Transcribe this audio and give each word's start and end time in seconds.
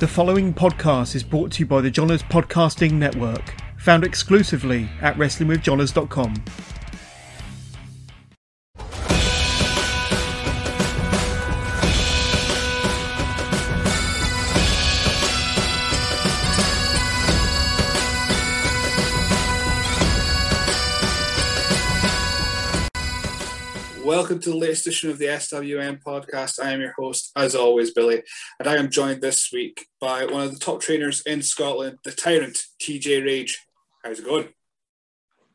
The 0.00 0.08
following 0.08 0.54
podcast 0.54 1.14
is 1.14 1.22
brought 1.22 1.52
to 1.52 1.58
you 1.58 1.66
by 1.66 1.82
the 1.82 1.90
Johners 1.90 2.22
Podcasting 2.22 2.92
Network, 2.92 3.54
found 3.76 4.02
exclusively 4.02 4.88
at 5.02 5.16
WrestlingWithJohners.com. 5.16 6.42
Welcome 24.30 24.42
to 24.42 24.50
the 24.50 24.56
latest 24.58 24.86
edition 24.86 25.10
of 25.10 25.18
the 25.18 25.24
SWN 25.24 26.04
podcast. 26.04 26.64
I 26.64 26.70
am 26.70 26.80
your 26.80 26.92
host, 26.96 27.32
as 27.34 27.56
always, 27.56 27.90
Billy, 27.90 28.22
and 28.60 28.68
I 28.68 28.76
am 28.76 28.88
joined 28.88 29.20
this 29.20 29.50
week 29.52 29.88
by 30.00 30.24
one 30.24 30.44
of 30.44 30.52
the 30.52 30.60
top 30.60 30.80
trainers 30.80 31.20
in 31.22 31.42
Scotland, 31.42 31.98
the 32.04 32.12
Tyrant, 32.12 32.62
TJ 32.80 33.26
Rage. 33.26 33.58
How's 34.04 34.20
it 34.20 34.24
going? 34.24 34.50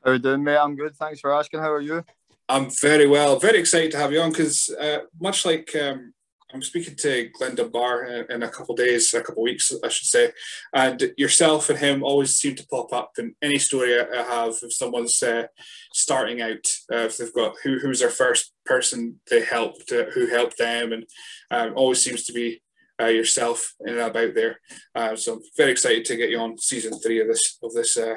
How 0.03 0.11
are 0.11 0.13
you 0.15 0.19
doing, 0.19 0.43
mate? 0.43 0.57
I'm 0.57 0.75
good. 0.75 0.93
Thanks 0.97 1.21
for 1.21 1.33
asking. 1.33 1.61
How 1.61 1.71
are 1.71 1.79
you? 1.79 2.03
I'm 2.49 2.69
very 2.69 3.07
well. 3.07 3.39
Very 3.39 3.59
excited 3.59 3.91
to 3.91 3.97
have 3.97 4.11
you 4.11 4.19
on 4.19 4.31
because, 4.31 4.69
uh, 4.77 5.03
much 5.21 5.45
like 5.45 5.73
um, 5.77 6.13
I'm 6.53 6.61
speaking 6.61 6.97
to 6.97 7.29
Glenda 7.39 7.71
Barr 7.71 8.03
in, 8.03 8.29
in 8.29 8.43
a 8.43 8.49
couple 8.49 8.73
of 8.73 8.79
days, 8.79 9.13
a 9.13 9.21
couple 9.21 9.43
of 9.43 9.45
weeks, 9.45 9.71
I 9.85 9.87
should 9.87 10.07
say, 10.07 10.33
and 10.73 11.13
yourself 11.15 11.69
and 11.69 11.79
him 11.79 12.03
always 12.03 12.35
seem 12.35 12.55
to 12.55 12.67
pop 12.67 12.91
up 12.91 13.11
in 13.19 13.35
any 13.41 13.57
story 13.57 13.97
I 13.97 14.21
have 14.21 14.55
if 14.61 14.73
someone's 14.73 15.23
uh, 15.23 15.47
starting 15.93 16.41
out, 16.41 16.67
uh, 16.91 17.05
if 17.05 17.17
they've 17.17 17.33
got 17.33 17.55
who 17.63 17.79
who's 17.79 18.01
their 18.01 18.09
first 18.09 18.51
person 18.65 19.19
they 19.29 19.43
helped, 19.43 19.91
uh, 19.91 20.05
who 20.13 20.27
helped 20.27 20.57
them, 20.57 20.93
and 20.93 21.05
um, 21.51 21.73
always 21.75 22.03
seems 22.03 22.25
to 22.25 22.33
be 22.33 22.61
uh, 23.01 23.07
yourself 23.07 23.73
in 23.85 23.93
and 23.93 23.99
about 23.99 24.33
there. 24.35 24.59
Uh, 24.93 25.15
so 25.15 25.33
I'm 25.33 25.41
very 25.57 25.71
excited 25.71 26.05
to 26.05 26.15
get 26.15 26.29
you 26.29 26.39
on 26.39 26.57
season 26.57 26.99
three 26.99 27.21
of 27.21 27.27
this 27.27 27.57
of 27.63 27.73
this 27.73 27.97
uh, 27.97 28.15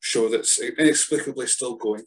show 0.00 0.28
that's 0.28 0.60
inexplicably 0.60 1.46
still 1.46 1.76
going. 1.76 2.02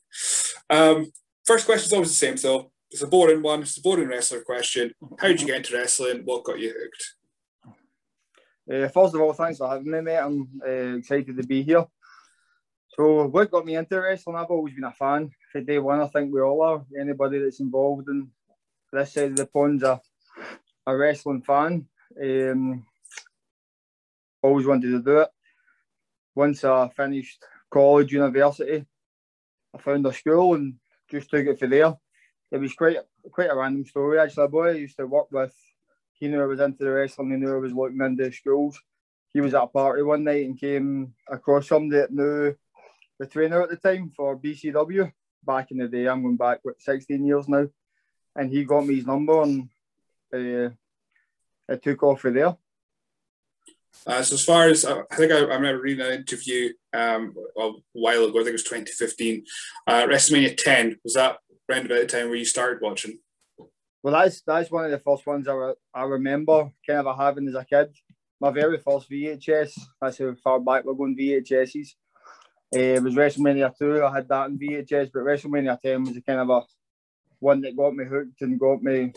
Um, 0.70 1.12
first 1.46 1.66
question 1.66 1.86
is 1.86 1.94
always 1.94 2.10
the 2.10 2.16
same, 2.16 2.36
though. 2.36 2.72
It's 2.92 3.04
a 3.04 3.08
boring 3.08 3.42
one. 3.42 3.62
It's 3.62 3.78
a 3.78 3.82
boring 3.82 4.08
wrestler 4.08 4.42
question. 4.42 4.92
How 5.20 5.28
did 5.28 5.42
you 5.42 5.48
get 5.48 5.58
into 5.58 5.76
wrestling? 5.76 6.22
What 6.26 6.44
got 6.44 6.60
you 6.60 6.74
hooked? 6.76 7.16
Uh, 8.72 8.88
first 8.88 9.16
of 9.16 9.22
all, 9.22 9.34
thanks 9.34 9.58
for 9.58 9.70
having 9.70 9.92
me, 9.92 10.02
mate. 10.02 10.18
I'm 10.18 10.48
uh, 10.66 10.98
excited 10.98 11.38
to 11.38 11.44
be 11.44 11.64
here. 11.64 11.86
So, 12.96 13.28
what 13.28 13.52
got 13.52 13.66
me 13.66 13.76
into 13.76 14.00
wrestling? 14.00 14.36
I've 14.36 14.48
always 14.48 14.74
been 14.74 14.84
a 14.84 14.92
fan 14.92 15.30
for 15.52 15.62
day 15.62 15.80
one. 15.80 16.02
I 16.02 16.08
think 16.08 16.34
we 16.34 16.42
all 16.42 16.62
are. 16.62 16.86
Anybody 17.00 17.40
that's 17.40 17.60
involved 17.60 18.08
in 18.10 18.30
this 18.92 19.14
side 19.14 19.32
of 19.32 19.36
the 19.36 19.46
pond's 19.46 19.84
a, 19.84 20.00
a 20.86 20.96
wrestling 20.96 21.42
fan. 21.42 21.88
Um, 22.22 22.86
always 24.42 24.66
wanted 24.66 24.92
to 24.92 25.02
do 25.02 25.20
it. 25.20 25.30
Once 26.36 26.64
I 26.64 26.90
finished 26.90 27.44
college, 27.70 28.12
university, 28.12 28.86
I 29.74 29.78
found 29.78 30.06
a 30.06 30.14
school 30.14 30.56
and 30.56 30.76
just 31.10 31.30
took 31.30 31.46
it 31.46 31.60
for 31.60 31.68
there 31.68 31.96
it 32.52 32.58
was 32.58 32.74
quite 32.74 32.98
quite 33.32 33.50
a 33.50 33.56
random 33.56 33.86
story 33.86 34.20
actually. 34.20 34.46
A 34.46 34.48
boy 34.48 34.70
I 34.70 34.72
used 34.72 34.98
to 34.98 35.06
work 35.06 35.32
with, 35.32 35.54
he 36.14 36.28
knew 36.28 36.42
I 36.42 36.46
was 36.46 36.60
into 36.60 36.84
the 36.84 36.92
wrestling, 36.92 37.32
he 37.32 37.38
knew 37.38 37.54
I 37.54 37.60
was 37.60 37.74
looking 37.74 38.02
into 38.02 38.32
schools. 38.32 38.80
He 39.32 39.42
was 39.42 39.54
at 39.54 39.64
a 39.64 39.68
party 39.68 40.02
one 40.02 40.24
night 40.24 40.46
and 40.46 40.60
came 40.60 41.14
across 41.28 41.68
somebody 41.68 42.02
that 42.02 42.12
knew 42.12 42.56
the 43.20 43.28
trainer 43.28 43.62
at 43.62 43.70
the 43.70 43.76
time 43.76 44.12
for 44.16 44.38
BCW 44.38 45.12
back 45.46 45.72
in 45.72 45.78
the 45.78 45.88
day. 45.88 46.08
I'm 46.08 46.22
going 46.22 46.38
back 46.38 46.60
what 46.64 46.82
16 46.82 47.26
years 47.26 47.48
now, 47.48 47.68
and 48.36 48.52
he 48.52 48.64
got 48.64 48.86
me 48.86 48.96
his 48.96 49.08
number 49.08 49.42
and 49.42 49.70
uh, 50.34 50.70
it 51.68 51.84
took 51.84 52.04
off 52.04 52.22
from 52.22 52.36
there. 52.36 52.56
Uh, 54.08 54.22
so 54.22 54.36
as 54.36 54.46
far 54.46 54.68
as 54.68 54.86
I 54.86 55.02
think 55.16 55.32
I, 55.32 55.38
I 55.38 55.56
remember 55.56 55.82
reading 55.82 56.06
an 56.06 56.14
interview 56.14 56.74
um, 56.94 57.34
a 57.58 57.72
while 57.94 58.26
ago, 58.26 58.40
I 58.40 58.44
think 58.44 58.50
it 58.50 58.54
was 58.54 58.64
2015, 58.64 59.44
uh, 59.88 60.06
WrestleMania 60.06 60.56
10 60.56 61.00
was 61.04 61.16
that 61.16 61.38
around 61.70 61.86
about 61.86 62.00
the 62.00 62.06
time 62.06 62.28
where 62.28 62.38
you 62.38 62.46
started 62.46 62.82
watching? 62.82 63.20
Well, 64.02 64.14
that's 64.14 64.42
that's 64.42 64.72
one 64.72 64.86
of 64.86 64.92
the 64.92 65.00
first 65.00 65.28
ones 65.28 65.48
I, 65.48 65.54
re- 65.54 65.74
I 65.94 66.04
remember 66.04 66.72
kind 66.88 67.06
of 67.06 67.18
having 67.18 67.48
as 67.50 67.56
a 67.56 67.66
kid. 67.66 67.94
My 68.40 68.52
very 68.52 68.78
first 68.78 69.10
VHS. 69.10 69.78
That's 70.02 70.18
how 70.18 70.34
far 70.42 70.60
back 70.62 70.86
we're 70.86 70.94
going 70.94 71.18
VHSs. 71.18 71.90
Uh, 72.76 72.80
it 72.80 73.04
was 73.04 73.16
WrestleMania 73.16 73.76
2. 73.78 74.04
I 74.04 74.14
had 74.14 74.30
that 74.30 74.50
in 74.50 74.60
VHS, 74.60 75.12
but 75.14 75.24
WrestleMania 75.24 75.80
10 75.82 76.04
was 76.04 76.18
a 76.18 76.22
kind 76.22 76.40
of 76.40 76.50
a 76.50 76.62
one 77.40 77.62
that 77.62 77.76
got 77.76 77.96
me 77.96 78.06
hooked 78.06 78.42
and 78.42 78.60
got 78.60 78.84
me 78.84 79.14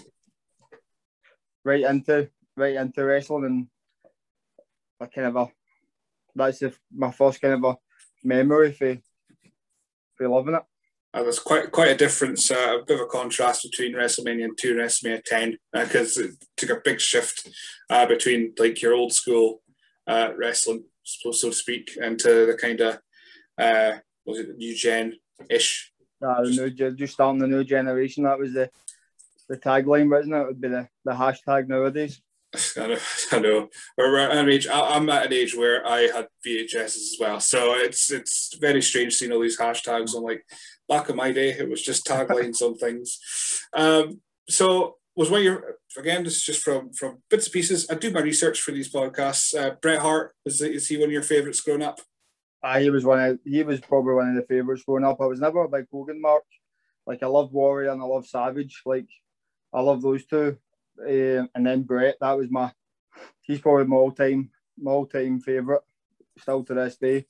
right 1.65 1.83
into 1.83 2.29
right 2.57 2.77
into 2.77 3.05
wrestling 3.05 3.45
and 3.45 3.67
a 5.01 5.07
kind 5.07 5.27
of 5.29 5.37
a 5.37 5.49
that's 6.35 6.61
the, 6.61 6.75
my 6.95 7.11
first 7.11 7.41
kind 7.41 7.55
of 7.55 7.65
a 7.65 7.77
memory 8.25 8.73
for 8.73 8.97
for 10.17 10.29
loving 10.29 10.55
it. 10.55 10.62
There's 11.12 11.39
quite 11.39 11.71
quite 11.73 11.91
a 11.91 11.97
difference, 11.97 12.51
uh, 12.51 12.79
a 12.81 12.85
bit 12.87 12.95
of 12.95 13.03
a 13.03 13.07
contrast 13.07 13.69
between 13.71 13.95
WrestleMania 13.95 14.57
two 14.57 14.71
and 14.71 14.81
WrestleMania 14.81 15.23
ten, 15.25 15.59
because 15.73 16.17
uh, 16.17 16.25
it 16.25 16.31
took 16.57 16.71
a 16.71 16.81
big 16.83 17.01
shift 17.01 17.51
uh, 17.91 18.07
between 18.07 18.55
like 18.59 18.81
your 18.81 18.95
old 18.95 19.12
school 19.12 19.62
uh, 20.07 20.31
wrestling, 20.39 20.85
so, 21.03 21.33
so 21.33 21.51
to 21.51 21.55
speak, 21.55 21.99
into 22.01 22.47
the 22.47 22.57
kind 22.59 22.81
of 22.81 22.99
uh, 23.62 23.99
was 24.27 24.39
it 24.39 24.56
new 24.56 24.75
gen 24.75 25.15
ish. 25.50 25.93
Uh, 26.25 26.43
the 26.43 26.50
new, 26.50 26.95
just 26.95 27.15
starting 27.15 27.41
the 27.41 27.47
new 27.47 27.65
generation. 27.65 28.25
That 28.25 28.39
was 28.39 28.53
the 28.53 28.71
the 29.49 29.56
tagline, 29.56 30.11
wasn't 30.11 30.34
it? 30.34 30.39
It 30.39 30.47
would 30.47 30.61
be 30.61 30.69
the, 30.69 30.89
the 31.05 31.12
hashtag 31.12 31.69
nowadays. 31.69 32.21
I 32.77 32.87
know. 32.87 32.99
I 33.33 33.39
know. 33.39 33.69
We're, 33.97 34.19
at 34.19 34.37
an 34.37 34.49
age. 34.49 34.69
I'm 34.73 35.09
at 35.11 35.27
an 35.27 35.33
age 35.33 35.56
where 35.56 35.87
I 35.87 36.03
had 36.03 36.28
VHS 36.47 36.84
as 36.84 37.17
well, 37.19 37.41
so 37.41 37.75
it's 37.75 38.11
it's 38.11 38.56
very 38.61 38.83
strange 38.83 39.15
seeing 39.15 39.33
all 39.33 39.41
these 39.41 39.59
hashtags. 39.59 40.17
I'm 40.17 40.23
like, 40.23 40.44
back 40.89 41.09
in 41.09 41.17
my 41.17 41.33
day, 41.33 41.50
it 41.50 41.69
was 41.69 41.83
just 41.83 42.06
taglines 42.06 42.62
on 42.62 42.77
things. 42.77 43.19
Um, 43.75 44.21
so 44.49 44.97
was 45.17 45.31
one 45.31 45.41
of 45.41 45.44
your 45.44 45.77
again 45.97 46.25
this 46.25 46.37
is 46.37 46.43
just 46.43 46.62
from 46.62 46.93
from 46.93 47.19
bits 47.29 47.47
and 47.47 47.53
pieces 47.53 47.87
i 47.91 47.94
do 47.94 48.11
my 48.11 48.21
research 48.21 48.61
for 48.61 48.73
these 48.73 48.91
podcasts 48.91 49.55
uh, 49.59 49.75
bret 49.83 50.00
hart 50.00 50.34
is, 50.47 50.61
is 50.62 50.89
he 50.89 50.97
one 50.97 51.06
of 51.06 51.12
your 51.12 51.23
favorites 51.23 51.61
growing 51.61 51.83
up 51.83 52.00
uh, 52.62 52.78
he 52.78 52.91
was 52.91 53.05
one 53.05 53.21
of 53.21 53.39
he 53.45 53.62
was 53.62 53.81
probably 53.81 54.15
one 54.15 54.28
of 54.28 54.37
the 54.37 54.43
favorites 54.43 54.84
growing 54.84 55.05
up. 55.05 55.21
I 55.21 55.27
was 55.27 55.41
never 55.41 55.65
a 55.65 55.69
big 55.69 55.87
hogan 55.91 56.21
mark. 56.21 56.45
Like 57.06 57.23
i 57.23 57.27
love 57.27 57.53
warrior 57.53 57.91
and 57.91 58.00
i 58.00 58.05
love 58.05 58.27
savage. 58.27 58.83
Like 58.87 59.09
i 59.73 59.81
love 59.81 60.03
those 60.03 60.25
two. 60.25 60.56
Uh, 61.00 61.47
and 61.55 61.67
then 61.67 61.83
bret 61.83 62.17
that 62.21 62.37
was 62.37 62.50
my 62.50 62.71
he's 63.41 63.61
probably 63.61 63.87
my 63.87 63.97
all-time 63.97 64.50
my 64.78 64.91
all-time 64.93 65.41
favorite 65.41 65.83
still 66.39 66.62
to 66.65 66.75
this 66.75 66.97
day. 66.97 67.27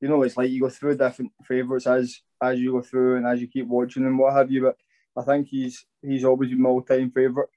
You 0.00 0.08
know 0.08 0.22
it's 0.22 0.36
like 0.36 0.50
you 0.50 0.60
go 0.60 0.70
through 0.70 0.96
different 0.96 1.32
favorites 1.44 1.86
as 1.86 2.20
as 2.42 2.58
you 2.58 2.72
go 2.72 2.82
through 2.82 3.16
and 3.16 3.26
as 3.26 3.40
you 3.40 3.48
keep 3.48 3.66
watching 3.66 4.06
and 4.06 4.18
what 4.18 4.34
have 4.34 4.50
you. 4.50 4.62
But 4.62 4.76
I 5.16 5.24
think 5.24 5.48
he's 5.48 5.84
he's 6.00 6.24
always 6.24 6.50
been 6.50 6.62
my 6.62 6.70
all 6.70 6.82
time 6.82 7.10
favourite. 7.10 7.48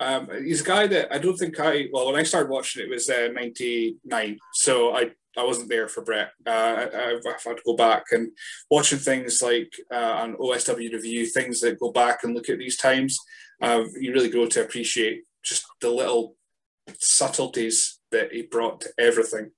Um, 0.00 0.28
he's 0.42 0.60
a 0.60 0.64
guy 0.64 0.86
that 0.88 1.14
I 1.14 1.18
don't 1.18 1.36
think 1.36 1.58
I 1.60 1.86
well 1.92 2.06
when 2.06 2.16
I 2.16 2.24
started 2.24 2.50
watching 2.50 2.82
it 2.82 2.90
was 2.90 3.08
uh, 3.08 3.28
'99, 3.32 4.38
so 4.52 4.96
I 4.96 5.12
I 5.36 5.44
wasn't 5.44 5.68
there 5.68 5.88
for 5.88 6.02
Bret. 6.02 6.30
Uh, 6.46 6.50
I, 6.50 7.18
have 7.24 7.42
had 7.44 7.56
to 7.56 7.62
go 7.64 7.76
back 7.76 8.04
and 8.12 8.30
watching 8.70 8.98
things 8.98 9.42
like 9.42 9.72
uh, 9.92 9.96
on 9.96 10.36
OSW 10.36 10.92
review, 10.92 11.26
things 11.26 11.60
that 11.60 11.80
go 11.80 11.90
back 11.90 12.22
and 12.22 12.34
look 12.34 12.48
at 12.48 12.58
these 12.58 12.76
times. 12.76 13.18
Uh, 13.60 13.84
you 14.00 14.12
really 14.12 14.28
grow 14.28 14.46
to 14.46 14.62
appreciate 14.62 15.22
just 15.44 15.64
the 15.80 15.90
little 15.90 16.36
subtleties 16.98 17.98
that 18.10 18.32
he 18.32 18.42
brought 18.42 18.80
to 18.82 18.90
everything. 18.98 19.50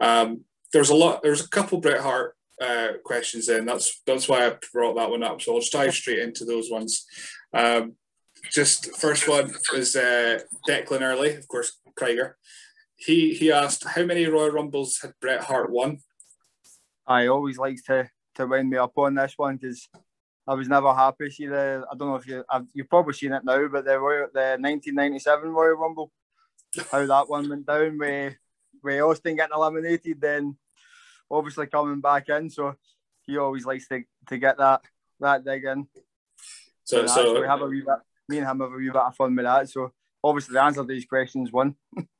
Um, 0.00 0.44
there's 0.72 0.90
a 0.90 0.94
lot. 0.94 1.22
There's 1.22 1.44
a 1.44 1.48
couple 1.48 1.80
Bret 1.80 2.00
Hart 2.00 2.34
uh, 2.60 2.92
questions 3.04 3.48
in. 3.48 3.66
That's 3.66 4.00
that's 4.06 4.28
why 4.28 4.46
I 4.46 4.56
brought 4.72 4.96
that 4.96 5.10
one 5.10 5.22
up. 5.22 5.42
So 5.42 5.52
I'll 5.52 5.60
just 5.60 5.72
dive 5.72 5.94
straight 5.94 6.20
into 6.20 6.44
those 6.44 6.70
ones. 6.70 7.04
Um, 7.52 7.96
just 8.50 8.96
first 8.96 9.28
one 9.28 9.54
was 9.72 9.94
uh, 9.94 10.40
Declan 10.68 11.02
Early, 11.02 11.36
of 11.36 11.46
course, 11.48 11.78
Krieger. 11.96 12.38
He 13.04 13.34
he 13.34 13.50
asked 13.50 13.84
how 13.84 14.04
many 14.04 14.26
Royal 14.26 14.50
Rumbles 14.50 14.98
had 15.00 15.14
Bret 15.20 15.44
Hart 15.44 15.70
won. 15.70 15.98
I 17.06 17.26
always 17.26 17.58
likes 17.58 17.82
to 17.84 18.08
to 18.36 18.46
wind 18.46 18.70
me 18.70 18.76
up 18.76 18.96
on 18.96 19.14
this 19.14 19.34
one 19.36 19.56
because 19.56 19.88
I 20.46 20.54
was 20.54 20.68
never 20.68 20.94
happy. 20.94 21.30
See 21.30 21.46
the 21.46 21.84
I 21.90 21.96
don't 21.96 22.08
know 22.08 22.16
if 22.16 22.26
you 22.26 22.44
I've, 22.48 22.66
you've 22.72 22.88
probably 22.88 23.14
seen 23.14 23.32
it 23.32 23.44
now, 23.44 23.66
but 23.68 23.84
the 23.84 23.98
Royal, 23.98 24.28
the 24.32 24.56
1997 24.60 25.48
Royal 25.50 25.74
Rumble, 25.74 26.12
how 26.90 27.04
that 27.04 27.28
one 27.28 27.48
went 27.48 27.66
down 27.66 27.98
with 27.98 28.34
with 28.82 29.00
Austin 29.02 29.36
getting 29.36 29.56
eliminated, 29.56 30.20
then 30.20 30.56
obviously 31.30 31.66
coming 31.66 32.00
back 32.00 32.28
in, 32.28 32.50
so 32.50 32.74
he 33.22 33.36
always 33.38 33.64
likes 33.64 33.88
to, 33.88 34.02
to 34.28 34.38
get 34.38 34.58
that 34.58 34.80
that 35.20 35.44
dig 35.44 35.64
in. 35.64 35.86
So, 36.84 37.06
so, 37.06 37.34
so 37.34 37.40
we 37.40 37.46
have 37.46 37.62
a 37.62 37.66
wee 37.66 37.80
bit, 37.80 37.98
me 38.28 38.38
and 38.38 38.46
him 38.46 38.60
have 38.60 38.72
a 38.72 38.76
wee 38.76 38.88
bit 38.88 38.96
of 38.96 39.14
fun 39.14 39.34
with 39.34 39.44
that. 39.44 39.68
So 39.68 39.92
obviously 40.22 40.54
the 40.54 40.62
answer 40.62 40.82
to 40.82 40.86
these 40.86 41.06
questions 41.06 41.50
one. 41.52 41.74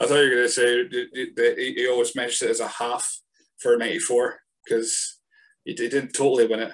I 0.00 0.06
thought 0.06 0.16
you 0.16 0.28
were 0.28 0.36
going 0.36 0.42
to 0.42 0.48
say 0.48 0.82
that 0.84 1.54
he 1.58 1.88
always 1.88 2.14
mentions 2.14 2.42
it 2.42 2.50
as 2.50 2.60
a 2.60 2.68
half 2.68 3.20
for 3.58 3.76
'94 3.76 4.40
because 4.64 5.18
he 5.64 5.74
didn't 5.74 6.12
totally 6.12 6.46
win 6.46 6.60
it. 6.60 6.72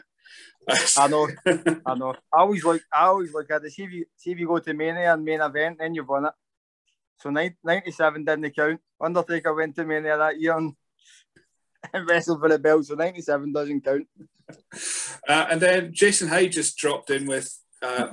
I 0.97 1.09
know, 1.09 1.29
I 1.87 1.95
know. 1.95 2.15
I 2.33 2.41
always 2.41 2.65
like, 2.65 2.83
I 2.93 3.07
always 3.07 3.33
look 3.33 3.51
at 3.51 3.65
it. 3.65 3.73
See 3.73 3.83
if 3.83 3.93
you 3.93 4.05
see 4.17 4.31
if 4.33 4.39
you 4.39 4.47
go 4.47 4.59
to 4.59 4.75
Mania 4.75 5.15
and 5.15 5.25
main 5.25 5.41
event, 5.41 5.79
then 5.81 5.95
you've 5.95 6.09
won 6.09 6.27
it. 6.27 6.33
So 7.19 7.31
97 7.31 8.25
didn't 8.25 8.55
count. 8.55 8.81
Undertaker 9.01 9.55
went 9.55 9.75
to 9.77 9.85
Mania 9.85 10.17
that 10.17 10.41
year 10.41 10.57
and, 10.57 10.75
and 11.93 12.09
wrestled 12.09 12.41
for 12.41 12.49
the 12.49 12.59
belt, 12.59 12.85
so 12.85 12.95
97 12.95 13.53
doesn't 13.53 13.85
count. 13.85 14.07
Uh, 15.29 15.47
and 15.51 15.61
then 15.61 15.91
Jason 15.93 16.29
Hyde 16.29 16.53
just 16.53 16.77
dropped 16.77 17.11
in 17.11 17.27
with 17.27 17.57
uh, 17.83 18.09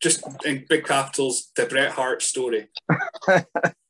just 0.00 0.24
in 0.44 0.64
big 0.68 0.84
capitals 0.84 1.50
the 1.56 1.66
Bret 1.66 1.92
Hart 1.92 2.22
story. 2.22 2.68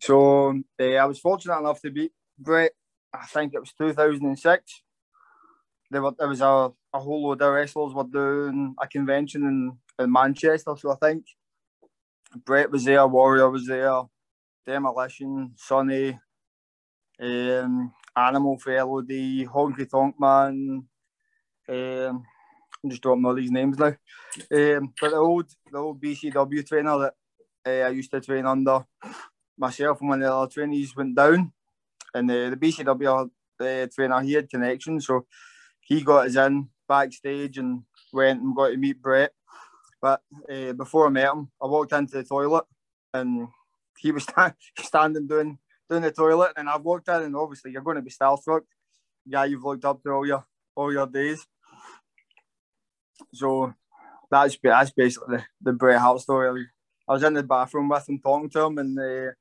so 0.00 0.60
uh, 0.80 0.84
I 0.84 1.04
was 1.04 1.18
fortunate 1.18 1.58
enough 1.58 1.80
to 1.82 1.90
beat 1.90 2.12
Bret. 2.38 2.72
I 3.12 3.26
think 3.26 3.54
it 3.54 3.60
was 3.60 3.72
2006. 3.72 4.82
There, 5.90 6.02
were, 6.02 6.12
there 6.18 6.28
was 6.28 6.40
a, 6.40 6.70
a 6.92 6.98
whole 6.98 7.28
load 7.28 7.42
of 7.42 7.52
wrestlers 7.52 7.94
were 7.94 8.04
doing 8.04 8.74
a 8.80 8.86
convention 8.86 9.44
in, 9.44 10.04
in 10.04 10.12
Manchester. 10.12 10.74
So 10.76 10.92
I 10.92 10.96
think 10.96 11.24
Bret 12.44 12.70
was 12.70 12.84
there, 12.84 13.06
Warrior 13.06 13.50
was 13.50 13.66
there, 13.66 14.02
Demolition, 14.66 15.52
Sonny, 15.56 16.18
um, 17.20 17.92
Animal 18.14 18.58
Felody, 18.58 19.46
Honky 19.46 19.88
Tonk 19.88 20.14
Man. 20.20 20.84
Um, 21.68 22.24
I'm 22.84 22.90
just 22.90 23.02
dropping 23.02 23.24
all 23.24 23.34
these 23.34 23.50
names 23.50 23.78
now. 23.78 23.96
Um, 24.52 24.92
but 25.00 25.10
the 25.10 25.16
old 25.16 25.46
the 25.70 25.78
old 25.78 26.00
BCW 26.00 26.66
trainer 26.66 26.98
that 26.98 27.14
uh, 27.66 27.86
I 27.86 27.90
used 27.90 28.10
to 28.12 28.20
train 28.20 28.46
under, 28.46 28.84
myself 29.58 30.00
and 30.00 30.08
one 30.08 30.22
of 30.22 30.28
the 30.28 30.34
other 30.34 30.50
trainees 30.50 30.96
went 30.96 31.16
down, 31.16 31.52
and 32.14 32.30
uh, 32.30 32.50
the 32.50 32.56
BCW 32.56 33.30
uh, 33.60 33.86
trainer 33.94 34.20
he 34.20 34.34
had 34.34 34.50
connections, 34.50 35.06
so 35.06 35.26
he 35.80 36.02
got 36.02 36.26
us 36.26 36.36
in 36.36 36.68
backstage 36.88 37.58
and 37.58 37.82
went 38.12 38.40
and 38.40 38.54
got 38.54 38.68
to 38.68 38.76
meet 38.76 39.00
Bret. 39.00 39.32
But 40.00 40.22
uh, 40.50 40.72
before 40.72 41.06
I 41.06 41.10
met 41.10 41.32
him, 41.32 41.50
I 41.60 41.66
walked 41.66 41.92
into 41.92 42.16
the 42.16 42.24
toilet 42.24 42.64
and 43.12 43.48
he 43.98 44.12
was 44.12 44.22
stand- 44.30 44.54
standing 44.78 45.26
doing 45.26 45.58
doing 45.88 46.02
the 46.02 46.12
toilet, 46.12 46.52
and 46.56 46.68
I 46.68 46.76
walked 46.76 47.08
in, 47.08 47.22
and 47.22 47.36
obviously 47.36 47.72
you're 47.72 47.82
going 47.82 47.96
to 47.96 48.02
be 48.02 48.10
starstruck, 48.10 48.62
guy 49.30 49.46
you've 49.46 49.64
looked 49.64 49.84
up 49.84 50.02
to 50.02 50.10
all 50.10 50.26
your 50.26 50.44
all 50.74 50.92
your 50.92 51.06
days. 51.06 51.46
So 53.34 53.74
that's 54.30 54.56
that's 54.62 54.90
basically 54.90 55.38
the, 55.38 55.44
the 55.60 55.72
Bret 55.72 56.00
Hart 56.00 56.20
story. 56.20 56.66
I 57.08 57.12
was 57.12 57.22
in 57.22 57.34
the 57.34 57.42
bathroom 57.42 57.88
with 57.88 58.08
him, 58.08 58.20
talking 58.20 58.50
to 58.50 58.60
him, 58.64 58.78
and 58.78 58.98
uh, 58.98 59.32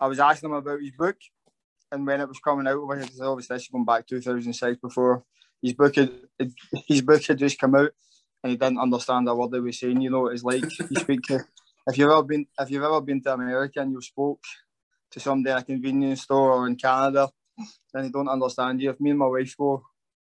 I 0.00 0.06
was 0.06 0.20
asking 0.20 0.50
him 0.50 0.56
about 0.56 0.80
his 0.80 0.92
book. 0.92 1.16
And 1.92 2.06
when 2.06 2.20
it 2.20 2.28
was 2.28 2.40
coming 2.40 2.66
out, 2.66 2.80
obviously 2.82 3.54
this 3.54 3.62
is 3.62 3.68
going 3.68 3.84
back 3.84 4.06
2006 4.06 4.80
before 4.80 5.24
his 5.64 5.72
book 5.72 5.96
had 5.96 6.12
his 6.86 7.00
book 7.00 7.24
had 7.24 7.38
just 7.38 7.58
come 7.58 7.74
out, 7.74 7.90
and 8.42 8.50
he 8.50 8.56
didn't 8.56 8.78
understand 8.78 9.26
a 9.28 9.34
word 9.34 9.50
they 9.50 9.60
were 9.60 9.72
saying. 9.72 10.02
You 10.02 10.10
know 10.10 10.20
what 10.20 10.34
it's 10.34 10.44
like. 10.44 10.62
you 10.62 10.96
speak 11.00 11.22
to 11.22 11.40
if 11.86 11.96
you've 11.96 12.10
ever 12.10 12.22
been 12.22 12.46
if 12.60 12.70
you've 12.70 12.82
ever 12.82 13.00
been 13.00 13.22
to 13.22 13.32
America 13.32 13.80
and 13.80 13.92
you 13.92 14.00
spoke 14.02 14.42
to 15.12 15.20
somebody 15.20 15.52
at 15.52 15.62
a 15.62 15.64
convenience 15.64 16.22
store 16.22 16.52
or 16.52 16.66
in 16.66 16.76
Canada, 16.76 17.30
then 17.92 18.02
they 18.04 18.10
don't 18.10 18.28
understand 18.28 18.82
you. 18.82 18.90
If 18.90 19.00
me 19.00 19.10
and 19.10 19.18
my 19.18 19.26
wife 19.26 19.56
go 19.56 19.84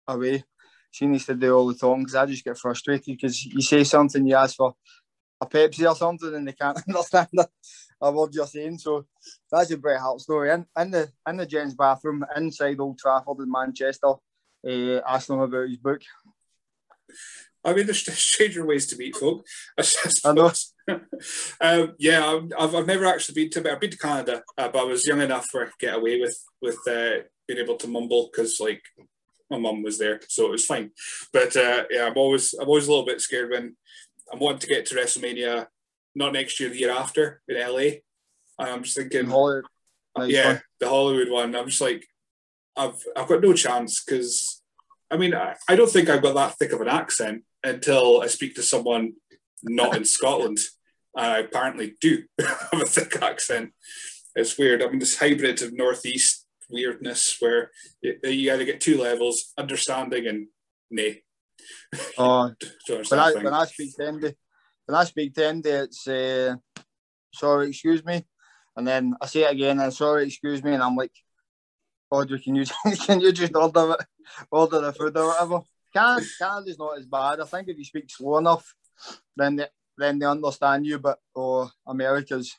away, 0.07 0.43
she 0.91 1.07
needs 1.07 1.25
to 1.25 1.33
do 1.33 1.55
all 1.55 1.67
the 1.67 1.73
talking 1.73 2.03
because 2.03 2.15
I 2.15 2.27
just 2.27 2.43
get 2.43 2.57
frustrated 2.57 3.05
because 3.05 3.43
you 3.43 3.61
say 3.61 3.83
something, 3.83 4.27
you 4.27 4.35
ask 4.35 4.55
for 4.55 4.75
a 5.41 5.47
Pepsi 5.47 5.89
or 5.89 5.95
something, 5.95 6.35
and 6.35 6.47
they 6.47 6.53
can't 6.53 6.79
understand 6.87 7.29
that 7.33 7.49
a 8.03 8.11
word 8.11 8.33
you're 8.33 8.45
saying. 8.45 8.77
So 8.77 9.05
that's 9.51 9.71
a 9.71 9.77
Bret 9.77 9.99
Hart 9.99 10.19
story. 10.19 10.51
In, 10.51 10.65
in 10.77 10.91
the 10.91 11.09
in 11.27 11.37
the 11.37 11.45
gents' 11.45 11.73
bathroom 11.73 12.25
inside 12.35 12.79
Old 12.79 12.99
Trafford 12.99 13.39
in 13.39 13.51
Manchester, 13.51 14.13
uh, 14.67 14.99
asking 15.07 15.35
him 15.35 15.41
about 15.41 15.69
his 15.69 15.77
book. 15.77 16.01
I 17.65 17.73
mean, 17.73 17.85
there's 17.85 18.05
stranger 18.17 18.65
ways 18.65 18.87
to 18.87 18.97
meet 18.97 19.15
folk. 19.15 19.45
I, 19.79 19.83
I 20.25 20.33
know. 20.33 20.51
um, 21.61 21.95
yeah, 21.97 22.39
I've, 22.59 22.75
I've 22.75 22.87
never 22.87 23.05
actually 23.05 23.35
been 23.35 23.49
to. 23.51 23.71
I've 23.71 23.79
been 23.79 23.91
to 23.91 23.97
Canada, 23.97 24.43
uh, 24.57 24.69
but 24.69 24.81
I 24.81 24.83
was 24.83 25.07
young 25.07 25.21
enough 25.21 25.47
where 25.51 25.65
to 25.65 25.71
get 25.79 25.95
away 25.95 26.19
with 26.19 26.37
with 26.61 26.79
uh, 26.87 27.23
being 27.47 27.59
able 27.59 27.77
to 27.77 27.87
mumble 27.87 28.29
because 28.31 28.59
like 28.59 28.81
my 29.49 29.57
mum 29.57 29.81
was 29.81 29.97
there, 29.97 30.19
so 30.27 30.47
it 30.47 30.51
was 30.51 30.65
fine. 30.65 30.91
But 31.31 31.55
uh, 31.55 31.83
yeah, 31.89 32.07
I'm 32.07 32.17
always 32.17 32.53
I'm 32.53 32.67
always 32.67 32.87
a 32.87 32.89
little 32.89 33.05
bit 33.05 33.21
scared 33.21 33.51
when 33.51 33.77
I'm 34.31 34.39
wanting 34.39 34.59
to 34.59 34.67
get 34.67 34.85
to 34.87 34.95
WrestleMania, 34.95 35.67
not 36.15 36.33
next 36.33 36.59
year, 36.59 36.69
the 36.69 36.77
year 36.77 36.91
after 36.91 37.41
in 37.47 37.57
LA. 37.59 37.99
And 38.59 38.69
I'm 38.69 38.83
just 38.83 38.97
thinking, 38.97 39.25
Hollywood. 39.25 39.65
Uh, 40.17 40.23
yeah, 40.23 40.59
the 40.79 40.89
Hollywood 40.89 41.29
one. 41.29 41.55
I'm 41.55 41.67
just 41.67 41.81
like, 41.81 42.05
I've 42.75 43.03
I've 43.15 43.27
got 43.27 43.41
no 43.41 43.53
chance 43.53 44.03
because, 44.03 44.61
I 45.09 45.17
mean, 45.17 45.33
I, 45.33 45.55
I 45.67 45.75
don't 45.75 45.89
think 45.89 46.09
I've 46.09 46.21
got 46.21 46.35
that 46.35 46.57
thick 46.57 46.71
of 46.71 46.81
an 46.81 46.87
accent 46.87 47.43
until 47.63 48.21
I 48.21 48.27
speak 48.27 48.55
to 48.55 48.63
someone 48.63 49.13
not 49.63 49.95
in 49.95 50.05
Scotland. 50.17 50.59
I 51.15 51.39
apparently 51.39 51.95
do 52.01 52.23
have 52.39 52.81
a 52.81 52.85
thick 52.85 53.21
accent. 53.21 53.71
It's 54.35 54.57
weird. 54.57 54.81
I 54.81 54.87
mean, 54.87 54.99
this 54.99 55.19
hybrid 55.19 55.61
of 55.61 55.73
Northeast 55.73 56.45
weirdness 56.69 57.37
where 57.39 57.71
you, 58.01 58.17
you 58.23 58.51
either 58.51 58.65
get 58.65 58.81
two 58.81 58.99
levels, 58.99 59.53
understanding 59.57 60.27
and 60.27 60.47
nay. 60.89 61.23
Oh, 62.17 62.51
when 62.87 63.19
I, 63.19 63.33
when 63.33 63.53
I 63.53 63.65
speak 63.65 63.95
to 63.95 64.07
Andy, 64.07 64.33
when 64.85 64.95
I 64.95 65.03
speak 65.03 65.33
to 65.35 65.47
Andy, 65.47 65.69
it's 65.69 66.07
uh, 66.07 66.55
sorry, 67.33 67.69
excuse 67.69 68.03
me, 68.03 68.25
and 68.75 68.87
then 68.87 69.15
I 69.21 69.25
say 69.27 69.43
it 69.43 69.51
again, 69.51 69.79
and 69.79 69.93
sorry, 69.93 70.25
excuse 70.25 70.63
me, 70.63 70.73
and 70.73 70.83
I'm 70.83 70.95
like, 70.95 71.13
Audrey, 72.11 72.39
can 72.39 72.55
you 72.55 72.65
can 73.05 73.21
you 73.21 73.31
just 73.31 73.55
order 73.55 73.95
it, 73.99 74.05
order 74.51 74.81
the 74.81 74.93
food 74.93 75.17
or 75.17 75.27
whatever? 75.27 75.61
Canada, 75.93 76.25
Canada's 76.39 76.79
not 76.79 76.97
as 76.97 77.05
bad. 77.05 77.39
I 77.39 77.45
think 77.45 77.67
if 77.67 77.77
you 77.77 77.85
speak 77.85 78.09
slow 78.09 78.37
enough, 78.37 78.73
then 79.35 79.57
they, 79.57 79.67
then 79.97 80.19
they 80.19 80.25
understand 80.25 80.85
you. 80.85 80.97
But 80.99 81.19
oh, 81.35 81.69
America's 81.87 82.55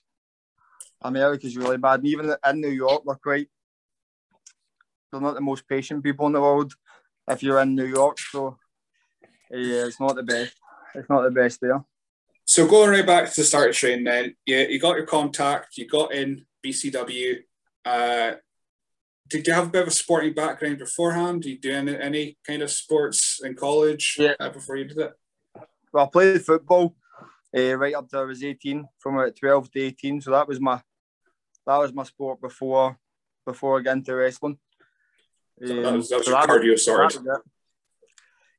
America's 1.03 1.57
really 1.57 1.79
bad. 1.79 2.01
And 2.01 2.09
even 2.09 2.35
in 2.49 2.61
New 2.61 2.69
York, 2.69 3.03
we're 3.05 3.17
quite 3.17 3.49
they're 5.11 5.21
not 5.21 5.35
the 5.35 5.41
most 5.41 5.69
patient 5.69 6.03
people 6.03 6.27
in 6.27 6.33
the 6.33 6.41
world. 6.41 6.75
If 7.29 7.43
you're 7.43 7.61
in 7.61 7.75
New 7.75 7.87
York, 7.87 8.19
so 8.19 8.57
yeah, 9.51 9.87
it's 9.87 10.01
not 10.01 10.17
the 10.17 10.23
best. 10.23 10.55
It's 10.95 11.09
not 11.09 11.23
the 11.23 11.31
best 11.31 11.61
there. 11.61 11.85
So 12.55 12.69
going 12.69 12.91
right 12.91 13.05
back 13.05 13.29
to 13.29 13.41
the 13.41 13.45
start 13.45 13.71
of 13.71 13.75
training, 13.75 14.05
then 14.05 14.37
you, 14.47 14.57
you 14.57 14.79
got 14.79 14.95
your 14.95 15.07
contact, 15.07 15.77
you 15.77 15.89
got 15.89 16.15
in 16.15 16.47
BCW. 16.65 17.39
Uh, 17.85 18.35
did 19.29 19.45
you 19.45 19.53
have 19.53 19.67
a 19.67 19.71
bit 19.71 19.83
of 19.83 19.89
a 19.89 19.91
sporting 19.91 20.35
background 20.35 20.79
beforehand? 20.79 21.43
Did 21.43 21.49
you 21.49 21.59
do 21.59 21.73
any, 21.73 21.99
any 21.99 22.39
kind 22.47 22.63
of 22.63 22.71
sports 22.71 23.41
in 23.43 23.57
college 23.57 24.19
yeah. 24.21 24.35
uh, 24.39 24.51
before 24.51 24.77
you 24.77 24.85
did 24.85 24.99
it? 24.99 25.15
Well, 25.93 26.05
I 26.05 26.09
played 26.09 26.47
football 26.47 26.95
uh, 27.59 27.77
right 27.77 27.97
up 27.97 28.09
to 28.11 28.19
I 28.19 28.23
was 28.23 28.45
18, 28.45 28.87
from 29.01 29.19
about 29.19 29.35
12 29.35 29.73
to 29.73 29.81
18. 29.81 30.21
So 30.21 30.31
that 30.31 30.47
was 30.47 30.61
my 30.61 30.81
that 31.67 31.77
was 31.79 31.93
my 31.93 32.05
sport 32.05 32.41
before 32.41 32.97
before 33.45 33.81
I 33.81 33.83
got 33.83 33.97
into 33.97 34.15
wrestling. 34.15 34.59
So 35.61 35.75
that 35.75 35.93
was, 35.93 36.09
that 36.09 36.19
was 36.19 36.27
so 36.27 36.39
your 36.39 36.47
cardio 36.47 36.79
sword. 36.79 37.17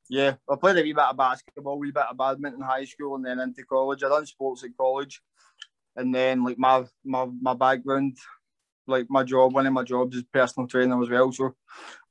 Yeah, 0.08 0.34
I 0.48 0.56
played 0.56 0.76
a 0.78 0.82
wee 0.82 0.92
bit 0.92 1.04
of 1.04 1.16
basketball, 1.16 1.78
wee 1.78 1.90
bit 1.90 2.04
of 2.08 2.16
badminton 2.16 2.60
in 2.60 2.66
high 2.66 2.84
school, 2.84 3.16
and 3.16 3.24
then 3.24 3.40
into 3.40 3.64
college. 3.64 4.04
I 4.04 4.08
done 4.08 4.26
sports 4.26 4.62
at 4.62 4.76
college, 4.76 5.20
and 5.96 6.14
then 6.14 6.44
like 6.44 6.58
my 6.58 6.84
my 7.04 7.26
my 7.40 7.54
background, 7.54 8.16
like 8.86 9.06
my 9.08 9.24
job, 9.24 9.52
one 9.52 9.66
of 9.66 9.72
my 9.72 9.82
jobs 9.82 10.16
is 10.16 10.22
personal 10.32 10.68
trainer 10.68 11.02
as 11.02 11.10
well. 11.10 11.32
So 11.32 11.56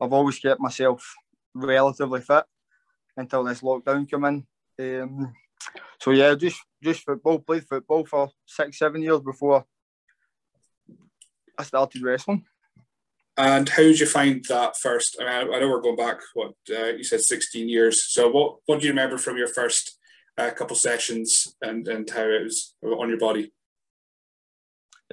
I've 0.01 0.11
always 0.11 0.39
kept 0.39 0.59
myself 0.59 1.05
relatively 1.53 2.19
fit 2.19 2.43
until 3.15 3.45
this 3.45 3.61
lockdown 3.61 4.09
came 4.09 4.25
in. 4.25 4.45
Um, 4.77 5.33
so 6.01 6.11
yeah, 6.11 6.35
just 6.35 6.59
just 6.83 7.03
football. 7.03 7.39
Played 7.39 7.65
football 7.67 8.05
for 8.05 8.29
six 8.45 8.77
seven 8.77 9.01
years 9.01 9.21
before 9.21 9.65
I 11.57 11.63
started 11.63 12.01
wrestling. 12.01 12.45
And 13.37 13.67
how 13.67 13.83
did 13.83 13.99
you 13.99 14.05
find 14.05 14.43
that 14.45 14.77
first? 14.77 15.17
I, 15.19 15.23
mean, 15.23 15.53
I 15.53 15.59
know 15.59 15.69
we're 15.69 15.81
going 15.81 15.97
back, 15.97 16.19
what 16.33 16.53
uh, 16.69 16.93
you 16.93 17.03
said, 17.03 17.21
16 17.21 17.67
years. 17.67 18.05
So, 18.05 18.29
what, 18.29 18.57
what 18.65 18.79
do 18.79 18.85
you 18.85 18.91
remember 18.91 19.17
from 19.17 19.37
your 19.37 19.47
first 19.47 19.97
uh, 20.37 20.51
couple 20.51 20.75
sessions 20.75 21.55
and, 21.61 21.85
and 21.87 22.09
how 22.09 22.23
it 22.23 22.43
was 22.43 22.75
on 22.81 23.09
your 23.09 23.19
body? 23.19 23.51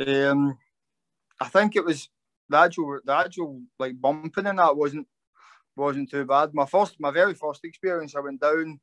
Um, 0.06 0.56
I 1.40 1.48
think 1.48 1.74
it 1.74 1.84
was 1.84 2.08
the 2.48 2.58
actual, 2.58 3.00
the 3.04 3.12
actual 3.12 3.60
like 3.78 4.00
bumping 4.00 4.46
and 4.46 4.58
that 4.58 4.76
wasn't 4.76 5.06
wasn't 5.76 6.10
too 6.10 6.24
bad. 6.24 6.54
My 6.54 6.66
first, 6.66 6.96
my 7.00 7.10
very 7.10 7.34
first 7.34 7.64
experience, 7.64 8.14
I 8.14 8.20
went 8.20 8.40
down 8.40 8.78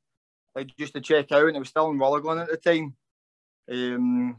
like 0.55 0.75
just 0.77 0.93
to 0.93 1.01
check 1.01 1.31
out, 1.31 1.47
and 1.47 1.55
it 1.55 1.59
was 1.59 1.69
still 1.69 1.89
in 1.89 1.99
Rutherglen 1.99 2.39
at 2.39 2.49
the 2.49 2.57
time. 2.57 2.95
Um, 3.71 4.37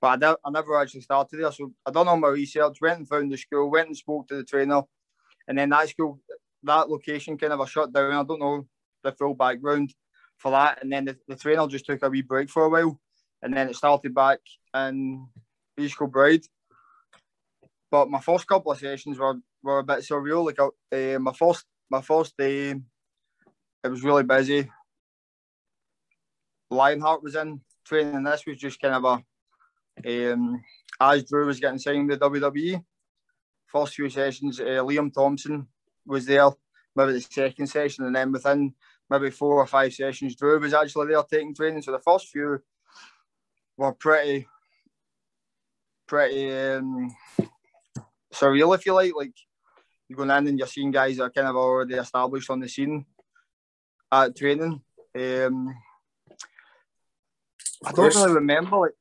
but 0.00 0.22
I, 0.22 0.34
I 0.44 0.50
never 0.50 0.80
actually 0.80 1.00
started 1.00 1.40
there. 1.40 1.52
So 1.52 1.72
I 1.86 1.90
done 1.90 2.08
all 2.08 2.16
my 2.16 2.28
research, 2.28 2.78
went 2.80 2.98
and 2.98 3.08
found 3.08 3.32
the 3.32 3.36
school, 3.36 3.70
went 3.70 3.88
and 3.88 3.96
spoke 3.96 4.28
to 4.28 4.36
the 4.36 4.44
trainer, 4.44 4.82
and 5.46 5.58
then 5.58 5.70
that 5.70 5.88
school, 5.88 6.20
that 6.62 6.90
location 6.90 7.38
kind 7.38 7.52
of 7.52 7.60
a 7.60 7.66
shut 7.66 7.92
down. 7.92 8.12
I 8.12 8.22
don't 8.24 8.40
know 8.40 8.66
the 9.02 9.12
full 9.12 9.34
background 9.34 9.94
for 10.36 10.50
that. 10.52 10.82
And 10.82 10.92
then 10.92 11.04
the, 11.06 11.16
the 11.26 11.36
trainer 11.36 11.66
just 11.66 11.86
took 11.86 12.02
a 12.02 12.08
wee 12.08 12.22
break 12.22 12.50
for 12.50 12.64
a 12.64 12.68
while, 12.68 13.00
and 13.42 13.54
then 13.54 13.68
it 13.68 13.76
started 13.76 14.14
back 14.14 14.40
in 14.74 15.26
East 15.78 15.98
Kilbride. 15.98 16.44
But 17.90 18.10
my 18.10 18.20
first 18.20 18.46
couple 18.46 18.72
of 18.72 18.78
sessions 18.78 19.18
were, 19.18 19.36
were 19.62 19.78
a 19.78 19.84
bit 19.84 20.00
surreal. 20.00 20.44
Like 20.44 20.60
uh, 20.60 21.18
my 21.18 21.32
first 21.32 21.64
my 21.90 22.02
first 22.02 22.36
day, 22.36 22.74
it 23.82 23.88
was 23.88 24.04
really 24.04 24.24
busy. 24.24 24.70
Lionheart 26.70 27.22
was 27.22 27.34
in 27.34 27.62
training. 27.86 28.24
This 28.24 28.44
was 28.46 28.58
just 28.58 28.80
kind 28.80 28.94
of 28.94 29.04
a 29.04 29.22
Um, 30.06 30.62
as 31.00 31.24
Drew 31.24 31.46
was 31.46 31.60
getting 31.60 31.78
signed 31.78 32.08
with 32.08 32.20
WWE, 32.20 32.82
first 33.66 33.94
few 33.94 34.10
sessions, 34.10 34.60
uh, 34.60 34.82
Liam 34.82 35.12
Thompson 35.12 35.66
was 36.06 36.26
there, 36.26 36.50
maybe 36.96 37.12
the 37.12 37.20
second 37.20 37.66
session, 37.66 38.04
and 38.04 38.16
then 38.16 38.32
within 38.32 38.74
maybe 39.10 39.30
four 39.30 39.56
or 39.56 39.66
five 39.66 39.92
sessions, 39.92 40.36
Drew 40.36 40.58
was 40.58 40.74
actually 40.74 41.08
there 41.08 41.22
taking 41.22 41.54
training. 41.54 41.82
So 41.82 41.92
the 41.92 41.98
first 41.98 42.28
few 42.28 42.60
were 43.76 43.92
pretty, 43.92 44.48
pretty 46.06 46.50
um, 46.52 47.14
surreal, 48.32 48.74
if 48.74 48.86
you 48.86 48.94
like. 48.94 49.12
Like 49.14 49.34
you're 50.08 50.16
going 50.16 50.30
in 50.30 50.48
and 50.48 50.58
you're 50.58 50.66
seeing 50.66 50.90
guys 50.90 51.18
that 51.18 51.24
are 51.24 51.30
kind 51.30 51.48
of 51.48 51.56
already 51.56 51.94
established 51.94 52.50
on 52.50 52.60
the 52.60 52.68
scene 52.68 53.04
at 54.10 54.36
training. 54.36 54.80
Um, 55.14 55.74
I 57.84 57.92
don't 57.92 58.14
really 58.14 58.32
remember. 58.32 58.78
Like, 58.78 58.92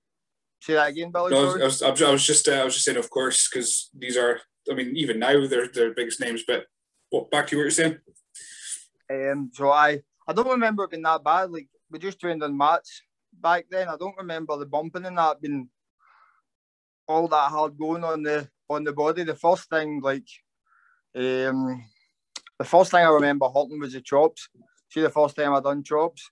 say 0.62 0.74
that 0.74 0.90
again, 0.90 1.12
Billy. 1.12 1.32
No, 1.32 1.52
I 1.52 1.64
was, 1.64 1.82
I 1.82 1.90
was, 1.92 2.02
I 2.02 2.12
was 2.12 2.26
just, 2.26 2.48
uh, 2.48 2.54
I 2.54 2.64
was 2.64 2.74
just 2.74 2.86
saying, 2.86 2.98
of 2.98 3.10
course, 3.10 3.50
because 3.50 3.90
these 3.98 4.18
are. 4.18 4.40
I 4.70 4.74
mean, 4.74 4.98
even 4.98 5.20
now 5.20 5.48
they're 5.48 5.70
they're 5.70 5.94
biggest 5.94 6.20
names. 6.20 6.44
But 6.46 6.66
what 7.10 7.32
back 7.32 7.48
to 7.48 7.56
what 7.56 7.62
you're 7.62 7.72
saying? 7.72 7.98
Um, 9.10 9.50
so 9.54 9.72
I, 9.72 10.02
I 10.28 10.34
don't 10.34 10.50
remember 10.50 10.84
it 10.84 10.92
being 10.92 11.04
that 11.04 11.24
bad. 11.24 11.52
Like 11.52 11.68
we 11.90 12.00
just 12.00 12.20
trained 12.20 12.44
on 12.44 12.58
mats 12.58 13.02
back 13.32 13.66
then. 13.70 13.88
I 13.88 13.96
don't 13.98 14.18
remember 14.18 14.58
the 14.58 14.66
bumping 14.66 15.06
and 15.06 15.18
that 15.18 15.42
being 15.42 15.70
all 17.08 17.28
that 17.30 17.50
hard 17.50 17.78
going 17.78 18.04
on 18.04 18.24
the 18.24 18.50
on 18.70 18.84
the 18.84 18.94
body. 18.94 19.24
The 19.24 19.36
first 19.36 19.70
thing, 19.70 20.02
like, 20.02 20.28
um, 21.16 21.84
the 22.60 22.66
first 22.66 22.92
thing 22.92 23.06
I 23.06 23.10
remember 23.10 23.48
hurting 23.48 23.80
was 23.80 23.94
the 23.94 24.02
chops. 24.02 24.50
See, 24.90 25.02
the 25.02 25.10
first 25.10 25.36
time 25.36 25.54
I 25.54 25.62
done 25.62 25.84
chops, 25.84 26.30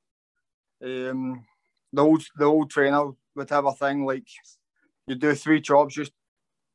um, 0.83 1.45
the 1.93 2.01
old 2.01 2.23
the 2.35 2.45
old 2.45 2.69
trainer 2.69 3.11
a 3.37 3.73
thing 3.73 4.05
like 4.05 4.27
you 5.07 5.15
do 5.15 5.35
three 5.35 5.61
chops, 5.61 5.95
just 5.95 6.11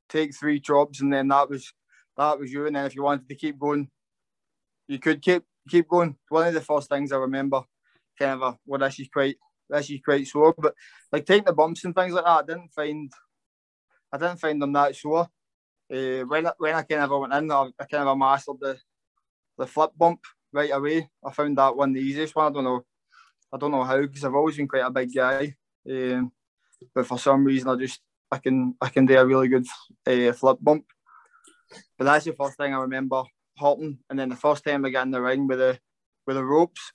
take 0.09 0.35
three 0.35 0.61
chops, 0.61 1.00
and 1.00 1.12
then 1.12 1.29
that 1.29 1.49
was 1.49 1.73
that 2.17 2.38
was 2.38 2.52
you. 2.52 2.67
And 2.67 2.76
then 2.76 2.87
if 2.87 2.95
you 2.95 3.02
wanted 3.02 3.29
to 3.29 3.35
keep 3.35 3.59
going, 3.59 3.88
you 4.88 4.99
could 4.99 5.23
keep 5.23 5.45
keep 5.69 5.88
going. 5.88 6.17
One 6.29 6.49
of 6.49 6.55
the 6.55 6.61
first 6.61 6.88
things 6.88 7.12
I 7.12 7.17
remember, 7.17 7.62
kind 8.19 8.43
of 8.43 8.57
well, 8.67 8.81
this 8.81 9.00
is 9.00 9.09
quite 9.09 9.37
this 9.69 9.90
is 9.90 10.00
quite 10.05 10.26
sore, 10.26 10.55
but 10.57 10.75
like 11.12 11.26
taking 11.26 11.45
the 11.45 11.52
bumps 11.52 11.85
and 11.85 11.95
things 11.95 12.12
like 12.12 12.25
that, 12.25 12.31
I 12.31 12.43
didn't 12.43 12.73
find 12.73 13.12
I 14.12 14.19
didn't 14.19 14.40
find 14.40 14.61
them 14.61 14.73
that 14.73 14.97
sore. 14.97 15.29
Uh, 15.93 16.23
when 16.26 16.47
I, 16.47 16.52
when 16.59 16.75
I 16.75 16.83
kind 16.83 17.02
of 17.02 17.21
went 17.21 17.33
in, 17.33 17.50
I, 17.50 17.71
I 17.79 17.85
kind 17.85 18.09
of 18.09 18.19
mastered 18.19 18.57
the 18.61 18.79
the 19.59 19.67
flip 19.67 19.90
bump 19.97 20.21
right 20.52 20.71
away. 20.73 21.09
I 21.25 21.33
found 21.33 21.59
that 21.59 21.76
one 21.76 21.93
the 21.93 22.00
easiest 22.00 22.35
one. 22.35 22.47
I 22.47 22.55
don't 22.55 22.64
know, 22.64 22.85
I 23.52 23.59
don't 23.59 23.71
know 23.71 23.85
how 23.85 24.00
because 24.00 24.25
I've 24.25 24.35
always 24.35 24.57
been 24.57 24.69
quite 24.69 24.85
a 24.85 24.90
big 24.90 25.14
guy, 25.14 25.55
um, 25.88 26.33
but 26.95 27.07
for 27.07 27.19
some 27.19 27.45
reason 27.45 27.69
I 27.69 27.77
just 27.77 28.01
I 28.31 28.39
can 28.39 28.75
I 28.81 28.89
can 28.89 29.07
do 29.07 29.19
a 29.19 29.27
really 29.27 29.49
good 29.49 29.67
uh, 30.07 30.33
flip 30.33 30.59
bump. 30.61 30.87
But 31.99 32.05
that's 32.05 32.25
the 32.25 32.33
first 32.33 32.57
thing 32.57 32.75
I 32.75 32.81
remember 32.81 33.23
hurting, 33.59 33.99
and 34.09 34.19
then 34.19 34.29
the 34.29 34.37
first 34.37 34.65
time 34.65 34.85
I 34.85 34.91
got 34.91 35.07
in 35.07 35.11
the 35.11 35.21
ring 35.21 35.47
with 35.47 35.59
the 35.59 35.79
with 36.27 36.37
the 36.37 36.45
ropes, 36.45 36.93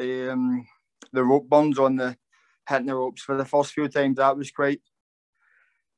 um, 0.00 0.66
the 1.12 1.24
rope 1.24 1.48
burns 1.48 1.78
on 1.78 1.96
the 1.96 2.16
hitting 2.68 2.86
the 2.86 2.94
ropes 2.94 3.22
for 3.22 3.36
the 3.36 3.44
first 3.44 3.72
few 3.72 3.88
times. 3.88 4.16
That 4.16 4.36
was 4.36 4.50
quite 4.50 4.80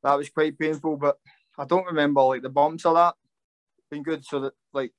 that 0.03 0.17
was 0.17 0.31
quite 0.31 0.59
painful, 0.59 0.97
but 0.97 1.19
I 1.59 1.65
don't 1.65 1.87
remember 1.87 2.23
like 2.23 2.43
the 2.43 2.49
bumps 2.49 2.85
or 2.85 2.95
that 2.95 3.15
being 3.91 4.03
good. 4.03 4.25
So 4.25 4.41
that 4.41 4.53
like 4.73 4.93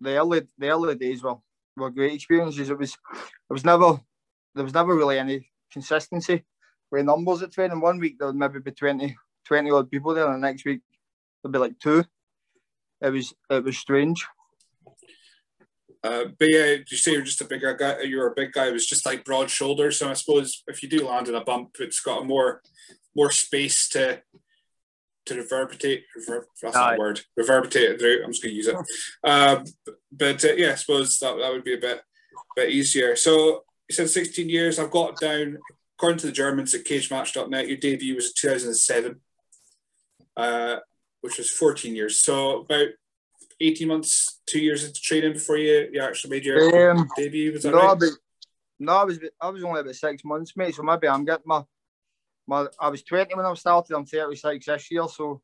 the 0.00 0.16
early 0.16 0.42
the 0.58 0.68
early 0.68 0.94
days 0.96 1.22
were 1.22 1.36
were 1.76 1.90
great 1.90 2.14
experiences. 2.14 2.70
It 2.70 2.78
was 2.78 2.94
it 3.14 3.52
was 3.52 3.64
never 3.64 4.00
there 4.54 4.64
was 4.64 4.74
never 4.74 4.94
really 4.94 5.18
any 5.18 5.50
consistency 5.72 6.44
with 6.90 7.04
numbers 7.04 7.42
at 7.42 7.52
training. 7.52 7.80
One 7.80 7.98
week 7.98 8.18
there 8.18 8.28
would 8.28 8.36
maybe 8.36 8.60
be 8.60 8.70
20, 8.70 9.16
20 9.46 9.70
odd 9.70 9.90
people 9.90 10.14
there, 10.14 10.26
and 10.26 10.42
the 10.42 10.46
next 10.46 10.64
week 10.64 10.80
there'd 11.42 11.52
be 11.52 11.58
like 11.58 11.78
two. 11.78 12.04
It 13.00 13.10
was 13.10 13.32
it 13.48 13.64
was 13.64 13.78
strange. 13.78 14.26
Uh, 16.02 16.24
but 16.38 16.48
yeah, 16.50 16.76
you 16.90 16.96
say 16.96 17.12
you're 17.12 17.22
just 17.22 17.40
a 17.42 17.46
bigger 17.46 17.74
guy. 17.74 18.00
You're 18.02 18.28
a 18.28 18.34
big 18.34 18.52
guy. 18.52 18.68
It 18.68 18.72
was 18.72 18.86
just 18.86 19.04
like 19.04 19.24
broad 19.24 19.50
shoulders. 19.50 19.98
So 19.98 20.08
I 20.08 20.14
suppose 20.14 20.62
if 20.66 20.82
you 20.82 20.88
do 20.88 21.06
land 21.06 21.28
in 21.28 21.34
a 21.34 21.44
bump, 21.44 21.76
it's 21.78 22.00
got 22.00 22.22
a 22.22 22.24
more 22.24 22.62
more 23.14 23.30
space 23.30 23.88
to 23.90 24.22
to 25.26 25.34
reverberate. 25.34 26.04
Rever, 26.16 26.46
that's 26.62 26.74
not 26.74 26.94
a 26.94 26.98
word. 26.98 27.20
Reverberate 27.36 28.00
through. 28.00 28.22
I'm 28.24 28.32
just 28.32 28.42
going 28.42 28.52
to 28.52 28.56
use 28.56 28.68
it. 28.68 28.76
Um, 29.24 29.64
but 30.10 30.44
uh, 30.44 30.52
yeah, 30.54 30.72
I 30.72 30.74
suppose 30.76 31.18
that, 31.18 31.36
that 31.36 31.52
would 31.52 31.64
be 31.64 31.74
a 31.74 31.78
bit 31.78 32.00
bit 32.56 32.70
easier. 32.70 33.14
So 33.16 33.64
you 33.88 33.94
said 33.94 34.08
16 34.08 34.48
years. 34.48 34.78
I've 34.78 34.90
got 34.90 35.20
down 35.20 35.58
according 36.00 36.18
to 36.18 36.26
the 36.28 36.32
Germans 36.32 36.74
at 36.74 36.86
CageMatch.net. 36.86 37.68
Your 37.68 37.76
debut 37.76 38.14
was 38.14 38.32
2007, 38.32 39.20
uh, 40.34 40.76
which 41.20 41.36
was 41.36 41.50
14 41.50 41.94
years. 41.94 42.22
So 42.22 42.60
about 42.60 42.88
18 43.60 43.86
months, 43.86 44.40
two 44.46 44.60
years 44.60 44.82
into 44.82 44.98
training 44.98 45.34
before 45.34 45.58
you, 45.58 45.90
you 45.92 46.00
actually 46.00 46.30
made 46.30 46.46
your 46.46 46.92
um, 46.92 47.06
debut. 47.18 47.52
Was 47.52 47.64
that 47.64 47.72
no, 47.72 47.76
right? 47.76 47.98
But, 47.98 48.08
no, 48.78 48.92
I 48.94 49.04
was 49.04 49.18
I 49.38 49.50
was 49.50 49.62
only 49.62 49.80
about 49.80 49.94
six 49.94 50.24
months, 50.24 50.56
mate. 50.56 50.74
So 50.74 50.82
maybe 50.82 51.06
I'm 51.06 51.26
getting 51.26 51.44
my 51.44 51.64
my. 52.46 52.66
I 52.80 52.88
was 52.88 53.02
20 53.02 53.34
when 53.34 53.44
I 53.44 53.52
started. 53.52 53.94
I'm 53.94 54.06
36 54.06 54.64
this 54.64 54.90
year, 54.90 55.06
so 55.06 55.42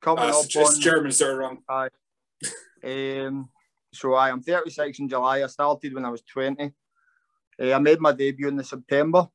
coming 0.00 0.22
uh, 0.22 0.28
up 0.28 0.44
it's 0.44 0.54
on 0.54 0.80
Germans 0.80 1.18
that 1.18 1.30
are 1.30 1.36
wrong. 1.36 1.58
Aye. 1.68 1.88
um. 2.84 3.48
So 3.92 4.14
I 4.14 4.28
am 4.28 4.40
36 4.40 5.00
in 5.00 5.08
July. 5.08 5.42
I 5.42 5.48
started 5.48 5.94
when 5.94 6.04
I 6.04 6.10
was 6.10 6.22
20. 6.22 6.70
Uh, 7.60 7.72
I 7.72 7.78
made 7.80 7.98
my 7.98 8.12
debut 8.12 8.46
in 8.46 8.54
the 8.54 8.62
September 8.62 9.28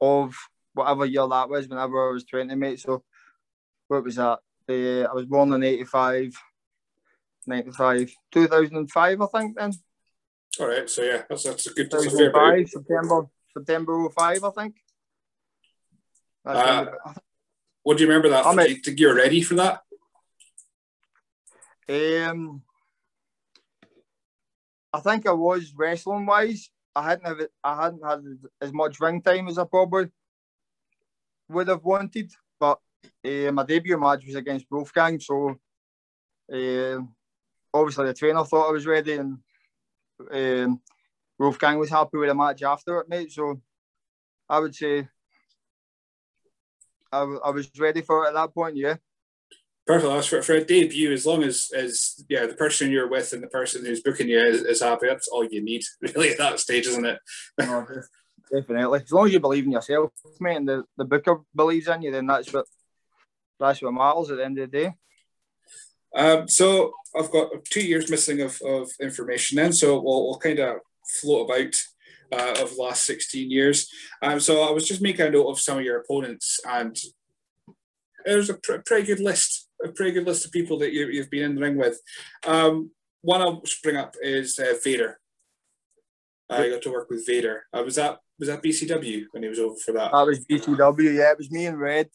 of 0.00 0.34
whatever 0.74 1.04
year 1.06 1.26
that 1.28 1.48
was. 1.48 1.68
Whenever 1.68 2.08
I 2.08 2.12
was 2.12 2.24
20, 2.24 2.54
mate. 2.54 2.80
So 2.80 3.02
what 3.88 4.04
was 4.04 4.16
that? 4.16 4.38
Uh, 4.68 5.08
I 5.10 5.12
was 5.12 5.26
born 5.26 5.52
in 5.52 5.62
85. 5.62 6.34
95, 7.46 8.12
2005, 8.32 9.20
I 9.22 9.26
think. 9.26 9.56
Then. 9.56 9.72
All 10.58 10.68
right. 10.68 10.88
So 10.88 11.02
yeah, 11.02 11.22
that's 11.28 11.44
that's 11.44 11.66
a 11.66 11.74
good. 11.74 11.90
That's 11.90 12.06
a 12.06 12.10
fair 12.10 12.66
September 12.66 13.26
September 13.56 14.08
05, 14.08 14.44
I 14.44 14.50
think. 14.50 14.76
Uh, 16.44 16.86
what 17.82 17.96
do 17.96 18.04
you 18.04 18.08
remember 18.08 18.30
that? 18.30 18.46
I 18.46 18.64
you 18.66 18.76
think 18.76 18.98
you're 18.98 19.14
ready 19.14 19.42
for 19.42 19.54
that? 19.54 19.82
Um, 21.88 22.62
I 24.92 25.00
think 25.00 25.26
I 25.26 25.32
was 25.32 25.72
wrestling 25.76 26.26
wise. 26.26 26.70
I 27.00 27.10
hadn't 27.10 27.26
have, 27.26 27.40
I 27.64 27.82
hadn't 27.82 28.04
had 28.04 28.24
as 28.60 28.72
much 28.72 29.00
ring 29.00 29.22
time 29.22 29.48
as 29.48 29.58
I 29.58 29.64
probably 29.64 30.08
would 31.48 31.68
have 31.68 31.82
wanted, 31.82 32.30
but 32.58 32.78
uh, 33.24 33.52
my 33.52 33.64
debut 33.64 33.98
match 33.98 34.26
was 34.26 34.34
against 34.34 34.66
Wolfgang, 34.70 35.18
so 35.18 35.58
uh, 36.52 36.98
obviously 37.72 38.06
the 38.06 38.14
trainer 38.14 38.44
thought 38.44 38.68
I 38.68 38.72
was 38.72 38.86
ready, 38.86 39.14
and 39.14 39.38
um, 40.30 40.80
Wolfgang 41.38 41.78
was 41.78 41.88
happy 41.88 42.18
with 42.18 42.28
the 42.28 42.34
match 42.34 42.62
after 42.62 43.00
it, 43.00 43.08
mate. 43.08 43.32
So 43.32 43.60
I 44.46 44.58
would 44.58 44.74
say 44.74 45.08
I, 47.10 47.20
I 47.22 47.50
was 47.50 47.70
ready 47.78 48.02
for 48.02 48.24
it 48.24 48.28
at 48.28 48.34
that 48.34 48.52
point. 48.52 48.76
Yeah. 48.76 48.96
Perfect. 49.90 50.26
For, 50.28 50.42
for 50.42 50.52
a 50.54 50.64
debut, 50.64 51.12
as 51.12 51.26
long 51.26 51.42
as 51.42 51.68
as 51.74 52.24
yeah, 52.28 52.46
the 52.46 52.54
person 52.54 52.92
you're 52.92 53.08
with 53.08 53.32
and 53.32 53.42
the 53.42 53.48
person 53.48 53.84
who's 53.84 54.02
booking 54.02 54.28
you 54.28 54.38
is, 54.38 54.62
is 54.62 54.82
happy, 54.82 55.08
that's 55.08 55.26
all 55.26 55.44
you 55.44 55.60
need 55.60 55.82
really 56.00 56.30
at 56.30 56.38
that 56.38 56.60
stage, 56.60 56.86
isn't 56.86 57.06
it? 57.06 57.18
no, 57.58 57.84
definitely. 58.52 59.00
As 59.00 59.10
long 59.10 59.26
as 59.26 59.32
you 59.32 59.40
believe 59.40 59.64
in 59.64 59.72
yourself, 59.72 60.12
mate, 60.38 60.58
and 60.58 60.68
the, 60.68 60.84
the 60.96 61.04
booker 61.04 61.40
believes 61.56 61.88
in 61.88 62.02
you, 62.02 62.12
then 62.12 62.28
that's 62.28 62.52
what 62.52 62.66
that's 63.58 63.82
what 63.82 63.92
matters 63.92 64.30
at 64.30 64.36
the 64.36 64.44
end 64.44 64.58
of 64.60 64.70
the 64.70 64.78
day. 64.78 64.94
Um, 66.14 66.46
so 66.46 66.92
I've 67.18 67.32
got 67.32 67.50
two 67.64 67.82
years 67.82 68.08
missing 68.08 68.42
of, 68.42 68.60
of 68.62 68.90
information 69.00 69.56
then, 69.56 69.72
so 69.72 70.00
we'll, 70.00 70.26
we'll 70.26 70.38
kind 70.38 70.60
of 70.60 70.76
float 71.20 71.50
about 71.50 71.74
uh, 72.32 72.62
of 72.62 72.76
the 72.76 72.80
last 72.80 73.06
16 73.06 73.50
years. 73.50 73.88
Um, 74.22 74.38
so 74.38 74.62
I 74.62 74.70
was 74.70 74.86
just 74.86 75.02
making 75.02 75.26
a 75.26 75.30
note 75.30 75.50
of 75.50 75.60
some 75.60 75.78
of 75.78 75.84
your 75.84 76.00
opponents, 76.00 76.60
and 76.64 76.96
it 78.24 78.36
was 78.36 78.50
a 78.50 78.54
pr- 78.54 78.82
pretty 78.86 79.06
good 79.06 79.20
list, 79.20 79.68
a 79.84 79.88
pretty 79.88 80.12
good 80.12 80.26
list 80.26 80.44
of 80.44 80.52
people 80.52 80.78
that 80.78 80.92
you, 80.92 81.06
you've 81.08 81.30
been 81.30 81.44
in 81.44 81.54
the 81.54 81.60
ring 81.60 81.76
with. 81.76 82.00
Um, 82.46 82.90
one 83.22 83.40
I'll 83.40 83.62
bring 83.82 83.96
up 83.96 84.14
is 84.22 84.58
uh, 84.58 84.74
Vader. 84.82 85.18
I 86.48 86.68
got 86.68 86.82
to 86.82 86.90
work 86.90 87.08
with 87.10 87.26
Vader. 87.26 87.64
Uh, 87.72 87.82
was 87.84 87.94
that 87.94 88.18
was 88.38 88.48
that 88.48 88.62
BCW 88.62 89.26
when 89.30 89.42
he 89.42 89.48
was 89.48 89.58
over 89.58 89.76
for 89.76 89.92
that? 89.92 90.10
That 90.10 90.26
was 90.26 90.44
BCW. 90.44 91.14
Yeah, 91.14 91.30
it 91.30 91.38
was 91.38 91.50
me 91.50 91.66
and 91.66 91.78
Red, 91.78 92.08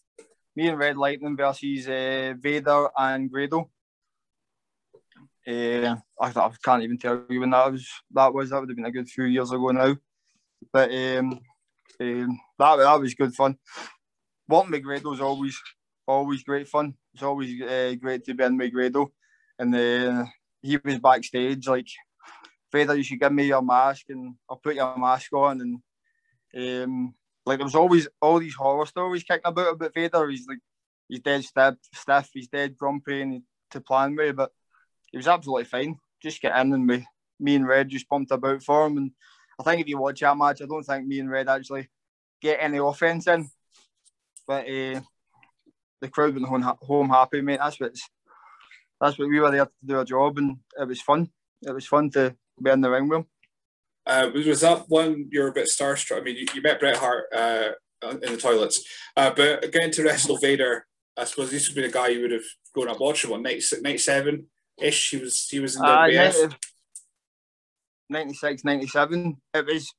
me 0.56 0.68
and 0.68 0.78
Red 0.78 0.98
Lightning 0.98 1.38
versus 1.38 1.88
uh, 1.88 2.34
Vader 2.38 2.90
and 2.98 3.32
Grado. 3.32 3.70
Uh, 5.48 5.96
I, 6.20 6.32
I, 6.36 6.52
can't 6.64 6.84
even 6.84 6.98
tell 6.98 7.24
you 7.30 7.40
when 7.40 7.52
that 7.52 7.72
was. 7.72 7.88
That 8.12 8.34
was 8.34 8.50
that 8.50 8.60
would 8.60 8.70
have 8.70 8.76
been 8.76 8.86
a 8.86 8.92
good 8.92 9.08
few 9.08 9.26
years 9.26 9.52
ago 9.52 9.70
now. 9.70 9.96
But 10.74 10.92
um, 10.92 11.40
um, 12.02 12.40
that 12.60 12.76
that 12.78 13.00
was 13.00 13.14
good 13.14 13.34
fun. 13.34 13.58
Walton 14.50 14.74
McGrado 14.74 15.14
is 15.14 15.22
always 15.22 15.58
always 16.08 16.44
great 16.44 16.68
fun. 16.68 16.96
It's 17.16 17.24
always 17.24 17.62
uh, 17.62 17.96
great 17.98 18.26
to 18.26 18.34
be 18.34 18.44
in 18.44 18.60
McGrado, 18.60 19.08
and 19.58 19.74
uh, 19.74 20.26
he 20.62 20.78
was 20.84 21.00
backstage 21.00 21.66
like, 21.66 21.88
Vader, 22.74 22.94
you 22.94 23.04
should 23.04 23.22
give 23.22 23.32
me 23.32 23.46
your 23.46 23.62
mask, 23.62 24.08
and 24.10 24.36
I'll 24.50 24.58
put 24.58 24.76
your 24.76 24.98
mask 24.98 25.32
on, 25.32 25.62
and 25.62 26.84
um, 26.84 27.14
like 27.46 27.60
there 27.60 27.66
was 27.66 27.76
always 27.76 28.10
all 28.22 28.40
these 28.40 28.56
horror 28.56 28.86
stories 28.86 29.24
kicking 29.24 29.44
about 29.46 29.76
about 29.76 29.94
Vader. 29.94 30.30
He's 30.30 30.46
like 30.46 30.60
he's 31.08 31.22
dead 31.22 31.46
stiff, 31.46 31.76
stiff 31.94 32.30
he's 32.34 32.50
dead 32.50 32.76
grumpy 32.76 33.22
and 33.22 33.44
to 33.72 33.80
plan 33.80 34.14
with, 34.14 34.36
but 34.36 34.52
he 35.10 35.16
was 35.16 35.28
absolutely 35.30 35.64
fine. 35.64 35.98
Just 36.22 36.42
get 36.42 36.58
in 36.58 36.74
and 36.74 36.90
we, 36.90 37.08
me 37.40 37.56
and 37.56 37.66
Red 37.66 37.88
just 37.88 38.10
pumped 38.10 38.32
about 38.32 38.62
for 38.62 38.88
him. 38.88 38.98
And 38.98 39.12
I 39.58 39.64
think 39.64 39.82
if 39.82 39.88
you 39.88 39.98
watch 39.98 40.20
that 40.20 40.38
match, 40.38 40.62
I 40.62 40.66
don't 40.66 40.84
think 40.84 41.08
me 41.08 41.22
and 41.22 41.32
Red 41.32 41.48
actually 41.48 41.88
get 42.42 42.58
any 42.60 42.78
offense 42.80 43.26
in. 43.28 43.50
But 44.46 44.68
uh, 44.68 45.02
the 46.06 46.12
crowd 46.12 46.34
went 46.34 46.48
home, 46.48 46.62
home 46.82 47.10
happy, 47.10 47.42
mate. 47.42 47.60
That's 47.62 47.80
what 47.80 47.94
that's 49.02 49.20
what 49.20 49.30
we 49.30 49.40
were 49.40 49.52
there 49.52 49.66
to 49.66 49.72
do 49.86 50.00
a 50.00 50.06
job, 50.06 50.38
and 50.38 50.58
it 50.80 50.88
was 50.88 51.02
fun. 51.02 51.30
It 51.62 51.72
was 51.72 51.88
fun 51.88 52.10
to 52.12 52.36
be 52.62 52.72
in 52.72 52.82
the 52.82 52.90
ring 52.90 53.10
with 53.10 53.20
him. 53.20 53.26
Uh, 54.06 54.30
was 54.34 54.62
that 54.62 54.88
one 54.88 55.28
you 55.32 55.42
were 55.42 55.48
a 55.48 55.54
bit 55.54 55.68
starstruck? 55.68 56.20
I 56.20 56.22
mean, 56.22 56.36
you, 56.36 56.46
you 56.54 56.62
met 56.62 56.80
Bret 56.80 56.98
Hart 56.98 57.26
uh, 57.36 57.70
in 58.04 58.34
the 58.34 58.38
toilets, 58.38 58.84
uh, 59.18 59.32
but 59.36 59.72
getting 59.72 59.92
to 59.92 60.04
wrestle 60.04 60.38
Vader, 60.38 60.86
I 61.18 61.24
suppose 61.24 61.50
this 61.50 61.68
would 61.68 61.76
be 61.76 61.82
the 61.82 61.94
guy 61.94 62.10
you 62.10 62.22
would 62.22 62.32
have 62.32 62.44
gone 62.74 62.90
up 62.90 63.00
watching. 63.00 63.32
What 63.32 63.42
night 63.42 63.64
night 63.82 64.00
seven 64.00 64.48
ish? 64.78 65.12
He 65.12 65.18
was 65.18 65.48
he 65.50 65.60
was 65.60 65.76
in 65.76 65.82
the 65.82 65.88
uh, 65.88 66.08
90, 66.08 66.56
96, 68.10 68.64
97. 68.64 69.38
It 69.54 69.66
was 69.66 69.94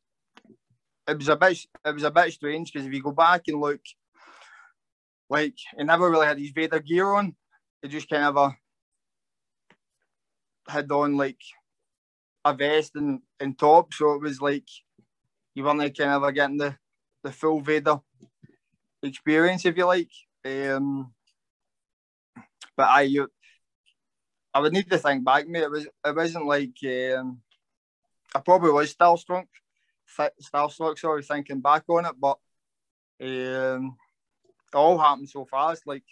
it 1.09 1.19
was 1.19 1.29
a 1.29 1.37
bit 1.37 1.59
it 1.85 1.95
was 1.95 2.05
a 2.05 2.11
bit 2.11 2.33
strange 2.33 2.73
because 2.73 2.87
if 2.87 2.93
you 2.93 3.03
go 3.03 3.13
back 3.13 3.43
and 3.49 3.61
look, 3.61 3.81
like 5.29 5.55
he 5.77 5.85
never 5.85 6.11
really 6.11 6.27
had 6.27 6.39
his 6.39 6.51
Vader 6.51 6.81
gear 6.81 7.13
on. 7.13 7.35
He 7.83 7.89
just 7.89 8.09
kind 8.09 8.25
of 8.25 8.37
a, 8.37 8.57
had 10.69 10.91
on 10.91 11.17
like 11.17 11.41
a 12.45 12.55
vest 12.55 12.93
and, 12.95 13.21
and 13.41 13.59
top, 13.59 13.93
so 13.93 14.15
it 14.15 14.23
was 14.23 14.41
like 14.41 14.69
you 15.55 15.65
weren't 15.65 15.97
kind 15.97 16.25
of 16.25 16.35
getting 16.35 16.59
the, 16.59 16.77
the 17.23 17.33
full 17.33 17.61
Vader 17.61 18.01
experience, 19.03 19.65
if 19.65 19.77
you 19.77 19.87
like. 19.87 20.11
Um, 20.45 21.13
but 22.77 22.89
I, 22.89 23.03
you, 23.03 23.29
I 24.53 24.61
would 24.61 24.73
need 24.73 24.89
to 24.91 24.99
think 24.99 25.25
back, 25.25 25.49
mate. 25.49 25.65
It 25.65 25.71
was 25.71 25.87
it 25.87 26.17
wasn't 26.17 26.47
like 26.47 26.77
um, 26.85 27.41
I 28.35 28.41
probably 28.41 28.71
was 28.71 28.91
still 28.91 29.17
strong, 29.17 29.47
still 30.41 30.69
struck. 30.69 30.99
Sorry, 30.99 31.23
thinking 31.23 31.61
back 31.61 31.85
on 31.89 32.07
it, 32.07 32.15
but 32.21 32.39
um, 33.23 33.97
it 34.73 34.77
all 34.77 34.99
happened 34.99 35.29
so 35.29 35.45
fast. 35.45 35.87
Like 35.87 36.03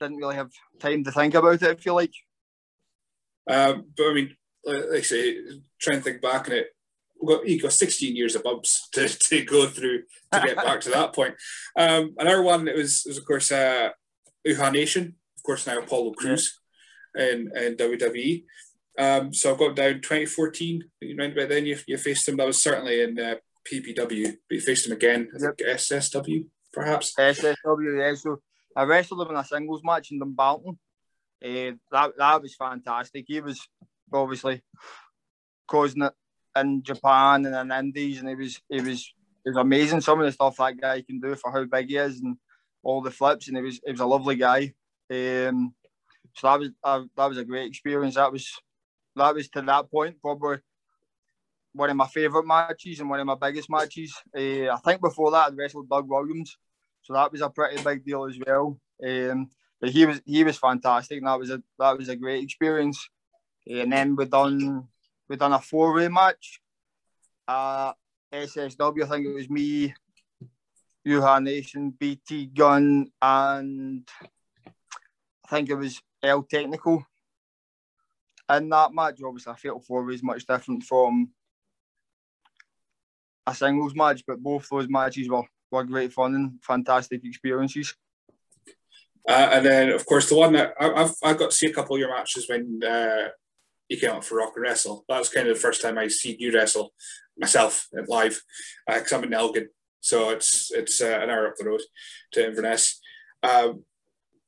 didn't 0.00 0.16
really 0.16 0.36
have 0.36 0.50
time 0.80 1.04
to 1.04 1.12
think 1.12 1.34
about 1.34 1.62
it. 1.62 1.62
If 1.62 1.86
you 1.86 1.94
like. 1.94 2.14
Um, 3.50 3.86
but 3.96 4.10
I 4.10 4.14
mean, 4.14 4.36
like 4.64 4.98
I 4.98 5.00
say, 5.02 5.36
trying 5.80 5.98
to 5.98 6.02
think 6.02 6.22
back 6.22 6.48
on 6.48 6.54
it, 6.54 6.68
we've 7.20 7.36
got, 7.36 7.48
you 7.48 7.60
got 7.60 7.72
16 7.72 8.16
years 8.16 8.34
of 8.34 8.42
bumps 8.42 8.88
to, 8.92 9.08
to 9.08 9.44
go 9.44 9.66
through 9.66 10.02
to 10.32 10.40
get 10.40 10.56
back 10.56 10.80
to 10.82 10.90
that 10.90 11.14
point. 11.14 11.34
Um, 11.76 12.14
another 12.18 12.42
one 12.42 12.64
that 12.64 12.76
was, 12.76 13.04
was 13.06 13.18
of 13.18 13.24
course, 13.24 13.52
uh, 13.52 13.90
Uhaa 14.46 14.72
Nation, 14.72 15.16
of 15.36 15.42
course, 15.42 15.66
now 15.66 15.78
Apollo 15.78 16.12
Crews 16.12 16.60
yeah. 17.16 17.30
in, 17.30 17.50
in 17.56 17.76
WWE. 17.76 18.44
Um, 18.96 19.34
so 19.34 19.52
I've 19.52 19.58
got 19.58 19.76
down 19.76 19.94
2014, 19.94 20.84
you 21.00 21.14
about 21.14 21.48
then 21.48 21.66
you, 21.66 21.76
you 21.86 21.96
faced 21.98 22.28
him. 22.28 22.36
That 22.36 22.46
was 22.46 22.62
certainly 22.62 23.02
in 23.02 23.18
uh, 23.18 23.34
PPW, 23.70 24.24
but 24.48 24.54
you 24.54 24.60
faced 24.60 24.86
him 24.86 24.92
again, 24.92 25.28
I 25.34 25.42
yep. 25.42 25.56
think 25.56 25.70
SSW, 25.70 26.46
perhaps. 26.72 27.14
SSW, 27.18 27.98
yeah. 27.98 28.14
So 28.14 28.40
I 28.76 28.84
wrestled 28.84 29.22
him 29.22 29.34
in 29.34 29.40
a 29.40 29.44
singles 29.44 29.82
match 29.84 30.10
in 30.10 30.18
Dumbarton. 30.18 30.78
Uh, 31.44 31.72
that 31.92 32.12
that 32.18 32.42
was 32.42 32.54
fantastic. 32.54 33.24
He 33.28 33.40
was 33.40 33.60
obviously 34.12 34.62
causing 35.66 36.02
it 36.02 36.12
in 36.56 36.82
Japan 36.82 37.46
and 37.46 37.54
in 37.54 37.76
Indies, 37.76 38.20
and 38.20 38.28
it 38.28 38.38
was 38.38 38.60
it 38.70 38.82
was 38.82 39.12
it 39.44 39.50
was 39.50 39.56
amazing. 39.56 40.00
Some 40.00 40.20
of 40.20 40.26
the 40.26 40.32
stuff 40.32 40.56
that 40.56 40.80
guy 40.80 41.02
can 41.02 41.20
do 41.20 41.34
for 41.34 41.52
how 41.52 41.64
big 41.64 41.88
he 41.88 41.96
is 41.96 42.20
and 42.20 42.36
all 42.82 43.02
the 43.02 43.10
flips, 43.10 43.48
and 43.48 43.56
it 43.56 43.62
was 43.62 43.80
it 43.84 43.92
was 43.92 44.00
a 44.00 44.06
lovely 44.06 44.36
guy. 44.36 44.72
Um, 45.10 45.74
so 46.34 46.48
that 46.48 46.58
was 46.60 46.70
uh, 46.82 47.02
that 47.16 47.28
was 47.28 47.38
a 47.38 47.44
great 47.44 47.68
experience. 47.68 48.14
That 48.14 48.32
was 48.32 48.52
that 49.16 49.34
was 49.34 49.48
to 49.50 49.62
that 49.62 49.90
point 49.90 50.20
probably 50.20 50.58
one 51.74 51.90
of 51.90 51.96
my 51.96 52.06
favourite 52.06 52.46
matches 52.46 53.00
and 53.00 53.10
one 53.10 53.20
of 53.20 53.26
my 53.26 53.34
biggest 53.34 53.68
matches. 53.68 54.14
Uh, 54.34 54.70
I 54.70 54.78
think 54.84 55.00
before 55.00 55.30
that 55.32 55.48
I'd 55.48 55.56
wrestled 55.56 55.88
Doug 55.88 56.08
Williams, 56.08 56.56
so 57.02 57.12
that 57.12 57.30
was 57.30 57.40
a 57.40 57.50
pretty 57.50 57.82
big 57.82 58.04
deal 58.04 58.24
as 58.24 58.38
well. 58.46 58.78
Um, 59.04 59.50
but 59.80 59.90
he 59.90 60.06
was 60.06 60.22
he 60.24 60.44
was 60.44 60.56
fantastic, 60.56 61.18
and 61.18 61.26
that 61.26 61.38
was 61.38 61.50
a 61.50 61.62
that 61.78 61.98
was 61.98 62.08
a 62.08 62.16
great 62.16 62.42
experience. 62.42 63.08
And 63.66 63.92
then 63.92 64.14
we 64.16 64.24
done 64.24 64.88
we 65.28 65.36
done 65.36 65.52
a 65.52 65.58
four 65.58 65.92
way 65.92 66.08
match. 66.08 66.60
Uh, 67.46 67.92
SSW, 68.32 69.04
I 69.04 69.08
think 69.08 69.26
it 69.26 69.34
was 69.34 69.50
me, 69.50 69.94
Uhaa 71.06 71.42
Nation, 71.42 71.90
BT 71.90 72.46
Gunn, 72.46 73.10
and 73.20 74.08
I 75.44 75.48
think 75.48 75.70
it 75.70 75.74
was 75.74 76.00
L 76.22 76.42
Technical. 76.42 77.04
In 78.50 78.68
that 78.70 78.94
match, 78.94 79.20
obviously, 79.24 79.52
I 79.52 79.56
felt 79.56 79.84
four 79.84 80.04
ways 80.04 80.22
much 80.22 80.46
different 80.46 80.84
from 80.84 81.30
a 83.46 83.54
singles 83.54 83.94
match, 83.94 84.22
but 84.26 84.42
both 84.42 84.68
those 84.68 84.88
matches 84.88 85.28
were, 85.28 85.42
were 85.70 85.84
great 85.84 86.12
fun 86.12 86.34
and 86.34 86.52
fantastic 86.62 87.24
experiences. 87.24 87.94
Uh, 89.28 89.48
and 89.52 89.66
then, 89.66 89.88
of 89.90 90.04
course, 90.04 90.28
the 90.28 90.36
one 90.36 90.52
that 90.52 90.74
I, 90.78 91.00
have 91.00 91.14
I 91.22 91.32
got 91.32 91.50
to 91.50 91.56
see 91.56 91.66
a 91.66 91.72
couple 91.72 91.96
of 91.96 92.00
your 92.00 92.10
matches 92.10 92.46
when 92.48 92.80
uh, 92.86 93.28
you 93.88 93.98
came 93.98 94.10
out 94.10 94.24
for 94.24 94.36
Rock 94.36 94.52
and 94.56 94.62
Wrestle. 94.62 95.04
That 95.08 95.18
was 95.18 95.30
kind 95.30 95.48
of 95.48 95.54
the 95.54 95.60
first 95.60 95.80
time 95.80 95.98
I 95.98 96.08
see 96.08 96.36
you 96.38 96.52
wrestle 96.52 96.92
myself 97.38 97.88
live 98.08 98.40
because 98.86 99.12
uh, 99.12 99.16
I'm 99.16 99.24
in 99.24 99.34
Elgin, 99.34 99.68
so 100.00 100.30
it's 100.30 100.70
it's 100.72 101.00
uh, 101.00 101.20
an 101.22 101.30
hour 101.30 101.48
up 101.48 101.54
the 101.58 101.64
road 101.64 101.80
to 102.32 102.46
Inverness. 102.46 103.00
Um, 103.42 103.84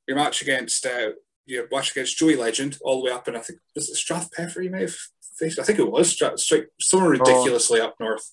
your 0.06 0.16
match 0.16 0.42
against 0.42 0.84
uh, 0.84 1.10
your 1.46 1.68
match 1.72 1.92
against 1.92 2.18
Joey 2.18 2.36
Legend, 2.36 2.78
all 2.82 2.98
the 2.98 3.06
way 3.06 3.16
up, 3.16 3.26
and 3.28 3.36
I 3.36 3.40
think 3.40 3.60
was 3.74 3.88
it 3.88 3.96
Strathpeffer 3.96 4.62
you 4.62 4.70
may 4.70 4.82
have 4.82 4.96
faced. 5.38 5.58
I 5.58 5.62
think 5.62 5.78
it 5.78 5.90
was 5.90 6.10
Strath, 6.10 6.38
somewhere 6.80 7.08
oh. 7.08 7.18
ridiculously 7.18 7.80
oh. 7.80 7.86
up 7.86 7.94
north 7.98 8.30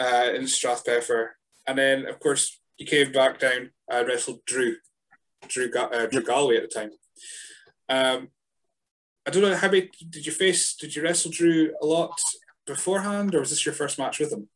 uh, 0.00 0.30
in 0.34 0.42
Strathpeffer, 0.42 1.28
and 1.66 1.78
then 1.78 2.06
of 2.06 2.20
course 2.20 2.60
you 2.78 2.86
came 2.86 3.12
back 3.12 3.38
down. 3.38 3.70
I 3.90 4.02
wrestled 4.02 4.44
Drew 4.46 4.76
Drew, 5.48 5.70
uh, 5.72 6.06
Drew 6.06 6.22
Galloway 6.22 6.56
at 6.56 6.62
the 6.62 6.68
time. 6.68 6.90
Um, 7.88 8.28
I 9.26 9.30
don't 9.30 9.42
know 9.42 9.54
how 9.54 9.70
many 9.70 9.90
did 10.10 10.26
you 10.26 10.32
face? 10.32 10.74
Did 10.74 10.94
you 10.94 11.02
wrestle 11.02 11.30
Drew 11.30 11.72
a 11.80 11.86
lot 11.86 12.18
beforehand, 12.66 13.34
or 13.34 13.40
was 13.40 13.50
this 13.50 13.64
your 13.64 13.74
first 13.74 13.98
match 13.98 14.20
with 14.20 14.32
him? 14.32 14.48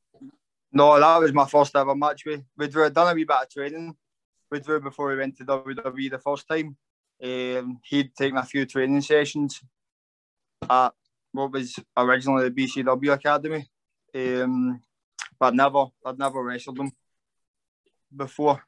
No, 0.73 0.99
that 0.99 1.21
was 1.21 1.33
my 1.33 1.47
first 1.47 1.75
ever 1.77 1.95
match 1.95 2.25
with 2.27 2.43
with 2.57 2.73
Drew. 2.73 2.85
I'd 2.85 2.95
done 2.95 3.13
a 3.13 3.15
wee 3.15 3.25
bit 3.25 3.37
of 3.43 3.51
training 3.51 3.95
with 4.51 4.65
Drew 4.65 4.81
before 4.81 5.09
we 5.09 5.17
went 5.17 5.37
to 5.39 5.45
WWE 5.45 6.11
the 6.11 6.19
first 6.19 6.47
time. 6.49 6.77
Um, 7.23 7.81
he'd 7.85 8.15
taken 8.15 8.39
a 8.39 8.45
few 8.45 8.65
training 8.67 9.01
sessions 9.01 9.61
at 10.69 10.93
what 11.33 11.53
was 11.53 11.79
originally 11.97 12.49
the 12.49 12.55
BCW 12.55 13.13
Academy, 13.13 13.69
um, 14.15 14.81
but 15.41 15.55
never 15.55 15.87
I'd 16.05 16.19
never 16.19 16.43
wrestled 16.43 16.79
him 16.79 16.93
before. 18.15 18.63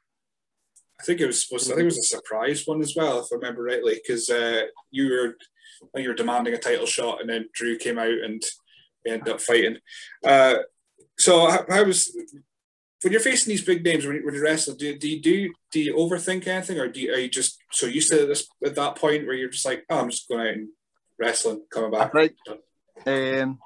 I 0.99 1.03
think 1.03 1.19
it 1.19 1.27
was 1.27 1.43
supposed. 1.43 1.67
To, 1.67 1.73
I 1.73 1.75
think 1.75 1.83
it 1.83 1.85
was 1.85 1.97
a 1.97 2.03
surprise 2.03 2.63
one 2.65 2.81
as 2.81 2.95
well, 2.95 3.19
if 3.19 3.27
I 3.31 3.35
remember 3.35 3.63
rightly, 3.63 3.95
because 3.95 4.29
uh, 4.29 4.63
you 4.91 5.09
were 5.09 5.37
you 5.99 6.09
were 6.09 6.15
demanding 6.15 6.53
a 6.53 6.57
title 6.57 6.85
shot, 6.85 7.21
and 7.21 7.29
then 7.29 7.49
Drew 7.53 7.77
came 7.77 7.97
out 7.97 8.07
and 8.07 8.41
we 9.03 9.11
ended 9.11 9.33
up 9.33 9.41
fighting. 9.41 9.77
Uh, 10.23 10.57
so 11.17 11.49
how, 11.49 11.65
how, 11.67 11.83
was 11.83 12.15
when 13.01 13.11
you're 13.11 13.21
facing 13.21 13.49
these 13.49 13.65
big 13.65 13.83
names 13.83 14.05
when 14.05 14.17
you, 14.17 14.25
when 14.25 14.35
you 14.35 14.43
wrestle? 14.43 14.75
Do, 14.75 14.95
do 14.97 15.09
you 15.09 15.21
do 15.21 15.51
do 15.71 15.79
you 15.79 15.95
overthink 15.95 16.47
anything, 16.47 16.79
or 16.79 16.87
do 16.87 17.01
you, 17.01 17.13
are 17.13 17.19
you 17.19 17.29
just 17.29 17.57
so 17.71 17.87
used 17.87 18.11
to 18.11 18.27
this 18.27 18.47
at 18.63 18.75
that 18.75 18.95
point 18.95 19.25
where 19.25 19.35
you're 19.35 19.49
just 19.49 19.65
like, 19.65 19.83
oh, 19.89 19.99
I'm 19.99 20.09
just 20.11 20.29
going 20.29 20.41
out 20.41 20.53
and 20.53 20.69
wrestling, 21.19 21.63
coming 21.71 21.91
back? 21.91 22.13
Right. 22.13 22.35
Um, 23.07 23.59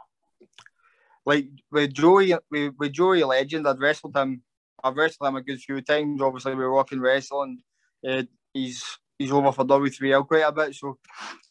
like 1.26 1.48
with 1.72 1.94
Joey, 1.94 2.34
with, 2.52 2.74
with 2.78 2.94
Joey 2.94 3.24
Legend, 3.24 3.68
I'd 3.68 3.80
wrestled 3.80 4.16
him 4.16 4.44
I've 4.84 4.96
wrestled 4.96 5.28
him 5.28 5.36
a 5.36 5.42
good 5.42 5.60
few 5.60 5.82
times. 5.82 6.22
Obviously, 6.22 6.54
we're 6.54 6.72
working 6.72 7.00
wrestling. 7.00 7.62
Uh, 8.08 8.24
he's 8.54 8.84
he's 9.18 9.32
over 9.32 9.52
for 9.52 9.66
W3L 9.66 10.28
quite 10.28 10.44
a 10.44 10.52
bit, 10.52 10.76
so 10.76 11.00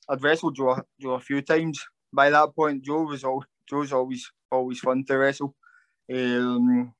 I'd 0.09 0.23
wrestled 0.23 0.55
Joe, 0.55 0.81
Joe 1.01 1.15
a 1.15 1.21
few 1.21 1.43
times. 1.43 1.85
By 2.13 2.31
that 2.31 2.55
point, 2.55 2.85
Joe 2.85 3.03
was 3.03 3.25
all 3.25 3.45
Joe's 3.69 3.93
always 3.93 4.31
always 4.53 4.79
fun 4.79 5.05
to 5.07 5.19
wrestle. 5.19 5.57
Um, 6.15 6.95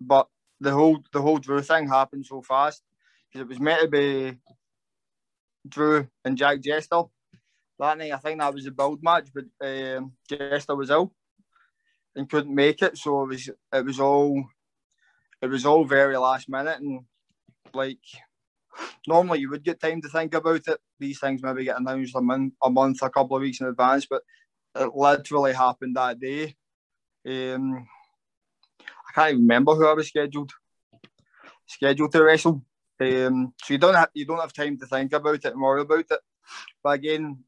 but 0.00 0.28
the 0.60 0.70
whole 0.70 0.98
the 1.12 1.20
whole 1.20 1.38
Drew 1.38 1.60
thing 1.60 1.88
happened 1.88 2.24
so 2.24 2.40
fast 2.40 2.82
because 3.28 3.42
it 3.42 3.48
was 3.48 3.60
meant 3.60 3.82
to 3.82 3.88
be 3.88 4.38
Drew 5.68 6.08
and 6.24 6.38
Jack 6.38 6.60
Jester 6.60 7.02
that 7.78 7.98
night. 7.98 8.12
I 8.12 8.16
think 8.16 8.40
that 8.40 8.54
was 8.54 8.66
a 8.66 8.70
build 8.70 9.02
match, 9.02 9.28
but 9.34 9.44
um, 9.60 10.12
Jester 10.26 10.74
was 10.74 10.88
ill 10.88 11.12
and 12.18 12.28
couldn't 12.28 12.54
make 12.54 12.82
it, 12.82 12.98
so 12.98 13.22
it 13.22 13.28
was 13.28 13.48
it 13.48 13.84
was 13.84 14.00
all 14.00 14.44
it 15.40 15.46
was 15.46 15.64
all 15.64 15.84
very 15.84 16.16
last 16.16 16.48
minute 16.48 16.80
and 16.80 17.02
like 17.72 17.98
normally 19.06 19.40
you 19.40 19.50
would 19.50 19.62
get 19.62 19.80
time 19.80 20.00
to 20.02 20.08
think 20.08 20.34
about 20.34 20.66
it. 20.68 20.80
These 20.98 21.20
things 21.20 21.42
maybe 21.42 21.64
get 21.64 21.78
announced 21.78 22.14
a 22.14 22.20
month, 22.20 22.54
a 22.62 22.70
month, 22.70 23.02
a 23.02 23.10
couple 23.10 23.36
of 23.36 23.42
weeks 23.42 23.60
in 23.60 23.66
advance, 23.66 24.06
but 24.06 24.22
it 24.74 24.94
literally 24.94 25.52
happened 25.52 25.96
that 25.96 26.20
day. 26.20 26.54
Um, 27.26 27.86
I 28.80 29.12
can't 29.14 29.30
even 29.30 29.42
remember 29.42 29.74
who 29.74 29.86
I 29.86 29.94
was 29.94 30.08
scheduled 30.08 30.52
scheduled 31.66 32.12
to 32.12 32.24
wrestle. 32.24 32.64
Um, 33.00 33.54
so 33.62 33.74
you 33.74 33.78
don't 33.78 33.94
have 33.94 34.10
you 34.12 34.24
don't 34.24 34.40
have 34.40 34.52
time 34.52 34.76
to 34.78 34.86
think 34.86 35.12
about 35.12 35.34
it 35.36 35.44
and 35.44 35.60
worry 35.60 35.82
about 35.82 36.06
it. 36.10 36.20
But 36.82 36.90
again, 36.90 37.44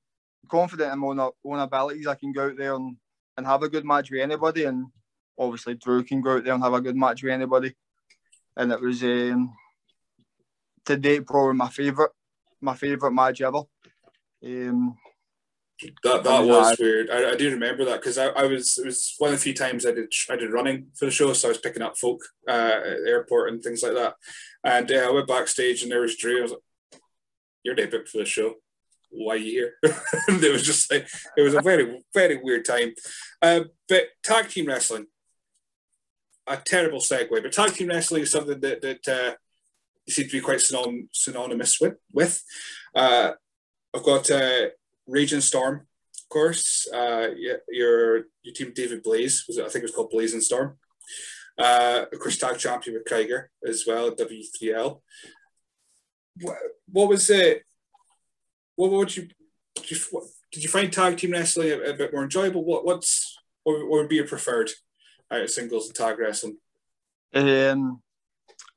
confident 0.49 0.93
in 0.93 0.99
my 0.99 1.09
own, 1.09 1.21
own 1.45 1.59
abilities, 1.59 2.07
I 2.07 2.15
can 2.15 2.33
go 2.33 2.47
out 2.47 2.57
there 2.57 2.75
and, 2.75 2.97
and 3.40 3.46
have 3.46 3.62
a 3.62 3.70
good 3.70 3.87
match 3.87 4.11
with 4.11 4.20
anybody. 4.20 4.64
And 4.64 4.87
obviously, 5.38 5.74
Drew 5.74 6.05
can 6.05 6.20
go 6.20 6.37
out 6.37 6.44
there 6.44 6.53
and 6.53 6.62
have 6.62 6.74
a 6.74 6.81
good 6.81 6.96
match 6.96 7.22
with 7.22 7.33
anybody. 7.33 7.74
And 8.55 8.70
it 8.70 8.81
was 8.81 9.03
um, 9.03 9.55
to 10.85 10.96
date 10.98 11.26
probably 11.26 11.55
my 11.55 11.70
favourite 11.70 12.11
my 12.61 12.74
favourite 12.74 13.14
match 13.14 13.40
ever. 13.40 13.62
Um, 14.44 14.96
that 16.05 16.22
that 16.24 16.44
was 16.44 16.79
weird. 16.79 17.09
I, 17.09 17.31
I 17.31 17.37
do 17.37 17.50
remember 17.50 17.87
that 17.87 18.03
because 18.03 18.18
I, 18.18 18.26
I 18.26 18.44
was 18.44 18.76
it 18.76 18.85
was 18.85 19.14
one 19.16 19.33
of 19.33 19.38
the 19.38 19.42
few 19.42 19.55
times 19.55 19.87
I 19.87 19.92
did 19.92 20.12
I 20.29 20.37
did 20.37 20.53
running 20.53 20.88
for 20.94 21.07
the 21.07 21.11
show, 21.11 21.33
so 21.33 21.48
I 21.48 21.53
was 21.53 21.59
picking 21.59 21.83
up 21.83 21.96
folk 21.96 22.20
uh, 22.46 22.50
at 22.50 22.83
the 22.83 23.09
airport 23.09 23.50
and 23.50 23.62
things 23.62 23.83
like 23.83 23.94
that. 23.94 24.16
And 24.62 24.92
uh, 24.92 25.09
I 25.09 25.11
went 25.11 25.26
backstage 25.26 25.83
and 25.83 25.90
there 25.90 26.03
was 26.03 26.16
Drew. 26.16 26.40
I 26.40 26.42
was 26.42 26.50
like, 26.50 27.00
"You're 27.62 27.74
day 27.74 27.87
booked 27.87 28.11
for 28.11 28.18
the 28.18 28.26
show. 28.26 28.57
Why 29.11 29.35
are 29.35 29.37
you 29.37 29.51
here?" 29.53 29.75
it 30.29 30.53
was 30.53 30.62
just 30.62 30.90
like 30.90 31.09
it 31.37 31.42
was 31.42 31.55
a 31.55 31.61
very 31.61 32.03
very 32.14 32.37
weird 32.37 32.64
time. 32.64 32.94
Uh, 33.42 33.61
but 33.88 34.05
tag 34.23 34.49
team 34.49 34.66
wrestling, 34.66 35.07
a 36.46 36.57
terrible 36.57 37.01
segue. 37.01 37.31
But 37.31 37.53
tag 37.53 37.73
team 37.73 37.88
wrestling 37.88 38.23
is 38.23 38.33
something 38.33 38.61
that 38.61 38.83
that 38.83 39.09
uh, 39.09 39.35
you 40.07 40.12
seem 40.12 40.27
to 40.27 40.33
be 40.33 40.40
quite 40.40 40.61
synonymous 40.61 41.81
with. 41.81 41.94
With 42.12 42.42
uh, 42.94 43.33
I've 43.94 44.03
got 44.03 44.31
uh, 44.31 44.66
Raging 45.07 45.40
Storm, 45.40 45.87
of 46.23 46.29
course. 46.29 46.88
Uh, 46.92 47.29
your 47.68 48.25
your 48.42 48.55
team 48.55 48.73
David 48.75 49.03
Blaze 49.03 49.44
was 49.46 49.59
it? 49.59 49.64
I 49.64 49.68
think 49.68 49.83
it 49.83 49.88
was 49.88 49.94
called 49.94 50.11
Blazing 50.11 50.40
Storm. 50.40 50.79
Uh, 51.59 52.07
of 52.11 52.18
course, 52.18 52.38
tag 52.38 52.59
champion 52.59 52.94
with 52.96 53.05
Krieger 53.05 53.51
as 53.66 53.85
well, 53.87 54.11
W3L. 54.12 55.01
What, 56.40 56.57
what 56.90 57.09
was 57.09 57.29
it? 57.29 57.64
What, 58.81 58.93
would 58.93 59.14
you, 59.14 59.29
did 59.75 59.90
you 59.90 59.99
what, 60.11 60.25
did 60.51 60.62
you 60.62 60.71
find 60.71 60.90
tag 60.90 61.19
team 61.19 61.33
wrestling 61.33 61.71
a, 61.71 61.90
a, 61.90 61.93
bit 61.93 62.14
more 62.14 62.23
enjoyable? 62.23 62.64
What 62.64 62.87
what's 62.87 63.37
what, 63.62 63.79
what 63.81 64.01
would 64.01 64.09
be 64.09 64.16
your 64.16 64.27
preferred 64.27 64.71
out 65.31 65.43
of 65.43 65.51
singles 65.51 65.87
and 65.87 65.95
tag 65.95 66.19
wrestling? 66.19 66.57
Um, 67.35 68.01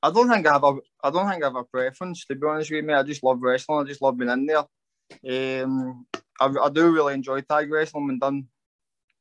I 0.02 0.12
don't 0.12 0.30
think 0.30 0.46
I 0.46 0.52
have 0.52 0.63
a 0.66 0.76
I 1.02 1.10
don't 1.10 1.30
think 1.30 1.42
I 1.42 1.48
have 1.48 1.56
a 1.56 1.63
preference 1.63 2.26
to 2.26 2.36
be 2.36 2.46
honest 2.46 2.70
with 2.70 2.84
me. 2.84 2.94
I 2.94 3.04
just 3.04 3.24
love 3.24 3.42
wrestling. 3.42 3.80
I 3.80 3.88
just 3.88 4.02
love 4.02 4.18
being 4.18 4.30
in 4.30 4.46
there. 4.46 5.63
Um, 5.63 6.06
I, 6.38 6.48
I 6.48 6.70
do 6.70 6.92
really 6.92 7.13
enjoy 7.13 7.39
tag 7.39 7.72
wrestling 7.72 8.08
when 8.08 8.20
done 8.20 8.48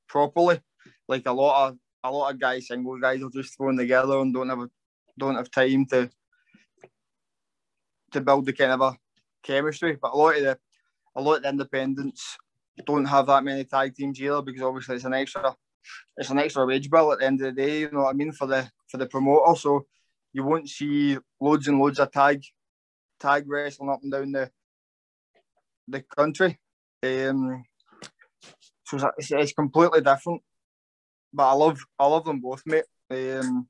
properly. 0.08 0.58
Like 1.06 1.26
a 1.26 1.32
lot 1.32 1.68
of 1.68 1.78
a 2.02 2.10
lot 2.10 2.34
of 2.34 2.40
guys, 2.40 2.66
single 2.66 2.98
guys, 2.98 3.22
are 3.22 3.30
just 3.30 3.56
thrown 3.56 3.76
together 3.76 4.18
and 4.18 4.34
don't 4.34 4.48
have 4.48 4.58
a, 4.58 4.68
don't 5.16 5.36
have 5.36 5.48
time 5.48 5.86
to 5.86 6.10
to 8.10 8.20
build 8.20 8.46
the 8.46 8.52
kind 8.52 8.72
of 8.72 8.80
a 8.80 8.96
chemistry. 9.44 9.96
But 10.02 10.14
a 10.14 10.16
lot 10.16 10.36
of 10.38 10.42
the 10.42 10.58
a 11.16 11.20
lot 11.20 11.36
of 11.36 11.42
the 11.42 11.48
independents 11.48 12.36
don't 12.86 13.04
have 13.04 13.26
that 13.26 13.44
many 13.44 13.64
tag 13.64 13.94
teams 13.94 14.20
either 14.20 14.42
because 14.42 14.62
obviously 14.62 14.96
it's 14.96 15.04
an 15.04 15.14
extra 15.14 15.54
it's 16.16 16.30
an 16.30 16.38
extra 16.38 16.64
wage 16.64 16.90
bill 16.90 17.12
at 17.12 17.18
the 17.18 17.26
end 17.26 17.40
of 17.40 17.54
the 17.54 17.62
day. 17.62 17.80
You 17.80 17.90
know 17.90 18.02
what 18.02 18.10
I 18.10 18.12
mean 18.12 18.32
for 18.32 18.46
the 18.46 18.70
for 18.88 18.98
the 18.98 19.06
promoter. 19.06 19.58
So 19.58 19.86
you 20.32 20.44
won't 20.44 20.68
see 20.68 21.18
loads 21.40 21.68
and 21.68 21.78
loads 21.78 21.98
of 21.98 22.10
tag 22.10 22.42
tag 23.20 23.44
wrestling 23.46 23.90
up 23.90 24.00
and 24.02 24.12
down 24.12 24.32
the 24.32 24.50
the 25.88 26.02
country. 26.02 26.58
Um, 27.02 27.64
so 28.84 29.10
it's, 29.18 29.32
it's 29.32 29.52
completely 29.52 30.00
different. 30.00 30.42
But 31.32 31.48
I 31.48 31.52
love 31.52 31.80
I 31.98 32.06
love 32.06 32.24
them 32.24 32.40
both, 32.40 32.62
mate. 32.66 32.84
Um, 33.10 33.66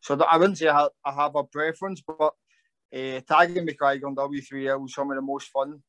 so 0.00 0.20
I 0.22 0.36
wouldn't 0.36 0.58
say 0.58 0.68
I 0.68 0.80
have, 0.80 0.90
I 1.04 1.12
have 1.12 1.34
a 1.34 1.44
preference, 1.44 2.02
but 2.06 2.32
uh, 2.94 3.20
tagging 3.26 3.68
Craig 3.78 4.04
on 4.04 4.14
W3L 4.14 4.80
was 4.80 4.94
some 4.94 5.10
of 5.10 5.16
the 5.16 5.22
most 5.22 5.48
fun 5.48 5.82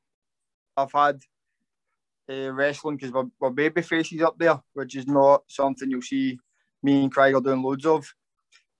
I've 0.75 0.91
had 0.91 1.19
uh, 2.29 2.51
wrestling 2.51 2.97
because 2.97 3.11
we're, 3.11 3.25
we're 3.39 3.49
baby 3.49 3.81
faces 3.81 4.21
up 4.21 4.37
there, 4.37 4.61
which 4.73 4.95
is 4.95 5.07
not 5.07 5.43
something 5.47 5.89
you'll 5.89 6.01
see 6.01 6.39
me 6.81 7.03
and 7.03 7.11
Craig 7.11 7.35
are 7.35 7.41
doing 7.41 7.61
loads 7.61 7.85
of. 7.85 8.05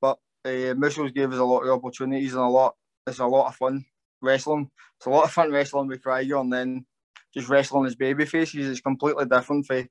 But 0.01 0.17
uh, 0.45 0.73
Mitchell's 0.75 1.12
gave 1.12 1.32
us 1.32 1.39
a 1.39 1.43
lot 1.43 1.62
of 1.62 1.69
opportunities 1.69 2.34
and 2.34 2.43
a 2.43 2.47
lot. 2.47 2.75
It's 3.08 3.19
a 3.19 3.25
lot 3.25 3.47
of 3.47 3.56
fun 3.56 3.86
wrestling. 4.21 4.69
It's 4.97 5.06
a 5.06 5.10
lot 5.10 5.25
of 5.25 5.32
fun 5.32 5.51
wrestling 5.51 5.88
with 5.88 6.01
Craig 6.03 6.32
and 6.32 6.51
then 6.51 6.86
just 7.34 7.49
wrestling 7.49 7.86
as 7.86 7.95
baby 7.95 8.25
faces 8.25 8.67
is 8.67 8.82
completely 8.82 9.25
different 9.25 9.65
from 9.65 9.88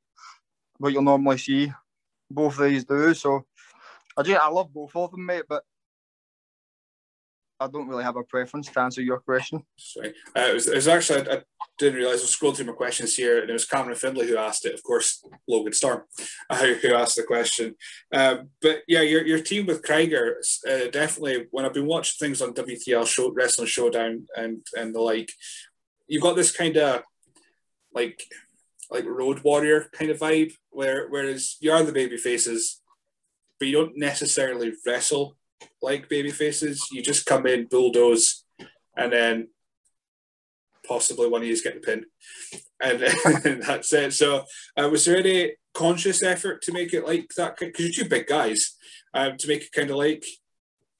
what 0.78 0.92
you'll 0.92 1.02
normally 1.02 1.38
see 1.38 1.72
both 2.30 2.58
of 2.58 2.64
these 2.64 2.84
do. 2.84 3.14
So 3.14 3.44
I 4.16 4.22
just 4.22 4.40
I 4.40 4.48
love 4.48 4.72
both 4.72 4.94
of 4.96 5.10
them, 5.10 5.26
mate, 5.26 5.44
but 5.48 5.64
I 7.62 7.68
don't 7.68 7.88
really 7.88 8.04
have 8.04 8.16
a 8.16 8.24
preference 8.24 8.68
to 8.68 8.80
answer 8.80 9.02
your 9.02 9.20
question. 9.20 9.62
Sorry. 9.76 10.14
Uh, 10.36 10.40
it, 10.40 10.54
was, 10.54 10.68
it 10.68 10.74
was 10.74 10.88
actually, 10.88 11.28
I, 11.28 11.34
I 11.36 11.42
didn't 11.78 11.98
realise, 11.98 12.20
I 12.20 12.24
was 12.24 12.36
scrolling 12.36 12.56
through 12.56 12.66
my 12.66 12.72
questions 12.72 13.14
here, 13.14 13.40
and 13.40 13.50
it 13.50 13.52
was 13.52 13.64
Cameron 13.64 13.96
Findlay 13.96 14.26
who 14.26 14.36
asked 14.36 14.66
it, 14.66 14.74
of 14.74 14.82
course, 14.82 15.24
Logan 15.48 15.72
Storm, 15.72 16.02
uh, 16.50 16.56
who 16.56 16.94
asked 16.94 17.16
the 17.16 17.22
question. 17.22 17.74
Uh, 18.12 18.38
but 18.60 18.82
yeah, 18.88 19.02
your, 19.02 19.24
your 19.26 19.40
team 19.40 19.66
with 19.66 19.82
Krieger, 19.82 20.40
uh, 20.68 20.88
definitely, 20.90 21.46
when 21.50 21.64
I've 21.64 21.74
been 21.74 21.86
watching 21.86 22.16
things 22.18 22.42
on 22.42 22.54
W3L 22.54 23.06
show, 23.06 23.32
Wrestling 23.32 23.68
Showdown 23.68 24.26
and, 24.36 24.66
and 24.74 24.94
the 24.94 25.00
like, 25.00 25.30
you've 26.08 26.22
got 26.22 26.36
this 26.36 26.54
kind 26.54 26.76
of 26.76 27.02
like 27.94 28.22
like 28.90 29.06
road 29.06 29.40
warrior 29.42 29.88
kind 29.92 30.10
of 30.10 30.18
vibe, 30.18 30.52
where 30.70 31.08
whereas 31.08 31.56
you 31.60 31.72
are 31.72 31.82
the 31.82 31.92
baby 31.92 32.16
faces, 32.16 32.80
but 33.58 33.66
you 33.66 33.74
don't 33.74 33.96
necessarily 33.96 34.72
wrestle 34.86 35.36
like 35.80 36.08
baby 36.08 36.30
faces. 36.30 36.86
You 36.92 37.02
just 37.02 37.26
come 37.26 37.46
in, 37.46 37.66
bulldoze, 37.66 38.44
and 38.96 39.12
then 39.12 39.48
possibly 40.86 41.28
one 41.28 41.42
of 41.42 41.48
you 41.48 41.62
get 41.62 41.74
the 41.74 41.80
pin, 41.80 42.04
and, 42.80 43.02
and 43.44 43.62
that's 43.66 43.92
it. 43.92 44.12
So, 44.12 44.44
uh, 44.76 44.88
was 44.90 45.04
there 45.04 45.18
any 45.18 45.52
conscious 45.74 46.22
effort 46.22 46.62
to 46.62 46.72
make 46.72 46.92
it 46.92 47.06
like 47.06 47.30
that? 47.36 47.56
Because 47.58 47.96
you're 47.96 48.04
two 48.04 48.10
big 48.10 48.26
guys, 48.26 48.76
um, 49.14 49.36
to 49.38 49.48
make 49.48 49.62
it 49.62 49.72
kind 49.72 49.90
of 49.90 49.96
like 49.96 50.24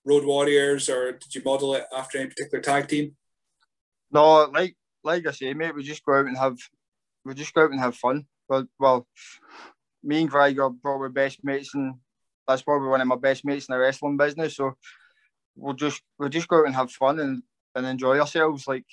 Road 0.05 0.25
Warriors, 0.25 0.88
or 0.88 1.12
did 1.12 1.35
you 1.35 1.42
model 1.44 1.75
it 1.75 1.85
after 1.96 2.18
any 2.18 2.29
particular 2.29 2.62
tag 2.62 2.88
team? 2.88 3.16
No, 4.11 4.44
like 4.44 4.77
like 5.05 5.27
I 5.27 5.33
say, 5.33 5.55
mate, 5.55 5.75
we 5.75 5.83
just 5.83 6.05
go 6.05 6.14
out 6.14 6.27
and 6.27 6.37
have 6.37 6.59
we 7.25 7.35
just 7.35 7.55
go 7.55 7.64
out 7.64 7.70
and 7.70 7.81
have 7.81 7.96
fun. 7.96 8.27
But 8.48 8.66
well, 8.79 9.07
me 10.03 10.22
and 10.22 10.31
Greg 10.31 10.59
are 10.59 10.70
probably 10.70 11.11
best 11.11 11.44
mates, 11.44 11.75
and 11.75 11.94
that's 12.46 12.62
probably 12.62 12.88
one 12.88 13.00
of 13.00 13.07
my 13.07 13.16
best 13.16 13.44
mates 13.44 13.66
in 13.68 13.72
the 13.72 13.78
wrestling 13.78 14.16
business. 14.16 14.57
So 14.57 14.74
we'll 15.57 15.74
just 15.74 16.02
we'll 16.18 16.28
just 16.28 16.48
go 16.48 16.61
out 16.61 16.66
and 16.66 16.74
have 16.74 16.90
fun 16.90 17.20
and, 17.20 17.42
and 17.74 17.87
enjoy 17.87 18.18
ourselves. 18.18 18.66
Like 18.66 18.87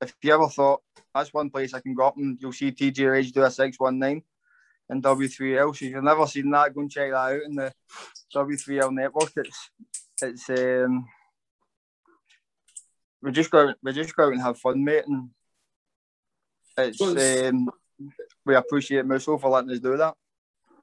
if 0.00 0.14
you 0.22 0.34
ever 0.34 0.48
thought 0.48 0.82
that's 1.14 1.32
one 1.32 1.50
place 1.50 1.74
I 1.74 1.80
can 1.80 1.94
go 1.94 2.06
up 2.06 2.16
and 2.16 2.38
you'll 2.40 2.52
see 2.52 2.72
TJ 2.72 3.10
Rage 3.10 3.32
do 3.32 3.42
a 3.42 3.50
six 3.50 3.78
one 3.78 3.98
nine 3.98 4.22
in 4.90 5.02
W3L. 5.02 5.76
So 5.76 5.84
if 5.84 5.92
you've 5.92 6.04
never 6.04 6.26
seen 6.26 6.50
that, 6.50 6.74
go 6.74 6.82
and 6.82 6.90
check 6.90 7.10
that 7.10 7.16
out 7.16 7.42
in 7.42 7.54
the 7.54 7.72
W3L 8.34 8.92
network. 8.92 9.32
It's 9.36 9.70
it's 10.22 10.50
um 10.50 11.06
we 13.22 13.32
just 13.32 13.50
go 13.50 13.72
we 13.82 13.92
just 13.92 14.14
go 14.14 14.26
out 14.26 14.32
and 14.32 14.42
have 14.42 14.58
fun, 14.58 14.84
mate, 14.84 15.04
and 15.06 15.30
it's 16.76 17.00
um, 17.00 17.70
we 18.44 18.54
appreciate 18.54 19.06
Musso 19.06 19.38
for 19.38 19.48
letting 19.50 19.70
us 19.70 19.80
do 19.80 19.96
that. 19.96 20.14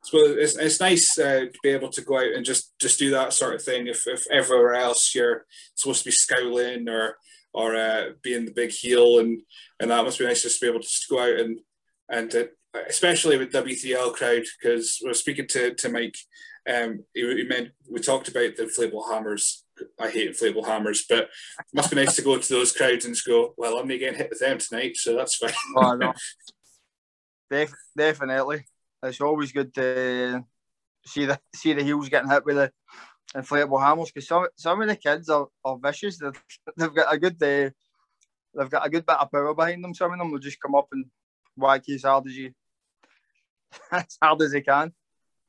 So 0.04 0.18
it's, 0.18 0.58
it's 0.58 0.80
nice 0.80 1.18
uh, 1.20 1.46
to 1.52 1.60
be 1.62 1.70
able 1.70 1.90
to 1.90 2.02
go 2.02 2.18
out 2.18 2.34
and 2.34 2.46
just 2.46 2.74
just 2.80 2.98
do 3.00 3.12
that 3.12 3.34
sort 3.34 3.56
of 3.56 3.62
thing. 3.62 3.88
If, 3.88 4.08
if 4.08 4.30
everywhere 4.32 4.76
else 4.76 5.14
you're 5.14 5.46
supposed 5.76 6.04
to 6.04 6.10
be 6.10 6.12
scowling 6.12 6.90
or 6.90 7.18
or 7.54 7.76
uh, 7.76 8.10
being 8.24 8.46
the 8.46 8.52
big 8.52 8.72
heel, 8.72 9.20
and 9.20 9.42
and 9.80 9.92
that 9.92 10.04
must 10.04 10.20
be 10.20 10.26
nice 10.26 10.42
just 10.42 10.60
to 10.60 10.66
be 10.66 10.70
able 10.70 10.82
to 10.82 10.88
just 10.88 11.10
go 11.10 11.20
out 11.20 11.40
and 11.40 11.60
and 12.10 12.34
uh, 12.36 12.80
especially 12.88 13.38
with 13.38 13.52
W3L 13.52 14.14
crowd 14.14 14.44
because 14.60 15.00
we 15.04 15.10
are 15.10 15.14
speaking 15.14 15.48
to 15.50 15.76
to 15.76 15.90
Mike. 15.90 16.16
Um, 16.72 17.06
he, 17.14 17.22
he 17.22 17.44
meant 17.44 17.70
we 17.90 18.00
talked 18.00 18.28
about 18.28 18.56
the 18.56 18.64
inflatable 18.64 19.12
hammers 19.12 19.66
I 20.00 20.10
hate 20.10 20.32
inflatable 20.32 20.66
hammers, 20.66 21.06
but 21.08 21.24
it 21.24 21.30
must 21.74 21.90
be 21.90 21.96
nice 21.96 22.16
to 22.16 22.22
go 22.22 22.38
to 22.38 22.54
those 22.54 22.72
crowds 22.72 23.06
and 23.06 23.16
just 23.16 23.28
go, 23.28 23.54
well, 23.58 23.78
I'm 23.78 23.88
not 23.88 24.00
getting 24.00 24.18
hit 24.18 24.30
with 24.30 24.40
them 24.40 24.58
tonight, 24.58 24.98
so 24.98 25.16
that's 25.16 25.36
fine. 25.36 25.54
oh, 25.78 25.96
no. 25.96 26.14
Def- 27.50 27.74
definitely. 27.98 28.66
It's 29.04 29.22
always 29.22 29.52
good 29.52 29.74
to 29.76 30.46
see 31.06 31.26
the 31.26 31.40
see 31.56 31.74
the 31.74 31.84
heels 31.84 32.10
getting 32.10 32.30
hit 32.30 32.46
with 32.46 32.56
the 32.56 32.72
inflatable 33.36 33.82
hammers 33.82 34.12
because 34.12 34.28
some 34.28 34.48
some 34.56 34.82
of 34.82 34.88
the 34.88 34.96
kids 34.96 35.30
are, 35.30 35.48
are 35.64 35.78
vicious. 35.78 36.20
They've, 36.20 36.44
they've 36.78 36.94
got 36.94 37.14
a 37.14 37.18
good 37.18 37.42
uh, 37.42 37.70
they've 38.56 38.70
got 38.70 38.86
a 38.86 38.90
good 38.90 39.06
bit 39.06 39.18
of 39.18 39.32
power 39.32 39.54
behind 39.54 39.84
them. 39.84 39.94
Some 39.94 40.14
of 40.14 40.20
them 40.20 40.32
will 40.32 40.40
just 40.40 40.62
come 40.62 40.76
up 40.76 40.88
and 40.92 41.06
whack 41.58 41.84
you 41.88 41.96
as 41.96 42.04
hard 42.04 42.28
as 42.28 42.38
you 42.38 42.52
as 43.92 44.18
hard 44.22 44.42
as 44.42 44.52
they 44.52 44.62
can. 44.62 44.94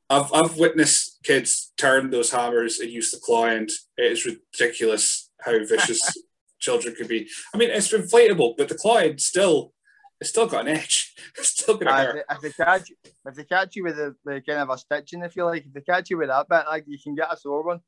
I've, 0.09 0.31
I've 0.33 0.57
witnessed 0.57 1.19
kids 1.23 1.71
turn 1.77 2.09
those 2.09 2.31
hammers 2.31 2.79
and 2.79 2.91
use 2.91 3.09
the 3.09 3.19
claw 3.23 3.45
end. 3.45 3.69
It 3.97 4.11
is 4.11 4.25
ridiculous 4.25 5.31
how 5.41 5.57
vicious 5.65 6.01
children 6.59 6.95
could 6.95 7.07
be. 7.07 7.27
I 7.53 7.57
mean, 7.57 7.69
it's 7.69 7.91
inflatable, 7.91 8.55
but 8.57 8.69
the 8.69 8.75
claw 8.75 8.97
end 8.97 9.21
still 9.21 9.73
it's 10.23 10.29
still 10.29 10.47
got 10.47 10.67
an 10.67 10.77
edge. 10.77 11.13
It's 11.37 11.49
still 11.49 11.75
gonna 11.77 11.91
Uh, 11.91 12.05
hurt. 12.05 12.15
if, 12.15 12.15
they, 12.15 12.35
if 12.35 12.41
they 12.57 12.63
catch, 12.63 12.91
if 13.25 13.35
they 13.35 13.43
catch 13.43 13.75
you 13.75 13.83
with 13.83 13.97
the, 13.97 14.15
the 14.23 14.41
kind 14.47 14.59
of 14.59 14.69
a 14.69 14.77
stitching, 14.77 15.21
if 15.21 15.35
you 15.35 15.43
like, 15.45 15.65
if 15.65 15.73
they 15.73 15.81
catch 15.81 16.09
you 16.09 16.17
with 16.17 16.29
that 16.29 16.47
bit, 16.47 16.63
like 16.67 16.85
you 16.87 16.97
can 17.03 17.13
get 17.15 17.33
a 17.33 17.35
sore 17.37 17.63
one. 17.63 17.79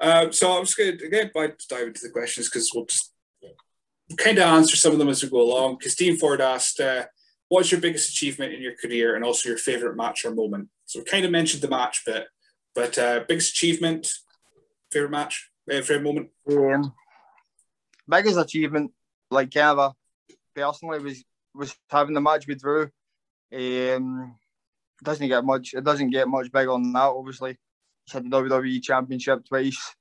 Um, 0.00 0.32
so 0.32 0.52
I'm 0.56 0.64
just 0.64 0.76
going 0.76 0.98
to 0.98 1.04
again 1.06 1.30
by 1.32 1.52
dive 1.68 1.86
into 1.88 2.00
the 2.02 2.10
questions 2.10 2.48
because 2.48 2.70
we'll 2.74 2.86
just 2.86 3.12
kind 4.16 4.38
of 4.38 4.44
answer 4.44 4.76
some 4.76 4.92
of 4.92 4.98
them 4.98 5.08
as 5.08 5.22
we 5.22 5.28
go 5.30 5.40
along. 5.42 5.76
Because 5.78 5.94
Dean 5.94 6.16
Ford 6.16 6.40
asked, 6.40 6.80
uh, 6.80 7.04
"What's 7.48 7.70
your 7.70 7.80
biggest 7.80 8.10
achievement 8.10 8.52
in 8.52 8.60
your 8.60 8.74
career, 8.76 9.14
and 9.14 9.24
also 9.24 9.48
your 9.48 9.58
favorite 9.58 9.96
match 9.96 10.24
or 10.24 10.34
moment?" 10.34 10.68
So 10.86 10.98
we 10.98 11.04
kind 11.04 11.24
of 11.24 11.30
mentioned 11.30 11.62
the 11.62 11.68
match 11.68 12.02
bit, 12.04 12.24
but 12.74 12.98
uh, 12.98 13.20
biggest 13.28 13.52
achievement, 13.52 14.08
favorite 14.90 15.10
match, 15.12 15.50
uh, 15.70 15.80
favorite 15.82 16.02
moment. 16.02 16.30
Um, 16.50 16.92
biggest 18.08 18.38
achievement, 18.38 18.90
like 19.30 19.52
kind 19.54 19.78
of 19.78 19.78
a, 19.78 19.94
personally, 20.54 20.98
was 21.00 21.24
was 21.54 21.76
having 21.90 22.14
the 22.14 22.20
match 22.20 22.46
with 22.46 22.60
Drew. 22.60 22.90
Um, 23.52 24.36
doesn't 25.02 25.28
get 25.28 25.44
much. 25.44 25.74
It 25.74 25.84
doesn't 25.84 26.10
get 26.10 26.28
much 26.28 26.50
bigger 26.50 26.72
than 26.72 26.92
that. 26.92 27.00
Obviously, 27.00 27.58
he's 28.04 28.12
had 28.12 28.24
the 28.24 28.36
WWE 28.36 28.82
Championship 28.82 29.44
twice. 29.46 29.94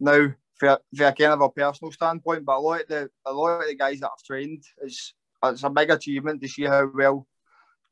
Now, 0.00 0.32
for, 0.58 0.78
for 0.94 1.06
a 1.06 1.12
kind 1.12 1.32
of 1.32 1.40
a 1.40 1.48
personal 1.50 1.92
standpoint, 1.92 2.44
but 2.44 2.56
a 2.56 2.60
lot 2.60 2.80
of 2.82 2.88
the 2.88 3.10
a 3.24 3.32
lot 3.32 3.60
of 3.60 3.68
the 3.68 3.74
guys 3.74 4.00
that 4.00 4.10
I've 4.10 4.24
trained 4.24 4.64
is 4.82 5.14
it's 5.44 5.62
a 5.62 5.70
big 5.70 5.90
achievement 5.90 6.40
to 6.42 6.48
see 6.48 6.64
how 6.64 6.90
well 6.92 7.26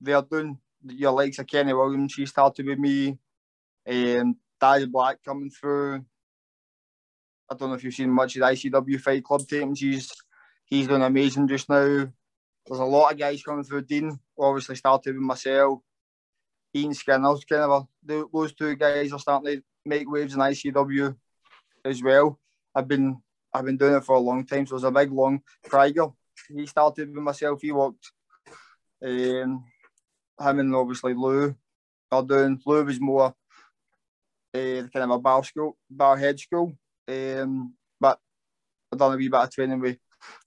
they're 0.01 0.23
doing. 0.23 0.59
Your 0.83 1.13
likes 1.13 1.39
of 1.39 1.47
Kenny 1.47 1.73
Williams, 1.73 2.13
she 2.13 2.27
started 2.27 2.67
with 2.67 2.79
me. 2.79 3.19
Um, 3.89 4.37
Daz 4.61 4.87
Black 4.87 5.23
coming 5.25 5.51
through. 5.51 6.05
I 7.49 7.55
don't 7.55 7.69
know 7.69 7.77
if 7.77 7.85
you've 7.85 7.95
seen 7.95 8.11
much 8.11 8.37
of 8.37 8.41
the 8.41 8.47
ICW 8.47 9.01
Fight 9.01 9.23
Club 9.23 9.43
tapings. 9.43 9.79
He's 9.79 10.11
he's 10.67 10.89
doing 10.89 11.03
amazing 11.03 11.49
just 11.49 11.69
now. 11.69 12.09
There's 12.67 12.81
a 12.81 12.85
lot 12.85 13.13
of 13.13 13.19
guys 13.19 13.43
coming 13.43 13.65
through. 13.65 13.83
Dean 13.83 14.19
obviously 14.39 14.77
started 14.77 15.15
with 15.15 15.23
myself. 15.23 15.81
Ian 16.75 16.93
Skinner's 16.93 17.45
kind 17.45 17.63
of 17.63 17.89
a, 18.05 18.25
those 18.33 18.55
two 18.55 18.77
guys 18.77 19.13
are 19.13 19.19
starting 19.19 19.57
to 19.57 19.63
make 19.85 20.11
waves 20.11 20.35
in 20.35 20.41
ICW 20.41 21.17
as 21.85 22.03
well. 22.03 22.39
I've 22.75 22.89
been 22.89 23.23
I've 23.55 23.65
been 23.65 23.79
doing 23.79 23.95
it 23.95 24.05
for 24.05 24.17
a 24.17 24.21
long 24.21 24.45
time, 24.45 24.67
so 24.67 24.77
it's 24.77 24.85
a 24.85 24.91
big 24.91 25.11
long 25.11 25.41
Krieger. 25.65 26.09
He 26.55 26.67
started 26.67 27.15
with 27.15 27.25
myself. 27.25 27.63
He 27.63 27.73
walked. 27.73 28.13
Um, 29.03 29.65
him 30.39 30.59
and 30.59 30.75
obviously 30.75 31.15
Lou 31.15 31.55
are 32.13 32.23
doing. 32.23 32.61
Lou 32.67 32.85
was 32.85 33.01
more 33.01 33.35
uh, 34.55 34.83
kind 34.93 35.05
of 35.05 35.11
a 35.11 35.19
bar 35.19 35.43
school, 35.45 35.77
bar 35.91 36.17
head 36.17 36.39
school. 36.39 36.77
Um, 37.09 37.75
but 38.01 38.19
I've 38.93 38.99
done 38.99 39.15
a 39.15 39.17
wee 39.17 39.29
bit 39.29 39.41
of 39.41 39.51
training 39.51 39.81
with, 39.81 39.99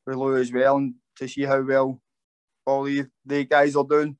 with 0.05 0.15
Lou 0.15 0.35
as 0.35 0.51
well, 0.51 0.77
and 0.77 0.95
to 1.17 1.27
see 1.27 1.43
how 1.43 1.61
well 1.61 2.01
all 2.65 2.83
the, 2.83 3.05
the 3.25 3.45
guys 3.45 3.75
are 3.75 3.83
doing 3.83 4.17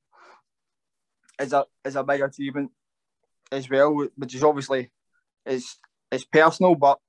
is 1.40 1.54
a 1.54 1.66
is 1.86 1.96
a 1.96 2.04
big 2.04 2.22
achievement 2.22 2.72
as 3.52 3.70
well, 3.70 4.08
which 4.16 4.36
is 4.36 4.44
obviously 4.44 4.92
is 5.46 5.78
it's 6.12 6.26
personal, 6.26 6.76
but 6.76 7.00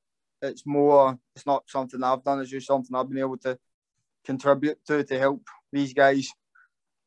it's 0.42 0.66
more 0.66 1.18
it's 1.34 1.46
not 1.46 1.64
something 1.66 2.02
I've 2.02 2.24
done, 2.24 2.40
it's 2.40 2.50
just 2.50 2.66
something 2.66 2.94
I've 2.94 3.08
been 3.08 3.18
able 3.18 3.38
to 3.38 3.58
contribute 4.24 4.78
to 4.86 5.04
to 5.04 5.18
help 5.18 5.42
these 5.72 5.92
guys 5.92 6.28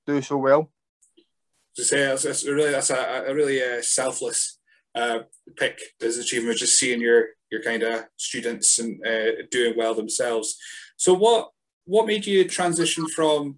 do 0.06 0.22
so 0.22 0.38
well. 0.38 0.72
To 1.76 1.84
say 1.84 2.06
that's, 2.06 2.24
that's 2.24 2.46
really 2.46 2.72
that's 2.72 2.90
a, 2.90 3.26
a 3.28 3.34
really 3.34 3.62
uh, 3.62 3.82
selfless 3.82 4.60
uh, 4.94 5.20
pick 5.58 5.80
as 6.02 6.18
achievement, 6.18 6.58
just 6.58 6.78
seeing 6.78 7.02
your 7.02 7.30
your 7.52 7.62
kind 7.64 7.84
of 7.84 8.06
students 8.18 8.80
and 8.80 9.00
uh, 9.06 9.44
doing 9.52 9.74
well 9.78 9.96
themselves. 9.96 10.58
So 11.04 11.14
what 11.14 11.50
what 11.84 12.08
made 12.08 12.26
you 12.26 12.48
transition 12.48 13.10
from? 13.10 13.58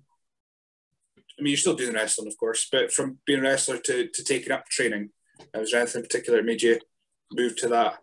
I 1.38 1.44
mean, 1.44 1.52
you're 1.52 1.58
still 1.58 1.76
doing 1.76 1.94
wrestling, 1.94 2.28
of 2.28 2.36
course, 2.40 2.68
but 2.72 2.92
from 2.92 3.20
being 3.28 3.42
a 3.42 3.44
wrestler 3.44 3.78
to, 3.78 4.08
to 4.08 4.24
taking 4.24 4.52
up 4.52 4.66
training, 4.66 5.12
uh, 5.40 5.60
was 5.60 5.70
there 5.70 5.82
anything 5.82 6.00
in 6.00 6.08
particular 6.08 6.40
that 6.40 6.46
made 6.46 6.64
you 6.64 6.80
move 7.32 7.56
to 7.58 7.68
that 7.68 8.00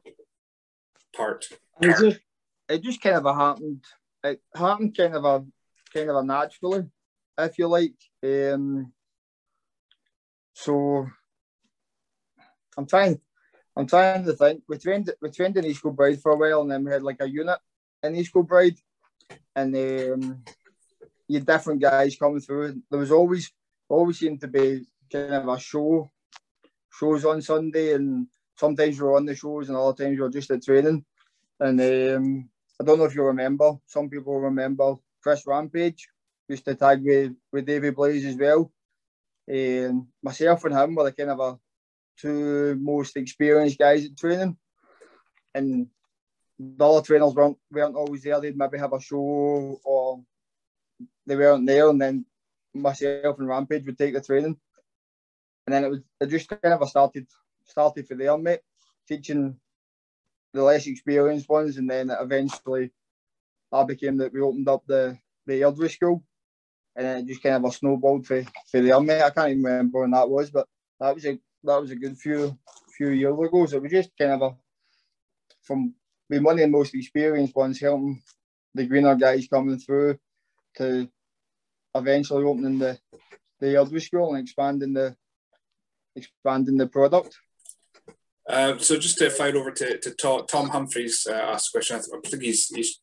part? 1.16 1.48
It 1.80 1.96
just 1.98 2.20
it 2.68 2.82
just 2.84 3.00
kind 3.00 3.16
of 3.16 3.34
happened. 3.34 3.82
It 4.22 4.40
happened 4.54 4.96
kind 4.96 5.16
of 5.16 5.24
a 5.24 5.44
kind 5.92 6.08
of 6.08 6.16
a 6.18 6.22
naturally, 6.22 6.84
if 7.36 7.58
you 7.58 7.66
like. 7.66 7.98
Um, 8.22 8.92
so 10.54 11.08
I'm 12.78 12.86
trying. 12.86 13.20
I'm 13.76 13.88
trying 13.88 14.24
to 14.24 14.34
think. 14.34 14.62
We 14.68 14.78
trained 14.78 15.12
we 15.20 15.30
trained 15.30 15.56
in 15.56 15.66
East 15.66 15.82
Bride 15.82 16.20
for 16.22 16.30
a 16.30 16.36
while, 16.36 16.60
and 16.60 16.70
then 16.70 16.84
we 16.84 16.92
had 16.92 17.02
like 17.02 17.20
a 17.20 17.28
unit 17.28 17.58
in 18.04 18.14
East 18.14 18.34
Bride, 18.34 18.78
and 19.54 19.74
um, 19.76 20.42
you 21.28 21.38
had 21.38 21.46
different 21.46 21.80
guys 21.80 22.16
coming 22.16 22.40
through. 22.40 22.82
There 22.90 23.00
was 23.00 23.12
always 23.12 23.50
always 23.88 24.18
seemed 24.18 24.40
to 24.40 24.48
be 24.48 24.84
kind 25.12 25.34
of 25.34 25.48
a 25.48 25.58
show, 25.58 26.10
shows 26.90 27.24
on 27.24 27.42
Sunday, 27.42 27.94
and 27.94 28.26
sometimes 28.56 28.98
you're 28.98 29.16
on 29.16 29.26
the 29.26 29.34
shows, 29.34 29.68
and 29.68 29.76
other 29.76 30.04
times 30.04 30.16
you're 30.16 30.30
just 30.30 30.50
at 30.50 30.62
training. 30.62 31.04
And 31.60 31.80
um, 31.80 32.48
I 32.80 32.84
don't 32.84 32.98
know 32.98 33.04
if 33.04 33.14
you 33.14 33.22
remember. 33.22 33.72
Some 33.86 34.08
people 34.08 34.40
remember 34.40 34.94
Chris 35.22 35.46
Rampage 35.46 36.08
used 36.48 36.64
to 36.64 36.74
tag 36.74 37.02
with 37.04 37.32
with 37.52 37.66
David 37.66 37.94
Blaze 37.94 38.24
as 38.24 38.36
well. 38.36 38.72
And 39.46 40.06
myself 40.22 40.64
and 40.64 40.74
him 40.74 40.94
were 40.94 41.04
the 41.04 41.12
kind 41.12 41.30
of 41.30 41.40
a 41.40 41.58
two 42.18 42.76
most 42.80 43.16
experienced 43.16 43.78
guys 43.78 44.04
at 44.04 44.16
training. 44.16 44.56
And 45.54 45.88
the 46.76 46.86
other 46.86 47.04
trainers 47.04 47.34
weren't 47.34 47.58
weren't 47.70 47.96
always 47.96 48.22
there. 48.22 48.40
They'd 48.40 48.56
maybe 48.56 48.78
have 48.78 48.92
a 48.92 49.00
show 49.00 49.80
or 49.84 50.22
they 51.26 51.36
weren't 51.36 51.66
there, 51.66 51.88
and 51.88 52.00
then 52.00 52.24
myself 52.74 53.38
and 53.38 53.48
Rampage 53.48 53.86
would 53.86 53.98
take 53.98 54.14
the 54.14 54.20
training. 54.20 54.56
And 55.66 55.74
then 55.74 55.84
it 55.84 55.90
was 55.90 56.00
it 56.20 56.26
just 56.26 56.48
kind 56.48 56.74
of 56.74 56.88
started 56.88 57.26
started 57.64 58.06
for 58.06 58.14
there, 58.14 58.36
mate, 58.38 58.60
teaching 59.08 59.56
the 60.52 60.62
less 60.62 60.86
experienced 60.86 61.48
ones, 61.48 61.76
and 61.76 61.88
then 61.88 62.10
eventually 62.10 62.90
that 63.70 63.86
became 63.86 64.16
that 64.18 64.32
we 64.32 64.40
opened 64.40 64.68
up 64.68 64.84
the 64.86 65.18
the 65.46 65.62
Airdrie 65.62 65.90
school, 65.90 66.22
and 66.96 67.06
then 67.06 67.18
it 67.18 67.26
just 67.26 67.42
kind 67.42 67.56
of 67.56 67.64
a 67.64 67.72
snowballed 67.72 68.26
for 68.26 68.42
for 68.70 68.80
there, 68.80 69.00
mate. 69.00 69.22
I 69.22 69.30
can't 69.30 69.50
even 69.50 69.62
remember 69.62 70.00
when 70.00 70.10
that 70.12 70.28
was, 70.28 70.50
but 70.50 70.68
that 71.00 71.14
was 71.14 71.26
a 71.26 71.38
that 71.64 71.80
was 71.80 71.90
a 71.90 71.96
good 71.96 72.18
few 72.18 72.56
few 72.96 73.10
years 73.10 73.34
ago. 73.34 73.66
So 73.66 73.76
it 73.76 73.82
was 73.82 73.92
just 73.92 74.10
kind 74.18 74.32
of 74.32 74.42
a 74.42 74.56
from 75.62 75.94
being 76.32 76.44
one 76.44 76.54
of 76.54 76.60
the 76.60 76.68
most 76.68 76.94
experienced 76.94 77.54
ones 77.54 77.78
helping 77.78 78.22
the 78.74 78.86
greener 78.86 79.14
guys 79.14 79.46
coming 79.48 79.78
through 79.78 80.16
to 80.78 81.06
eventually 81.94 82.42
opening 82.42 82.78
the 82.78 82.98
the 83.60 83.66
Airdrie 83.66 84.00
school 84.00 84.34
and 84.34 84.42
expanding 84.42 84.94
the 84.94 85.14
expanding 86.16 86.78
the 86.78 86.86
product. 86.86 87.36
Uh, 88.48 88.78
so 88.78 88.98
just 88.98 89.18
to 89.18 89.28
fight 89.28 89.54
over 89.54 89.70
to, 89.70 89.98
to 89.98 90.10
Tom, 90.14 90.46
Tom 90.48 90.68
Humphreys 90.70 91.26
uh, 91.30 91.34
asked 91.34 91.68
a 91.68 91.72
question. 91.72 91.96
I 91.96 92.28
think 92.28 92.42
he's, 92.42 92.66
he's 92.68 92.98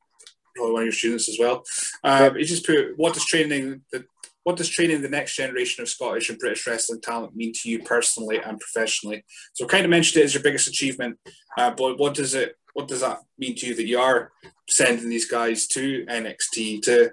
probably 0.53 0.73
one 0.73 0.81
of 0.81 0.87
your 0.87 0.91
students 0.91 1.29
as 1.29 1.37
well. 1.39 1.63
Um, 2.03 2.35
he 2.35 2.43
just 2.43 2.65
put, 2.65 2.97
what 2.97 3.13
does 3.13 3.25
training 3.25 3.81
the 3.91 4.03
what 4.43 4.57
does 4.57 4.69
training 4.69 5.01
the 5.01 5.09
next 5.09 5.35
generation 5.35 5.83
of 5.83 5.89
Scottish 5.89 6.29
and 6.29 6.39
British 6.39 6.65
wrestling 6.65 7.01
talent 7.01 7.35
mean 7.35 7.53
to 7.53 7.69
you 7.69 7.83
personally 7.83 8.39
and 8.43 8.59
professionally? 8.59 9.23
So 9.53 9.67
kind 9.67 9.85
of 9.85 9.91
mentioned 9.91 10.21
it 10.21 10.25
as 10.25 10.33
your 10.33 10.41
biggest 10.41 10.67
achievement, 10.67 11.19
uh, 11.57 11.71
but 11.71 11.99
what 11.99 12.15
does 12.15 12.33
it 12.33 12.55
what 12.73 12.87
does 12.87 13.01
that 13.01 13.19
mean 13.37 13.55
to 13.55 13.67
you 13.67 13.75
that 13.75 13.87
you 13.87 13.99
are 13.99 14.31
sending 14.67 15.09
these 15.09 15.29
guys 15.29 15.67
to 15.67 16.05
NXT 16.05 16.81
to 16.83 17.11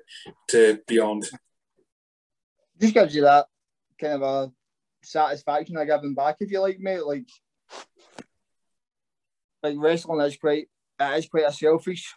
to 0.50 0.78
beyond? 0.86 1.28
Just 2.80 2.94
gives 2.94 3.14
you 3.14 3.22
that 3.22 3.46
kind 4.00 4.14
of 4.14 4.22
a 4.22 4.52
satisfaction 5.02 5.76
of 5.76 5.86
giving 5.86 6.14
back, 6.14 6.36
if 6.40 6.50
you 6.50 6.60
like, 6.60 6.78
mate. 6.78 7.04
Like, 7.04 7.28
like 9.62 9.76
wrestling 9.78 10.20
is 10.20 10.36
quite 10.36 10.68
it 11.00 11.18
is 11.18 11.28
quite 11.28 11.48
a 11.48 11.52
selfish 11.52 12.14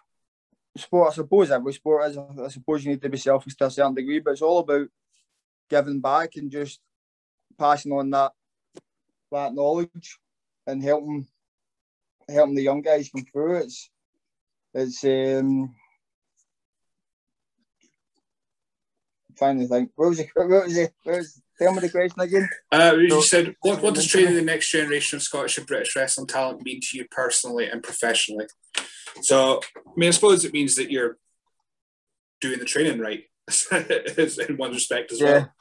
sport. 0.78 1.12
I 1.12 1.16
suppose 1.16 1.52
every 1.52 1.74
sport 1.74 2.12
is. 2.12 2.18
I 2.18 2.48
suppose 2.50 2.84
you 2.84 2.92
need 2.92 3.02
to 3.02 3.10
be 3.10 3.18
selfish 3.18 3.56
to 3.56 3.66
a 3.66 3.72
certain 3.72 3.96
degree, 3.96 4.20
but 4.20 4.32
it's 4.32 4.42
all 4.42 4.60
about 4.60 4.88
giving 5.70 6.02
back 6.02 6.36
and 6.36 6.52
just 6.52 6.80
passing 7.58 7.92
on 7.92 8.10
that 8.12 8.32
that 9.32 9.54
knowledge 9.54 10.18
and 10.66 10.84
helping 10.84 11.28
helping 12.30 12.56
the 12.56 12.64
young 12.64 12.82
guys 12.82 13.10
come 13.10 13.26
through. 13.26 13.58
It's 13.58 13.90
it's 14.74 15.04
um 15.04 15.76
I'm 19.30 19.36
trying 19.38 19.60
to 19.60 19.68
think. 19.68 19.92
What 19.96 20.10
was 20.10 20.20
it? 20.20 20.30
What 20.36 20.48
was 20.48 20.78
it? 20.78 20.94
What 21.04 21.18
was, 21.18 21.42
tell 21.58 21.74
me 21.74 21.80
the 21.80 21.90
question 21.90 22.20
again. 22.20 22.50
Uh, 22.72 22.96
you 22.98 23.10
so, 23.10 23.22
said, 23.22 23.56
what, 23.62 23.82
what 23.82 23.96
does 23.96 24.08
training 24.08 24.36
the 24.36 24.42
next 24.42 24.72
generation 24.72 25.18
of 25.18 25.24
Scottish 25.24 25.58
and 25.58 25.68
British 25.68 25.96
wrestling 25.96 26.28
talent 26.28 26.64
mean 26.64 26.80
to 26.82 26.98
you 26.98 27.06
personally 27.10 27.68
and 27.68 27.84
professionally? 27.84 28.48
So, 29.22 29.60
I 29.76 29.92
mean, 29.96 30.08
I 30.08 30.12
suppose 30.12 30.46
it 30.46 30.54
means 30.54 30.76
that 30.76 30.92
you're 30.92 31.18
doing 32.42 32.60
the 32.60 32.66
training 32.66 33.00
right 33.00 33.24
in 33.72 34.58
one 34.58 34.72
respect 34.72 35.12
as 35.12 35.20
yeah. 35.20 35.32
well. 35.32 35.54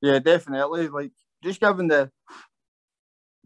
Yeah, 0.00 0.18
definitely. 0.18 0.88
Like 0.88 1.12
just 1.42 1.60
giving 1.60 1.88
the 1.88 2.10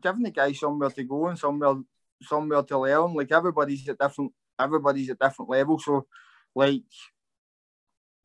giving 0.00 0.22
the 0.22 0.30
guys 0.30 0.58
somewhere 0.58 0.90
to 0.90 1.04
go 1.04 1.28
and 1.28 1.38
somewhere 1.38 1.76
somewhere 2.22 2.62
to 2.62 2.78
learn. 2.78 3.14
Like 3.14 3.32
everybody's 3.32 3.88
at 3.88 3.98
different 3.98 4.32
everybody's 4.58 5.10
at 5.10 5.18
different 5.18 5.50
levels. 5.50 5.84
So 5.84 6.06
like 6.54 6.82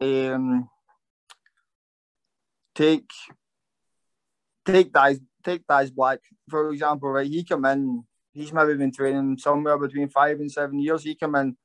um, 0.01 0.69
take 2.75 3.09
take 4.65 4.91
Daz 4.91 5.19
take 5.43 5.65
Daz 5.67 5.91
Black 5.91 6.19
for 6.49 6.71
example, 6.71 7.09
right? 7.09 7.27
He 7.27 7.43
come 7.43 7.65
in, 7.65 8.03
he's 8.33 8.53
maybe 8.53 8.75
been 8.75 8.91
training 8.91 9.37
somewhere 9.37 9.77
between 9.77 10.09
five 10.09 10.39
and 10.39 10.51
seven 10.51 10.79
years. 10.79 11.03
He 11.03 11.15
come 11.15 11.35
in 11.35 11.57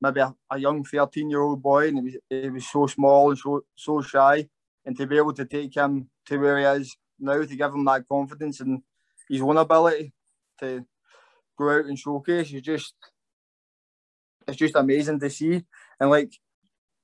maybe 0.00 0.20
a, 0.20 0.34
a 0.50 0.58
young 0.58 0.84
thirteen 0.84 1.30
year 1.30 1.40
old 1.40 1.62
boy, 1.62 1.88
and 1.88 1.98
he 1.98 2.04
was 2.04 2.14
he 2.28 2.50
was 2.50 2.66
so 2.66 2.86
small 2.86 3.30
and 3.30 3.38
so 3.38 3.62
so 3.74 4.02
shy, 4.02 4.48
and 4.84 4.96
to 4.96 5.06
be 5.06 5.16
able 5.16 5.32
to 5.32 5.44
take 5.44 5.74
him 5.74 6.08
to 6.26 6.38
where 6.38 6.58
he 6.58 6.64
is 6.80 6.96
now, 7.18 7.42
to 7.42 7.56
give 7.56 7.72
him 7.72 7.84
that 7.84 8.08
confidence 8.08 8.60
and 8.60 8.82
his 9.28 9.40
own 9.40 9.56
ability 9.56 10.12
to 10.60 10.84
go 11.56 11.70
out 11.70 11.86
and 11.86 11.98
showcase 11.98 12.52
is 12.52 12.62
just 12.62 12.94
it's 14.46 14.56
just 14.56 14.76
amazing 14.76 15.20
to 15.20 15.30
see. 15.30 15.64
And 15.98 16.10
like 16.10 16.32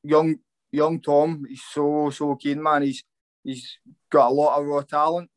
young 0.02 0.36
young 0.70 1.00
Tom, 1.00 1.44
he's 1.48 1.62
so 1.72 2.10
so 2.10 2.36
keen, 2.36 2.62
man. 2.62 2.82
He's 2.82 3.04
he's 3.42 3.78
got 4.10 4.28
a 4.28 4.34
lot 4.34 4.58
of 4.58 4.66
raw 4.66 4.82
talent, 4.82 5.30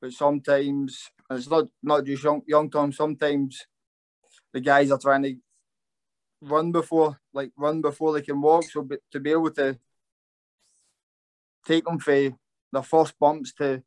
but 0.00 0.12
sometimes 0.12 1.10
it's 1.30 1.50
not 1.50 1.66
not 1.82 2.04
just 2.04 2.24
young 2.24 2.42
young 2.46 2.70
Tom. 2.70 2.92
Sometimes 2.92 3.66
the 4.52 4.60
guys 4.60 4.90
are 4.90 4.98
trying 4.98 5.22
to 5.22 5.36
run 6.42 6.72
before 6.72 7.18
like 7.32 7.52
run 7.56 7.80
before 7.80 8.12
they 8.12 8.22
can 8.22 8.40
walk. 8.40 8.64
So 8.64 8.88
to 9.12 9.20
be 9.20 9.30
able 9.30 9.50
to 9.52 9.78
take 11.66 11.84
them 11.84 11.98
for 11.98 12.30
the 12.72 12.82
first 12.82 13.18
bumps 13.18 13.52
to 13.54 13.82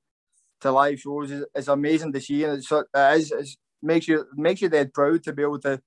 to 0.62 0.71
live 0.71 0.99
shows 0.99 1.32
is, 1.32 1.45
is 1.54 1.67
amazing 1.67 2.13
to 2.13 2.21
see, 2.21 2.43
and 2.43 2.58
it's, 2.58 2.71
it 2.71 2.86
is 2.95 3.32
it's, 3.32 3.58
makes 3.86 4.08
you 4.08 4.26
makes 4.36 4.62
you 4.62 4.69
dead 4.69 4.93
proud 4.93 5.24
to 5.24 5.34
be 5.34 5.43
able 5.43 5.60
to 5.60 5.82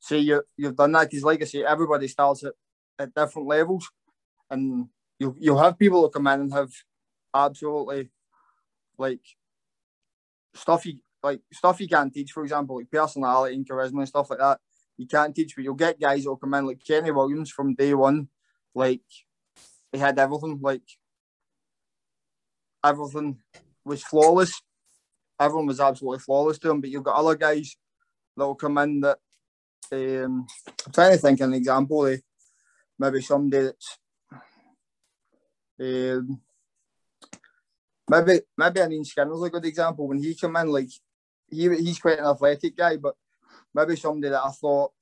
say 0.00 0.18
you 0.18 0.42
you've 0.56 0.76
done 0.76 0.92
that. 0.92 1.10
Because 1.10 1.24
like 1.24 1.42
I 1.42 1.44
say, 1.44 1.64
everybody 1.64 2.08
starts 2.08 2.44
at, 2.44 2.54
at 2.98 3.14
different 3.14 3.48
levels, 3.48 3.88
and 4.50 4.88
you 5.18 5.36
you'll 5.38 5.58
have 5.58 5.78
people 5.78 6.02
who 6.02 6.10
come 6.10 6.26
in 6.26 6.40
and 6.40 6.52
have 6.52 6.72
absolutely 7.34 8.10
like 8.98 9.20
stuff 10.54 10.84
you 10.86 10.98
like 11.22 11.40
stuff 11.52 11.80
you 11.80 11.88
can't 11.88 12.12
teach. 12.12 12.32
For 12.32 12.42
example, 12.42 12.76
like 12.76 12.90
personality 12.90 13.54
and 13.54 13.68
charisma 13.68 13.98
and 13.98 14.08
stuff 14.08 14.30
like 14.30 14.40
that. 14.40 14.60
You 14.96 15.06
can't 15.06 15.34
teach, 15.34 15.54
but 15.54 15.64
you'll 15.64 15.74
get 15.74 16.00
guys 16.00 16.24
that'll 16.24 16.36
come 16.36 16.54
in 16.54 16.66
like 16.66 16.84
Kenny 16.86 17.10
Williams 17.10 17.50
from 17.50 17.74
day 17.74 17.94
one. 17.94 18.28
Like 18.74 19.00
he 19.92 19.98
had 19.98 20.18
everything. 20.18 20.58
Like 20.60 20.82
everything 22.84 23.38
was 23.84 24.02
flawless. 24.02 24.60
Everyone 25.40 25.66
was 25.66 25.80
absolutely 25.80 26.18
flawless 26.18 26.58
to 26.58 26.70
him. 26.70 26.80
But 26.80 26.90
you've 26.90 27.02
got 27.02 27.16
other 27.16 27.34
guys 27.34 27.74
that 28.36 28.46
will 28.46 28.54
come 28.54 28.78
in 28.78 29.00
that 29.00 29.18
um, 29.92 30.46
I'm 30.86 30.92
trying 30.92 31.12
to 31.12 31.18
think 31.18 31.40
of 31.40 31.48
an 31.48 31.54
example. 31.54 32.06
Of 32.06 32.20
maybe 32.98 33.22
somebody 33.22 33.64
that's 33.64 33.98
um, 35.80 36.40
maybe 38.08 38.40
maybe 38.56 38.82
I 38.82 38.88
mean 38.88 39.04
Skinner's 39.04 39.42
a 39.42 39.50
good 39.50 39.64
example. 39.64 40.06
When 40.06 40.22
he 40.22 40.34
come 40.34 40.56
in, 40.56 40.68
like 40.68 40.90
he 41.50 41.74
he's 41.76 41.98
quite 41.98 42.18
an 42.18 42.26
athletic 42.26 42.76
guy, 42.76 42.96
but 42.96 43.14
maybe 43.74 43.96
somebody 43.96 44.30
that 44.30 44.44
I 44.44 44.50
thought 44.50 44.92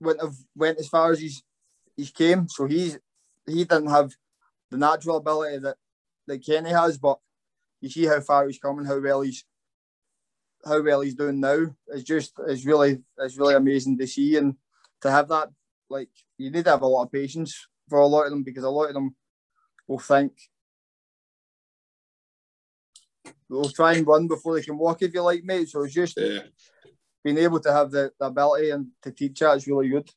went 0.00 0.20
have 0.20 0.36
went 0.54 0.78
as 0.78 0.88
far 0.88 1.12
as 1.12 1.20
he's 1.20 1.42
he's 1.96 2.10
came. 2.10 2.48
So 2.48 2.66
he's 2.66 2.98
he 3.46 3.64
didn't 3.64 3.90
have 3.90 4.12
the 4.70 4.78
natural 4.78 5.16
ability 5.16 5.58
that 5.58 5.76
that 6.26 6.44
Kenny 6.44 6.70
has, 6.70 6.98
but 6.98 7.18
you 7.80 7.88
see 7.88 8.06
how 8.06 8.20
far 8.20 8.46
he's 8.46 8.58
coming, 8.58 8.84
how 8.84 9.00
well 9.00 9.22
he's 9.22 9.44
how 10.64 10.82
well 10.82 11.00
he's 11.00 11.14
doing 11.14 11.40
now. 11.40 11.66
It's 11.88 12.04
just 12.04 12.32
it's 12.46 12.66
really 12.66 13.02
it's 13.18 13.38
really 13.38 13.54
amazing 13.54 13.98
to 13.98 14.06
see 14.06 14.36
and 14.36 14.54
to 15.02 15.10
have 15.10 15.28
that. 15.28 15.48
Like 15.88 16.08
you 16.38 16.50
need 16.50 16.64
to 16.64 16.70
have 16.70 16.82
a 16.82 16.86
lot 16.86 17.04
of 17.04 17.12
patience 17.12 17.68
for 17.88 18.00
a 18.00 18.06
lot 18.06 18.24
of 18.24 18.30
them 18.30 18.42
because 18.42 18.64
a 18.64 18.70
lot 18.70 18.88
of 18.88 18.94
them 18.94 19.14
will 19.86 19.98
think 19.98 20.32
they'll 23.48 23.68
try 23.70 23.94
and 23.94 24.06
run 24.06 24.26
before 24.26 24.54
they 24.54 24.62
can 24.62 24.78
walk 24.78 25.02
if 25.02 25.14
you 25.14 25.22
like, 25.22 25.44
mate. 25.44 25.68
So 25.68 25.84
it's 25.84 25.94
just 25.94 26.18
yeah. 26.18 26.40
being 27.24 27.38
able 27.38 27.60
to 27.60 27.72
have 27.72 27.90
the, 27.90 28.10
the 28.18 28.26
ability 28.26 28.70
and 28.70 28.88
to 29.02 29.12
teach 29.12 29.38
that 29.40 29.56
is 29.56 29.66
really 29.66 29.88
good. 29.88 30.08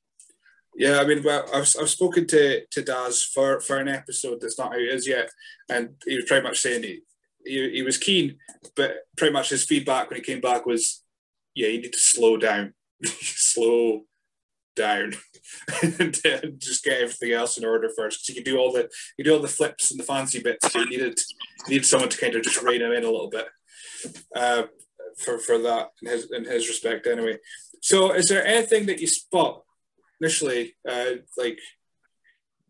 Yeah, 0.75 0.99
I 1.01 1.05
mean, 1.05 1.23
well, 1.23 1.45
I've, 1.53 1.69
I've 1.79 1.89
spoken 1.89 2.25
to, 2.27 2.65
to 2.65 2.81
Daz 2.81 3.23
for, 3.23 3.59
for 3.59 3.77
an 3.77 3.87
episode 3.87 4.39
that's 4.39 4.57
not 4.57 4.73
out 4.73 4.79
as 4.79 5.07
yet, 5.07 5.29
and 5.67 5.95
he 6.05 6.15
was 6.15 6.25
pretty 6.25 6.43
much 6.43 6.59
saying 6.59 6.83
he, 6.83 7.01
he, 7.49 7.69
he 7.71 7.81
was 7.81 7.97
keen, 7.97 8.37
but 8.75 8.97
pretty 9.17 9.33
much 9.33 9.49
his 9.49 9.65
feedback 9.65 10.09
when 10.09 10.17
he 10.17 10.25
came 10.25 10.41
back 10.41 10.65
was, 10.65 11.03
yeah, 11.55 11.67
you 11.67 11.81
need 11.81 11.93
to 11.93 11.99
slow 11.99 12.37
down, 12.37 12.73
slow 13.05 14.03
down, 14.75 15.13
and 15.83 16.59
just 16.59 16.83
get 16.83 17.01
everything 17.01 17.31
else 17.31 17.57
in 17.57 17.65
order 17.65 17.89
first. 17.95 18.25
Because 18.25 18.37
you 18.37 18.43
do 18.43 18.57
all 18.57 18.71
the 18.71 18.89
you 19.17 19.25
do 19.25 19.33
all 19.33 19.41
the 19.41 19.47
flips 19.47 19.91
and 19.91 19.99
the 19.99 20.03
fancy 20.03 20.41
bits. 20.41 20.71
So 20.71 20.79
you 20.79 20.89
needed 20.89 21.19
you 21.67 21.75
need 21.75 21.85
someone 21.85 22.09
to 22.09 22.17
kind 22.17 22.35
of 22.35 22.43
just 22.43 22.61
rein 22.61 22.81
him 22.81 22.91
in 22.91 23.03
a 23.03 23.11
little 23.11 23.29
bit. 23.29 23.47
Uh, 24.35 24.63
for 25.17 25.37
for 25.39 25.57
that 25.57 25.89
in 26.01 26.09
his 26.09 26.31
in 26.31 26.45
his 26.45 26.67
respect 26.67 27.07
anyway. 27.07 27.37
So 27.81 28.13
is 28.13 28.27
there 28.27 28.45
anything 28.45 28.85
that 28.87 28.99
you 28.99 29.07
spot 29.07 29.63
initially, 30.21 30.75
uh, 30.87 31.11
like 31.37 31.59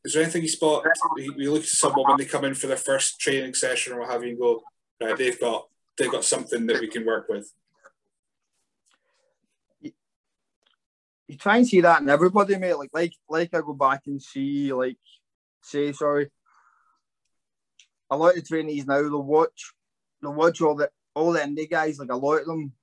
is 0.03 0.13
there 0.13 0.23
anything 0.23 0.41
you 0.43 0.47
spot? 0.47 0.85
You 1.17 1.51
look 1.53 1.63
at 1.63 1.67
someone 1.69 2.05
when 2.07 2.17
they 2.17 2.25
come 2.25 2.45
in 2.45 2.53
for 2.53 2.67
their 2.67 2.77
first 2.77 3.19
training 3.19 3.53
session 3.53 3.93
or 3.93 4.01
what 4.01 4.09
have 4.09 4.23
you, 4.23 4.29
and 4.29 4.39
go, 4.39 4.62
right, 5.01 5.17
they've 5.17 5.39
got 5.39 5.67
they've 5.97 6.12
got 6.12 6.23
something 6.23 6.65
that 6.67 6.79
we 6.79 6.88
can 6.88 7.05
work 7.05 7.27
with. 7.29 7.51
You 9.81 11.38
try 11.38 11.57
and 11.57 11.67
see 11.67 11.81
that 11.81 12.01
in 12.01 12.09
everybody, 12.09 12.57
mate. 12.57 12.73
Like, 12.73 12.89
like, 12.91 13.13
like 13.29 13.53
I 13.53 13.62
go 13.62 13.73
back 13.73 14.01
and 14.07 14.19
see, 14.19 14.73
like, 14.73 14.97
say, 15.62 15.91
sorry. 15.91 16.31
A 18.09 18.17
lot 18.17 18.35
of 18.35 18.47
trainees 18.47 18.88
now 18.88 19.01
they'll 19.03 19.21
watch, 19.21 19.73
they'll 20.21 20.33
watch 20.33 20.59
all 20.62 20.73
the 20.73 20.89
all 21.13 21.31
the 21.31 21.39
indie 21.39 21.69
guys. 21.69 21.99
Like 21.99 22.12
a 22.12 22.15
lot 22.15 22.39
of 22.39 22.47
them, 22.47 22.73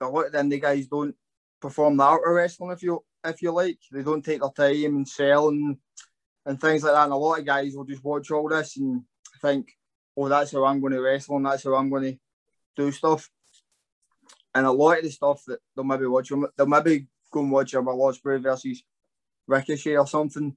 a 0.00 0.08
lot 0.08 0.26
of 0.26 0.32
the 0.32 0.38
indie 0.38 0.62
guys 0.62 0.86
don't 0.86 1.16
perform 1.60 1.96
the 1.96 2.04
art 2.04 2.22
of 2.24 2.34
wrestling. 2.34 2.70
If 2.70 2.82
you 2.82 3.02
if 3.24 3.42
you 3.42 3.50
like, 3.50 3.78
they 3.90 4.02
don't 4.02 4.24
take 4.24 4.40
their 4.40 4.50
time 4.50 4.96
and 4.96 5.08
sell 5.08 5.48
and 5.48 5.78
and 6.46 6.60
things 6.60 6.82
like 6.82 6.94
that. 6.94 7.04
And 7.04 7.12
a 7.12 7.16
lot 7.16 7.38
of 7.38 7.46
guys 7.46 7.74
will 7.74 7.84
just 7.84 8.04
watch 8.04 8.30
all 8.30 8.48
this 8.48 8.76
and 8.76 9.02
think, 9.40 9.72
oh, 10.16 10.28
that's 10.28 10.52
how 10.52 10.64
I'm 10.64 10.80
going 10.80 10.92
to 10.92 11.00
wrestle 11.00 11.36
and 11.36 11.46
that's 11.46 11.64
how 11.64 11.74
I'm 11.74 11.90
going 11.90 12.12
to 12.12 12.18
do 12.76 12.92
stuff. 12.92 13.30
And 14.54 14.66
a 14.66 14.72
lot 14.72 14.98
of 14.98 15.04
the 15.04 15.10
stuff 15.10 15.42
that 15.46 15.60
they'll 15.74 15.84
maybe 15.84 16.06
watch, 16.06 16.30
they'll 16.56 16.66
maybe 16.66 17.08
go 17.32 17.40
and 17.40 17.50
watch 17.50 17.74
a 17.74 17.82
Ospreay 17.82 18.40
versus 18.40 18.82
Ricochet 19.46 19.96
or 19.96 20.06
something, 20.06 20.54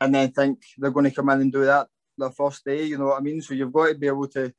and 0.00 0.14
then 0.14 0.30
think 0.30 0.62
they're 0.76 0.90
going 0.90 1.06
to 1.06 1.10
come 1.10 1.30
in 1.30 1.40
and 1.40 1.52
do 1.52 1.64
that 1.64 1.88
the 2.16 2.30
first 2.30 2.64
day. 2.64 2.84
You 2.84 2.98
know 2.98 3.06
what 3.06 3.18
I 3.18 3.22
mean? 3.22 3.40
So 3.40 3.54
you've 3.54 3.72
got 3.72 3.88
to 3.88 3.94
be 3.94 4.06
able 4.06 4.28
to 4.28 4.52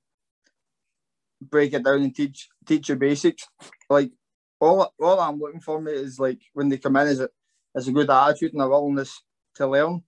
break 1.41 1.73
it 1.73 1.84
down 1.84 2.02
and 2.02 2.15
teach 2.15 2.49
teach 2.65 2.89
your 2.89 2.97
basics. 2.97 3.47
Like 3.89 4.12
all 4.60 4.91
all 4.99 5.19
I'm 5.19 5.39
looking 5.39 5.62
for, 5.62 5.80
mate, 5.80 5.95
is 5.95 6.19
like 6.19 6.39
when 6.54 6.69
they 6.69 6.78
come 6.78 6.95
in, 6.97 7.08
is 7.08 7.19
it 7.19 7.32
is 7.75 7.88
a 7.88 7.91
good 7.91 8.10
attitude 8.10 8.54
and 8.54 8.62
a 8.62 8.67
willingness 8.67 9.21
to 9.56 9.67
learn. 9.67 10.04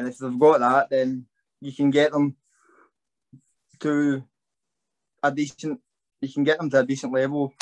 And 0.00 0.08
if 0.08 0.16
they've 0.16 0.38
got 0.38 0.60
that, 0.60 0.88
then 0.88 1.26
you 1.60 1.72
can 1.72 1.90
get 1.90 2.10
them 2.10 2.34
to 3.80 4.24
a 5.22 5.30
decent. 5.30 5.78
You 6.22 6.32
can 6.32 6.42
get 6.42 6.58
them 6.58 6.70
to 6.70 6.80
a 6.80 6.86
decent 6.86 7.12
level. 7.12 7.52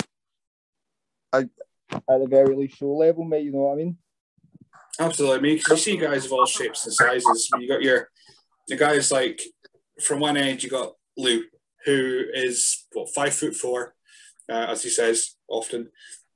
At, 1.32 1.48
at 1.90 2.02
the 2.06 2.26
very 2.28 2.54
least, 2.54 2.78
show 2.78 2.92
level, 2.92 3.24
mate. 3.24 3.44
You 3.44 3.52
know 3.52 3.58
what 3.58 3.72
I 3.72 3.76
mean? 3.76 3.98
Absolutely. 5.00 5.40
Mean, 5.40 5.60
you 5.68 5.76
see 5.76 5.96
guys 5.96 6.26
of 6.26 6.32
all 6.32 6.46
shapes 6.46 6.86
and 6.86 6.94
sizes. 6.94 7.50
You 7.58 7.66
got 7.66 7.82
your 7.82 8.08
the 8.68 8.76
guys 8.76 9.10
like 9.10 9.42
from 10.00 10.20
one 10.20 10.36
end, 10.36 10.62
you 10.62 10.70
got 10.70 10.92
Lou, 11.16 11.42
who 11.84 12.22
is 12.32 12.86
what 12.92 13.12
five 13.12 13.34
foot 13.34 13.56
four, 13.56 13.94
uh, 14.48 14.66
as 14.68 14.84
he 14.84 14.90
says 14.90 15.34
often, 15.48 15.88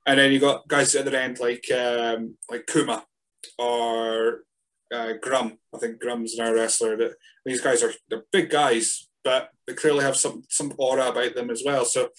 and 0.05 0.19
then 0.19 0.33
you 0.33 0.41
got 0.41 0.67
guys 0.67 0.97
at 0.97 1.05
the 1.05 1.11
other 1.11 1.19
end 1.19 1.39
like 1.39 1.71
um, 1.71 2.37
like 2.51 2.67
Kuma 2.67 3.05
or 3.57 4.41
uh, 4.93 5.15
Grum. 5.21 5.59
I 5.75 5.79
think 5.79 6.01
Grum's 6.01 6.39
an 6.39 6.53
wrestler. 6.53 6.97
That 6.97 7.15
these 7.45 7.61
guys 7.61 7.83
are 7.83 7.93
they're 8.09 8.25
big 8.31 8.51
guys, 8.51 9.09
but 9.25 9.51
they 9.67 9.75
clearly 9.75 10.05
have 10.05 10.17
some 10.17 10.43
some 10.49 10.75
aura 10.79 11.09
about 11.09 11.35
them 11.35 11.51
as 11.51 11.63
well. 11.65 11.85
So 11.85 12.11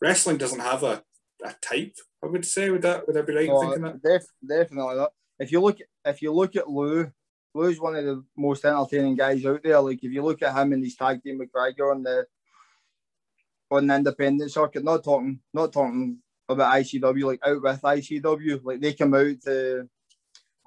wrestling 0.00 0.36
doesn't 0.36 0.60
have 0.60 0.82
a, 0.82 1.02
a 1.44 1.54
type. 1.62 1.94
I 2.22 2.26
would 2.26 2.44
say 2.44 2.70
would 2.70 2.82
that 2.82 3.06
would 3.06 3.16
that 3.16 3.26
be 3.26 3.34
right? 3.34 3.48
Oh, 3.50 3.60
thinking 3.60 3.82
that? 3.82 4.02
Def, 4.02 4.22
definitely 4.46 4.96
not. 4.96 5.12
If 5.38 5.52
you 5.52 5.60
look 5.60 5.78
if 6.04 6.22
you 6.22 6.32
look 6.32 6.56
at 6.56 6.68
Lou, 6.68 7.10
Lou's 7.54 7.80
one 7.80 7.96
of 7.96 8.04
the 8.04 8.24
most 8.36 8.64
entertaining 8.64 9.16
guys 9.16 9.44
out 9.46 9.62
there. 9.62 9.80
Like 9.80 10.02
if 10.02 10.12
you 10.12 10.22
look 10.22 10.42
at 10.42 10.56
him 10.56 10.72
and 10.72 10.84
his 10.84 10.96
tag 10.96 11.22
team 11.22 11.40
McGregor 11.40 11.92
on 11.92 12.02
the 12.02 12.26
on 13.70 13.86
the 13.86 13.94
independent 13.94 14.50
circuit, 14.50 14.84
not 14.84 15.04
talking 15.04 15.40
not 15.54 15.72
talking 15.72 16.18
about 16.48 16.74
ICW, 16.74 17.24
like 17.24 17.40
out 17.44 17.62
with 17.62 17.82
ICW, 17.82 18.64
like 18.64 18.80
they 18.80 18.94
come 18.94 19.14
out 19.14 19.40
to 19.44 19.88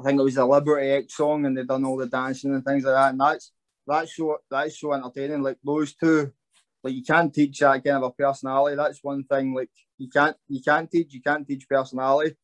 I 0.02 0.04
think 0.04 0.20
it 0.20 0.24
was 0.24 0.38
a 0.38 0.46
Liberty 0.46 0.90
X 0.90 1.16
song, 1.16 1.46
and 1.46 1.56
they 1.56 1.64
done 1.64 1.86
all 1.86 1.98
the 1.98 2.08
dancing 2.08 2.54
and 2.54 2.66
things 2.66 2.84
like 2.84 2.96
that. 2.96 3.12
And 3.12 3.20
that's 3.20 3.52
that's 3.86 4.16
so 4.16 4.38
that's 4.50 4.80
so 4.80 4.94
entertaining. 4.94 5.44
Like 5.44 5.58
those 5.64 5.94
two, 5.94 6.32
like 6.84 6.94
you 6.94 7.04
can't 7.04 7.34
teach 7.34 7.60
that 7.60 7.84
kind 7.84 7.98
of 7.98 8.04
a 8.04 8.12
personality. 8.12 8.76
That's 8.76 9.04
one 9.04 9.24
thing. 9.26 9.54
Like 9.54 9.70
you 10.00 10.10
can't 10.10 10.36
you 10.48 10.62
can't 10.62 10.90
teach 10.90 11.14
you 11.14 11.22
can't 11.22 11.48
teach 11.48 11.70
personality. 11.70 12.36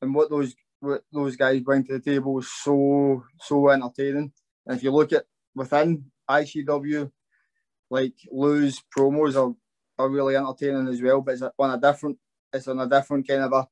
And 0.00 0.12
what 0.12 0.30
those 0.30 0.54
what 0.80 1.04
those 1.12 1.36
guys 1.36 1.60
bring 1.60 1.84
to 1.84 1.92
the 1.92 2.00
table 2.00 2.38
is 2.40 2.50
so 2.50 3.22
so 3.40 3.68
entertaining. 3.68 4.32
And 4.66 4.76
if 4.76 4.82
you 4.82 4.90
look 4.90 5.12
at 5.12 5.24
within 5.54 6.06
ICW, 6.28 7.12
like 7.90 8.14
Lou's 8.32 8.82
promos 8.96 9.36
are, 9.36 9.54
are 10.02 10.10
really 10.10 10.34
entertaining 10.34 10.88
as 10.88 11.00
well, 11.00 11.20
but 11.20 11.34
it's 11.34 11.42
on 11.42 11.70
a 11.70 11.80
different 11.80 12.18
it's 12.52 12.66
on 12.66 12.80
a 12.80 12.88
different 12.88 13.28
kind 13.28 13.42
of 13.42 13.52
a 13.52 13.68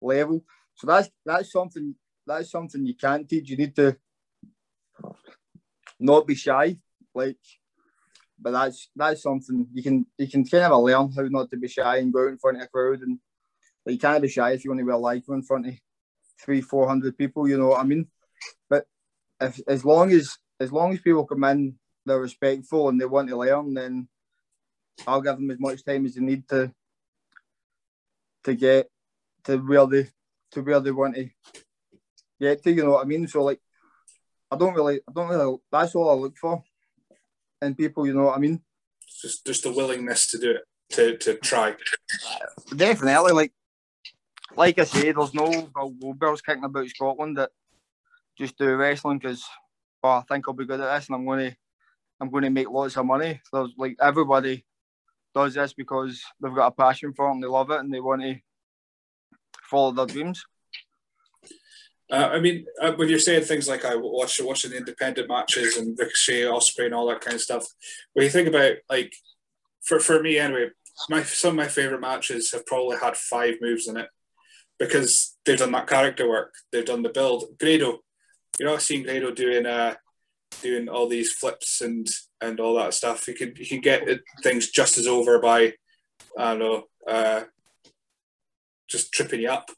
level. 0.00 0.44
So 0.76 0.86
that's 0.86 1.10
that's 1.24 1.50
something 1.50 1.96
that's 2.26 2.50
something 2.50 2.84
you 2.84 2.94
can't 2.94 3.28
teach. 3.28 3.48
You 3.50 3.56
need 3.56 3.76
to 3.76 3.96
not 6.00 6.26
be 6.26 6.34
shy, 6.34 6.76
like. 7.14 7.38
But 8.38 8.50
that's 8.50 8.90
that's 8.94 9.22
something 9.22 9.66
you 9.72 9.82
can 9.82 10.06
you 10.18 10.28
can 10.28 10.44
kind 10.44 10.70
of 10.70 10.82
learn 10.82 11.10
how 11.12 11.22
not 11.22 11.50
to 11.50 11.56
be 11.56 11.68
shy 11.68 11.98
and 11.98 12.12
go 12.12 12.24
out 12.24 12.28
in 12.28 12.38
front 12.38 12.58
of 12.58 12.64
a 12.64 12.68
crowd 12.68 13.00
and 13.00 13.18
you 13.86 13.98
can't 13.98 14.20
be 14.20 14.28
shy 14.28 14.50
if 14.50 14.64
you 14.64 14.70
want 14.70 14.80
to 14.80 14.84
wear 14.84 14.96
lycra 14.96 15.34
in 15.34 15.42
front 15.42 15.66
of 15.66 15.74
three 16.44 16.60
four 16.60 16.86
hundred 16.86 17.16
people. 17.16 17.48
You 17.48 17.58
know 17.58 17.68
what 17.68 17.80
I 17.80 17.84
mean? 17.84 18.08
But 18.68 18.86
if 19.40 19.60
as 19.66 19.84
long 19.84 20.12
as 20.12 20.36
as 20.60 20.72
long 20.72 20.92
as 20.92 21.00
people 21.00 21.24
come 21.24 21.44
in, 21.44 21.76
they're 22.04 22.20
respectful 22.20 22.88
and 22.88 23.00
they 23.00 23.06
want 23.06 23.28
to 23.28 23.36
learn, 23.36 23.74
then 23.74 24.08
I'll 25.06 25.20
give 25.20 25.36
them 25.36 25.50
as 25.50 25.60
much 25.60 25.84
time 25.84 26.06
as 26.06 26.14
they 26.14 26.22
need 26.22 26.48
to 26.48 26.72
to 28.44 28.54
get 28.54 28.88
to 29.44 29.58
where 29.58 29.86
they 29.86 30.08
to 30.52 30.62
where 30.62 30.80
they 30.80 30.90
want 30.90 31.16
to 31.16 31.28
get 32.40 32.62
to. 32.64 32.72
You 32.72 32.84
know 32.84 32.92
what 32.92 33.04
I 33.04 33.08
mean? 33.08 33.26
So 33.28 33.42
like, 33.42 33.60
I 34.50 34.56
don't 34.56 34.74
really, 34.74 35.00
I 35.08 35.12
don't 35.14 35.28
really. 35.28 35.58
That's 35.70 35.94
all 35.94 36.10
I 36.10 36.14
look 36.14 36.36
for 36.36 36.62
in 37.62 37.74
people. 37.74 38.06
You 38.06 38.14
know 38.14 38.24
what 38.24 38.36
I 38.36 38.40
mean? 38.40 38.60
Just 39.22 39.46
just 39.46 39.62
the 39.62 39.72
willingness 39.72 40.30
to 40.30 40.38
do 40.38 40.50
it, 40.52 40.64
to 40.90 41.16
to 41.18 41.34
try. 41.36 41.74
Definitely, 42.74 43.32
like 43.32 43.52
like 44.56 44.78
I 44.78 44.84
say, 44.84 45.12
there's 45.12 45.34
no 45.34 45.50
Goldbergs 45.74 46.44
kicking 46.44 46.64
about 46.64 46.88
Scotland 46.88 47.36
that 47.38 47.50
just 48.38 48.58
do 48.58 48.74
wrestling 48.76 49.18
because 49.18 49.44
oh, 50.02 50.10
I 50.10 50.22
think 50.28 50.46
I'll 50.46 50.54
be 50.54 50.66
good 50.66 50.80
at 50.80 50.94
this 50.94 51.08
and 51.08 51.16
I'm 51.16 51.24
going 51.24 51.50
to 51.50 51.56
I'm 52.20 52.30
going 52.30 52.44
to 52.44 52.50
make 52.50 52.70
lots 52.70 52.96
of 52.96 53.06
money. 53.06 53.40
There's 53.52 53.72
like 53.76 53.96
everybody 54.00 54.64
does 55.34 55.54
this 55.54 55.72
because 55.74 56.22
they've 56.40 56.54
got 56.54 56.68
a 56.68 56.70
passion 56.70 57.12
for 57.12 57.28
it 57.28 57.32
and 57.32 57.42
they 57.42 57.48
love 57.48 57.70
it 57.70 57.80
and 57.80 57.92
they 57.92 58.00
want 58.00 58.22
to 58.22 58.36
follow 59.64 59.92
their 59.92 60.06
dreams. 60.06 60.44
Uh, 62.10 62.30
I 62.32 62.40
mean, 62.40 62.66
uh, 62.80 62.92
when 62.92 63.08
you're 63.08 63.18
saying 63.18 63.44
things 63.44 63.68
like 63.68 63.84
I 63.84 63.96
watch 63.96 64.40
watching 64.40 64.70
the 64.70 64.76
independent 64.76 65.28
matches 65.28 65.76
and 65.76 65.98
Ricochet, 65.98 66.42
Ospreay, 66.42 66.86
and 66.86 66.94
all 66.94 67.08
that 67.08 67.20
kind 67.20 67.34
of 67.34 67.40
stuff, 67.40 67.66
when 68.12 68.24
you 68.24 68.30
think 68.30 68.48
about 68.48 68.74
like, 68.88 69.12
for 69.82 69.98
for 69.98 70.22
me 70.22 70.38
anyway, 70.38 70.70
my 71.08 71.22
some 71.24 71.50
of 71.50 71.56
my 71.56 71.68
favorite 71.68 72.00
matches 72.00 72.52
have 72.52 72.66
probably 72.66 72.96
had 72.98 73.16
five 73.16 73.54
moves 73.60 73.88
in 73.88 73.96
it 73.96 74.08
because 74.78 75.36
they've 75.44 75.58
done 75.58 75.72
that 75.72 75.88
character 75.88 76.28
work, 76.28 76.54
they've 76.70 76.84
done 76.84 77.02
the 77.02 77.08
build. 77.08 77.44
Grado, 77.58 77.98
you're 78.58 78.70
not 78.70 78.82
seeing 78.82 79.02
Grado 79.02 79.32
doing 79.32 79.66
uh 79.66 79.94
doing 80.62 80.88
all 80.88 81.08
these 81.08 81.32
flips 81.32 81.80
and 81.80 82.06
and 82.40 82.60
all 82.60 82.74
that 82.76 82.94
stuff. 82.94 83.26
You 83.26 83.34
can 83.34 83.54
you 83.56 83.66
can 83.66 83.80
get 83.80 84.08
things 84.42 84.70
just 84.70 84.96
as 84.96 85.06
over 85.06 85.40
by 85.40 85.72
I 86.38 86.50
don't 86.50 86.58
know 86.60 86.84
uh, 87.06 87.42
just 88.88 89.12
tripping 89.12 89.40
you 89.40 89.50
up, 89.50 89.70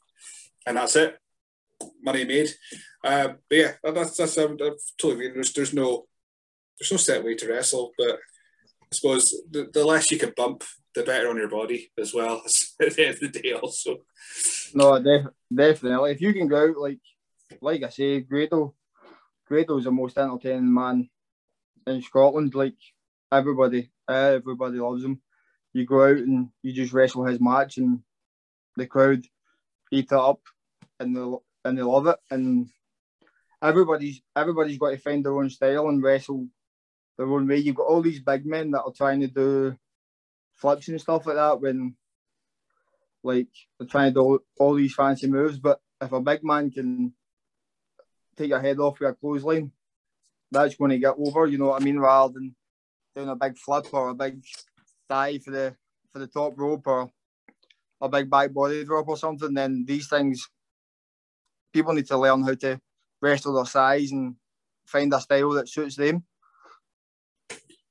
and 0.65 0.77
that's 0.77 0.95
it. 0.95 1.17
Money 2.03 2.25
made. 2.25 2.49
Uh, 3.03 3.29
but 3.49 3.55
yeah, 3.55 3.71
that's 3.83 4.17
that's 4.17 4.37
um, 4.37 4.57
totally. 4.99 5.29
There's 5.29 5.53
there's 5.53 5.73
no 5.73 6.05
there's 6.79 6.91
no 6.91 6.97
set 6.97 7.23
way 7.23 7.35
to 7.35 7.47
wrestle, 7.47 7.91
but 7.97 8.19
I 8.91 8.95
suppose 8.95 9.33
the, 9.49 9.69
the 9.71 9.85
less 9.85 10.11
you 10.11 10.17
can 10.17 10.33
bump, 10.35 10.63
the 10.95 11.03
better 11.03 11.29
on 11.29 11.37
your 11.37 11.49
body 11.49 11.91
as 11.97 12.13
well. 12.13 12.41
At 12.81 12.95
the 12.95 13.05
end 13.05 13.15
of 13.15 13.19
the 13.19 13.39
day, 13.39 13.53
also. 13.53 13.97
No, 14.73 15.01
def- 15.01 15.31
definitely. 15.53 16.11
If 16.11 16.21
you 16.21 16.33
can 16.33 16.47
go 16.47 16.69
out 16.69 16.77
like 16.77 16.99
like 17.61 17.83
I 17.83 17.89
say, 17.89 18.21
Grado, 18.21 18.75
Grado's 19.47 19.85
the 19.85 19.91
most 19.91 20.17
entertaining 20.17 20.73
man 20.73 21.09
in 21.87 22.01
Scotland. 22.01 22.53
Like 22.55 22.75
everybody, 23.31 23.91
everybody 24.07 24.77
loves 24.77 25.03
him. 25.03 25.21
You 25.73 25.85
go 25.85 26.03
out 26.03 26.17
and 26.17 26.49
you 26.63 26.73
just 26.73 26.93
wrestle 26.93 27.25
his 27.25 27.39
match, 27.39 27.77
and 27.77 27.99
the 28.75 28.87
crowd 28.87 29.23
eat 29.91 30.11
it 30.11 30.13
up, 30.13 30.41
and 30.99 31.15
they 31.15 31.21
and 31.65 31.77
they 31.77 31.81
love 31.81 32.07
it. 32.07 32.17
And 32.31 32.69
everybody's 33.61 34.21
everybody's 34.35 34.77
got 34.77 34.91
to 34.91 34.97
find 34.97 35.23
their 35.23 35.35
own 35.35 35.49
style 35.49 35.89
and 35.89 36.01
wrestle 36.01 36.47
their 37.17 37.27
own 37.27 37.47
way. 37.47 37.57
You've 37.57 37.75
got 37.75 37.87
all 37.87 38.01
these 38.01 38.21
big 38.21 38.45
men 38.45 38.71
that 38.71 38.83
are 38.83 38.93
trying 38.93 39.21
to 39.21 39.27
do 39.27 39.77
flips 40.55 40.87
and 40.87 40.99
stuff 40.99 41.25
like 41.25 41.35
that 41.35 41.61
when 41.61 41.95
like 43.23 43.49
they're 43.77 43.87
trying 43.87 44.13
to 44.13 44.19
do 44.19 44.43
all, 44.57 44.75
these 44.75 44.93
fancy 44.93 45.27
moves. 45.27 45.59
But 45.59 45.81
if 46.01 46.11
a 46.11 46.21
big 46.21 46.43
man 46.43 46.71
can 46.71 47.13
take 48.37 48.49
your 48.49 48.61
head 48.61 48.79
off 48.79 48.99
with 48.99 49.09
a 49.09 49.13
clothesline, 49.13 49.71
that's 50.51 50.75
going 50.75 50.91
to 50.91 50.99
get 50.99 51.15
over. 51.17 51.45
You 51.45 51.57
know 51.57 51.67
what 51.67 51.81
I 51.81 51.85
mean? 51.85 51.99
Rather 51.99 52.33
than 52.33 52.55
doing 53.15 53.29
a 53.29 53.35
big 53.35 53.57
flip 53.57 53.87
or 53.91 54.09
a 54.09 54.15
big 54.15 54.41
dive 55.09 55.43
for 55.43 55.51
the 55.51 55.75
for 56.13 56.19
the 56.19 56.27
top 56.27 56.53
rope 56.57 56.87
or 56.87 57.11
a 58.01 58.07
big 58.09 58.29
back 58.29 58.53
body 58.53 58.85
drop 58.85 59.07
or 59.09 59.17
something, 59.17 59.53
then 59.53 59.83
these 59.85 60.07
things 60.07 60.47
people 61.73 61.93
need 61.93 62.07
to 62.07 62.17
learn 62.17 62.43
how 62.43 62.53
to 62.55 62.79
wrestle 63.21 63.53
their 63.53 63.65
size 63.65 64.11
and 64.11 64.35
find 64.85 65.13
a 65.13 65.19
style 65.19 65.51
that 65.51 65.69
suits 65.69 65.95
them. 65.95 66.23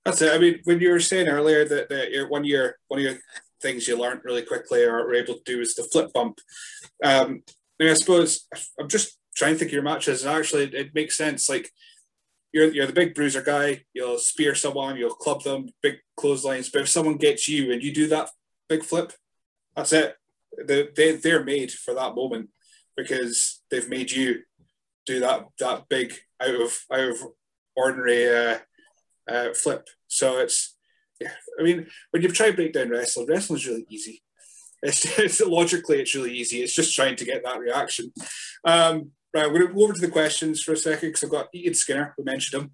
That's 0.04 0.22
it. 0.22 0.34
I 0.34 0.38
mean, 0.38 0.60
when 0.64 0.80
you 0.80 0.90
were 0.90 1.00
saying 1.00 1.28
earlier 1.28 1.66
that, 1.66 1.88
that 1.90 2.10
your 2.10 2.28
one 2.28 2.42
of 2.42 2.46
your 2.46 2.76
one 2.88 3.00
of 3.00 3.04
your 3.04 3.18
things 3.60 3.86
you 3.86 3.98
learned 3.98 4.22
really 4.24 4.42
quickly 4.42 4.84
or 4.84 5.04
were 5.04 5.14
able 5.14 5.34
to 5.34 5.42
do 5.44 5.60
is 5.60 5.74
the 5.74 5.84
flip 5.84 6.12
bump. 6.14 6.38
Um, 7.04 7.42
I, 7.80 7.84
mean, 7.84 7.92
I 7.92 7.94
suppose 7.94 8.46
I'm 8.80 8.88
just 8.88 9.18
trying 9.36 9.54
to 9.54 9.58
think 9.58 9.70
of 9.70 9.74
your 9.74 9.82
matches, 9.82 10.24
and 10.24 10.34
actually, 10.34 10.64
it 10.64 10.94
makes 10.94 11.16
sense. 11.16 11.48
Like 11.48 11.70
you're 12.52 12.72
you're 12.72 12.86
the 12.86 12.92
big 12.92 13.14
bruiser 13.14 13.42
guy. 13.42 13.84
You'll 13.92 14.18
spear 14.18 14.54
someone. 14.54 14.96
You'll 14.96 15.10
club 15.10 15.42
them. 15.42 15.68
Big 15.82 15.96
clotheslines. 16.16 16.70
But 16.70 16.82
if 16.82 16.88
someone 16.88 17.16
gets 17.16 17.48
you 17.48 17.72
and 17.72 17.82
you 17.82 17.92
do 17.92 18.08
that 18.08 18.30
big 18.68 18.84
flip, 18.84 19.12
that's 19.76 19.92
it. 19.92 20.16
They, 20.64 20.88
they 20.96 21.16
they're 21.16 21.44
made 21.44 21.70
for 21.70 21.92
that 21.94 22.14
moment 22.14 22.48
because 22.98 23.62
they've 23.70 23.88
made 23.88 24.10
you 24.10 24.40
do 25.06 25.20
that 25.20 25.46
that 25.60 25.88
big 25.88 26.12
out 26.42 26.60
of 26.60 26.76
out 26.92 27.08
of 27.08 27.16
ordinary 27.76 28.28
uh, 28.28 28.58
uh, 29.30 29.54
flip. 29.54 29.86
So 30.08 30.38
it's 30.38 30.76
yeah. 31.20 31.30
I 31.58 31.62
mean, 31.62 31.86
when 32.10 32.22
you 32.22 32.28
try 32.28 32.50
to 32.50 32.56
break 32.56 32.72
down 32.72 32.90
wrestling, 32.90 33.26
wrestling 33.26 33.60
is 33.60 33.66
really 33.66 33.86
easy. 33.88 34.22
It's, 34.80 35.18
it's 35.18 35.40
logically 35.40 36.00
it's 36.00 36.14
really 36.14 36.32
easy. 36.32 36.62
It's 36.62 36.72
just 36.72 36.94
trying 36.94 37.16
to 37.16 37.24
get 37.24 37.42
that 37.42 37.58
reaction. 37.58 38.12
Um, 38.64 39.10
right, 39.34 39.50
we're 39.50 39.66
to 39.66 39.74
go 39.74 39.82
over 39.82 39.92
to 39.92 40.00
the 40.00 40.08
questions 40.08 40.62
for 40.62 40.72
a 40.72 40.76
second 40.76 41.08
because 41.08 41.24
I've 41.24 41.30
got 41.30 41.52
Ian 41.52 41.74
Skinner. 41.74 42.14
We 42.16 42.22
mentioned 42.22 42.62
him. 42.62 42.70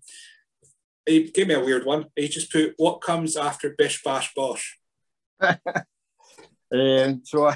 He 1.07 1.31
gave 1.31 1.49
me 1.49 1.55
a 1.55 1.65
weird 1.65 1.87
one. 1.87 2.05
He 2.15 2.29
just 2.29 2.53
put, 2.53 2.75
"What 2.77 3.01
comes 3.01 3.39
after 3.39 3.75
Bish 3.79 4.03
Bash 4.03 4.35
Bosh?" 4.35 4.79
um, 5.41 7.23
so 7.25 7.51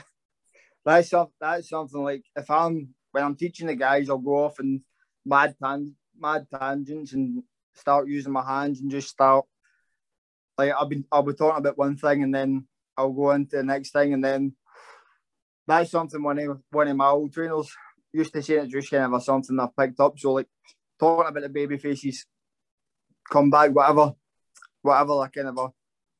that's 0.88 1.12
that's 1.40 1.68
something 1.68 2.02
like 2.02 2.24
if 2.36 2.50
I'm 2.50 2.94
when 3.12 3.24
I'm 3.24 3.36
teaching 3.36 3.66
the 3.66 3.74
guys, 3.74 4.08
I'll 4.08 4.18
go 4.18 4.44
off 4.44 4.58
and 4.58 4.80
mad 5.24 5.54
tan- 5.62 5.94
mad 6.18 6.46
tangents 6.52 7.12
and 7.12 7.42
start 7.74 8.08
using 8.08 8.32
my 8.32 8.44
hands 8.44 8.80
and 8.80 8.90
just 8.90 9.08
start 9.08 9.44
like 10.56 10.72
I'll 10.72 10.86
be 10.86 11.04
I'll 11.12 11.22
be 11.22 11.34
talking 11.34 11.58
about 11.58 11.78
one 11.78 11.96
thing 11.96 12.22
and 12.22 12.34
then 12.34 12.66
I'll 12.96 13.12
go 13.12 13.30
into 13.30 13.56
the 13.56 13.62
next 13.62 13.90
thing 13.90 14.12
and 14.14 14.24
then 14.24 14.54
that's 15.66 15.90
something 15.90 16.22
one 16.22 16.38
of 16.38 16.60
one 16.70 16.88
of 16.88 16.96
my 16.96 17.08
old 17.08 17.32
trainers 17.32 17.70
used 18.12 18.32
to 18.32 18.42
say 18.42 18.54
it's 18.54 18.72
just 18.72 18.90
kind 18.90 19.12
of 19.12 19.22
something 19.22 19.58
I've 19.60 19.76
picked 19.76 20.00
up. 20.00 20.18
So 20.18 20.32
like 20.32 20.48
talking 20.98 21.28
about 21.28 21.42
the 21.42 21.48
baby 21.48 21.78
faces 21.78 22.24
come 23.30 23.50
back, 23.50 23.70
whatever 23.70 24.14
whatever 24.82 25.20
that 25.20 25.32
kind 25.34 25.48
of 25.48 25.58
a 25.58 25.68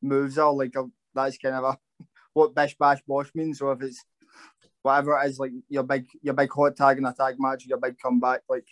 moves 0.03 0.39
are, 0.39 0.53
like 0.53 0.75
a, 0.77 0.85
that's 1.15 1.39
kind 1.39 1.55
of 1.55 1.65
a 1.65 1.79
what 2.35 2.55
bish 2.55 2.77
bash 2.79 3.01
bosh 3.07 3.31
means. 3.35 3.59
So 3.59 3.71
if 3.71 3.83
it's 3.83 4.05
whatever 4.83 5.19
it 5.19 5.29
is, 5.29 5.39
like 5.39 5.53
your 5.69 5.83
big 5.83 6.07
your 6.23 6.35
big 6.35 6.51
hot 6.51 6.77
tag 6.77 6.99
in 6.99 7.05
a 7.05 7.13
tag 7.13 7.37
match, 7.39 7.67
your 7.67 7.79
big 7.79 7.99
comeback, 7.99 8.43
like 8.49 8.67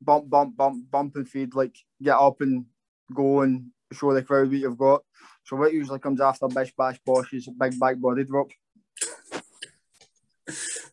bump, 0.00 0.28
bump, 0.28 0.56
bump, 0.56 0.90
bump 0.90 1.16
and 1.16 1.28
feed, 1.28 1.54
like 1.54 1.76
get 2.02 2.16
up 2.16 2.40
and 2.40 2.66
go 3.14 3.40
and 3.42 3.66
show 3.92 4.12
the 4.12 4.22
crowd 4.22 4.48
what 4.48 4.58
you've 4.58 4.78
got. 4.78 5.02
So 5.44 5.56
what 5.56 5.72
usually 5.72 6.00
comes 6.00 6.20
after 6.20 6.48
Bish 6.48 6.72
Bash 6.76 6.98
Bosh 7.04 7.32
is 7.32 7.48
big 7.48 7.78
back 7.78 8.00
body 8.00 8.24
drop. 8.24 8.50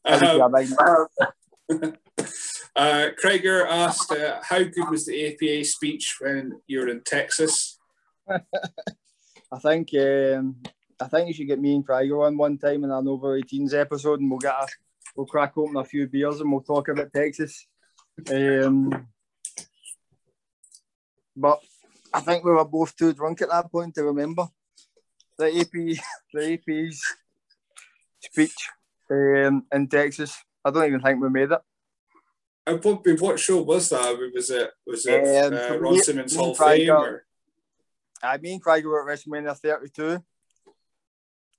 Uh, 0.06 0.50
uh, 2.76 3.10
Craiger 3.24 3.66
asked, 3.70 4.12
uh, 4.12 4.42
"How 4.42 4.60
good 4.64 4.90
was 4.90 5.06
the 5.06 5.28
APA 5.28 5.64
speech 5.64 6.18
when 6.20 6.60
you 6.68 6.80
were 6.80 6.90
in 6.90 7.02
Texas?" 7.06 7.80
I 8.30 9.60
think 9.62 9.90
um, 9.96 10.58
I 11.04 11.08
think 11.08 11.28
you 11.28 11.34
should 11.34 11.48
get 11.48 11.60
me 11.60 11.76
and 11.76 11.86
Craiger 11.86 12.26
on 12.26 12.38
one 12.38 12.58
time 12.58 12.86
in 12.86 12.92
an 12.92 13.08
over 13.10 13.38
18s 13.38 13.74
episode, 13.74 14.22
and 14.22 14.30
we'll 14.30 14.40
get 14.40 14.54
a, 14.54 14.68
we'll 15.18 15.26
crack 15.26 15.58
open 15.58 15.76
a 15.76 15.84
few 15.84 16.08
beers 16.08 16.40
and 16.40 16.50
we'll 16.50 16.62
talk 16.62 16.88
about 16.88 17.12
Texas. 17.14 17.68
Um, 18.32 19.08
but 21.36 21.60
I 22.14 22.22
think 22.22 22.46
we 22.46 22.52
were 22.52 22.64
both 22.64 22.96
too 22.96 23.12
drunk 23.12 23.42
at 23.42 23.50
that 23.50 23.70
point 23.70 23.96
to 23.96 24.04
remember 24.04 24.48
the 25.38 25.48
AP 25.48 26.00
the 26.34 26.54
AP's 26.54 27.04
speech 28.22 28.70
um, 29.12 29.66
in 29.74 29.88
Texas. 29.90 30.38
I 30.64 30.72
don't 30.72 30.86
even 30.86 31.02
think 31.02 31.22
we 31.22 31.30
made 31.30 31.52
it. 31.52 31.60
And 32.66 32.82
what, 32.82 33.06
what 33.20 33.40
show 33.42 33.62
was 33.62 33.90
that? 33.90 34.18
Was 34.34 34.50
it 34.50 34.72
was 34.88 35.06
it 35.06 35.44
Um, 35.46 35.54
uh, 35.54 35.78
Ron 35.80 36.00
Simmons 36.00 36.34
Hall 36.34 36.52
of 36.52 36.58
Fame? 36.58 36.90
Or? 36.92 37.26
I 38.22 38.38
mean, 38.38 38.62
Craig 38.62 38.86
were 38.86 39.02
at 39.02 39.20
WrestleMania 39.20 39.58
32 39.58 40.24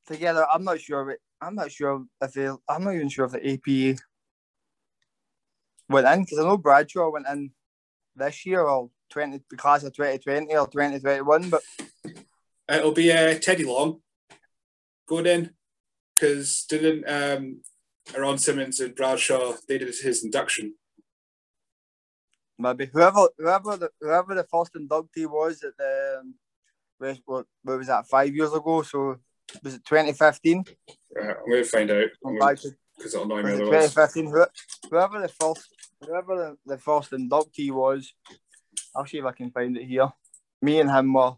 together. 0.07 0.47
I'm 0.53 0.65
not 0.65 0.81
sure. 0.81 1.11
It, 1.11 1.21
I'm 1.41 1.55
not 1.55 1.71
sure 1.71 2.05
if 2.21 2.33
they. 2.33 2.49
I'm 2.69 2.85
not 2.85 2.95
even 2.95 3.09
sure 3.09 3.27
if 3.27 3.33
the 3.33 3.53
APA 3.53 4.01
went 5.89 6.07
in 6.07 6.25
because 6.25 6.39
I 6.39 6.43
know 6.43 6.57
Bradshaw 6.57 7.11
went 7.11 7.27
in 7.31 7.51
this 8.17 8.47
year 8.47 8.63
or 8.63 8.91
20 9.11 9.41
the 9.51 9.57
class 9.57 9.83
of 9.83 9.95
2020 9.95 10.57
or 10.57 10.67
2021. 10.67 11.51
But 11.51 11.63
It'll 12.69 12.93
be 12.93 13.13
uh, 13.13 13.39
Teddy 13.39 13.65
Long 13.65 14.01
going 15.07 15.27
in 15.27 15.51
because 16.15 16.65
didn't 16.69 17.09
um, 17.09 17.61
Ron 18.17 18.39
Simmons 18.39 18.81
and 18.81 18.95
Bradshaw 18.95 19.55
they 19.69 19.79
did 19.79 19.95
his 20.03 20.25
induction. 20.25 20.75
maybe 22.59 22.87
whoever 22.93 23.29
whoever 23.39 23.77
the 23.77 23.91
whoever 24.01 24.35
the 24.35 24.45
first 24.45 24.75
inductee 24.75 25.27
was 25.27 25.63
at 25.63 25.77
the 25.77 26.21
um, 26.21 26.35
what, 27.27 27.47
what 27.63 27.79
was 27.79 27.89
that 27.89 28.09
five 28.09 28.35
years 28.35 28.53
ago? 28.53 28.83
So 28.83 29.19
was 29.63 29.75
it 29.75 29.85
2015? 29.85 30.65
Uh, 30.89 31.21
I'm 31.21 31.35
going 31.49 31.63
to 31.63 31.65
find 31.65 31.91
out 31.91 32.09
Going 32.23 32.39
back 32.39 32.59
to 32.61 32.71
because 32.97 33.15
it'll 33.15 33.27
annoy 33.27 33.43
me 33.43 33.53
otherwise. 33.55 33.95
2015? 33.95 34.33
Whoever 34.91 35.21
the 35.21 35.29
first, 35.29 35.69
whoever 36.01 36.37
the, 36.37 36.75
the 36.75 36.79
first 36.79 37.11
inductee 37.11 37.73
was, 37.73 38.13
I'll 38.95 39.07
see 39.07 39.19
if 39.19 39.25
I 39.25 39.33
can 39.33 39.51
find 39.51 39.77
it 39.77 39.85
here. 39.85 40.09
Me 40.63 40.81
and 40.81 40.91
him 40.91 41.13
were, 41.13 41.35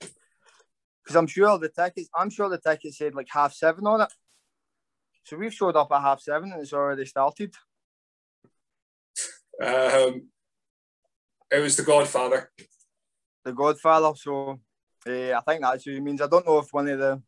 because 0.00 1.16
I'm 1.16 1.26
sure 1.26 1.58
the 1.58 1.68
tickets, 1.68 2.08
I'm 2.14 2.30
sure 2.30 2.48
the 2.48 2.58
tickets 2.58 2.98
said 2.98 3.14
like 3.14 3.28
half 3.30 3.54
seven 3.54 3.86
on 3.86 4.02
it. 4.02 4.12
So 5.24 5.36
we've 5.36 5.54
showed 5.54 5.76
up 5.76 5.90
at 5.92 6.00
half 6.00 6.20
seven 6.20 6.52
and 6.52 6.60
it's 6.60 6.72
already 6.72 7.06
started. 7.06 7.54
Um, 9.60 10.28
it 11.50 11.60
was 11.60 11.76
The 11.76 11.82
Godfather. 11.82 12.50
The 13.44 13.52
Godfather. 13.52 14.12
So 14.16 14.60
uh, 15.06 15.32
I 15.32 15.40
think 15.46 15.62
that's 15.62 15.86
what 15.86 15.94
he 15.94 16.00
means. 16.00 16.20
I 16.20 16.28
don't 16.28 16.46
know 16.46 16.58
if 16.58 16.72
one 16.72 16.88
of 16.88 16.98
the, 16.98 17.22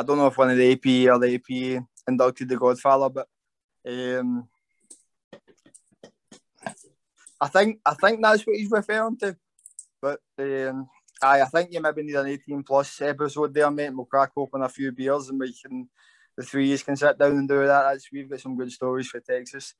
I 0.00 0.02
don't 0.02 0.16
know 0.16 0.28
if 0.28 0.38
one 0.38 0.48
of 0.48 0.56
the 0.56 0.72
AP 0.72 1.12
or 1.12 1.18
the 1.18 1.34
APA 1.34 1.86
inducted 2.08 2.48
the 2.48 2.56
Godfather, 2.56 3.10
but 3.10 3.28
um, 3.86 4.48
I 7.38 7.48
think 7.48 7.80
I 7.84 7.92
think 7.92 8.22
that's 8.22 8.46
what 8.46 8.56
he's 8.56 8.70
referring 8.70 9.18
to. 9.18 9.36
But 10.00 10.20
um, 10.38 10.88
aye, 11.20 11.42
I 11.42 11.44
think 11.44 11.70
you 11.70 11.82
maybe 11.82 12.02
need 12.02 12.14
an 12.14 12.28
18 12.28 12.62
plus 12.62 13.02
episode 13.02 13.52
there, 13.52 13.70
mate. 13.70 13.90
We'll 13.94 14.06
crack 14.06 14.30
open 14.38 14.62
a 14.62 14.70
few 14.70 14.90
beers 14.90 15.28
and 15.28 15.38
we 15.38 15.52
can, 15.52 15.90
the 16.34 16.44
three 16.44 16.68
years 16.68 16.82
can 16.82 16.96
sit 16.96 17.18
down 17.18 17.32
and 17.32 17.46
do 17.46 17.66
that. 17.66 17.82
That's, 17.82 18.08
we've 18.10 18.30
got 18.30 18.40
some 18.40 18.56
good 18.56 18.72
stories 18.72 19.08
for 19.08 19.20
Texas. 19.20 19.74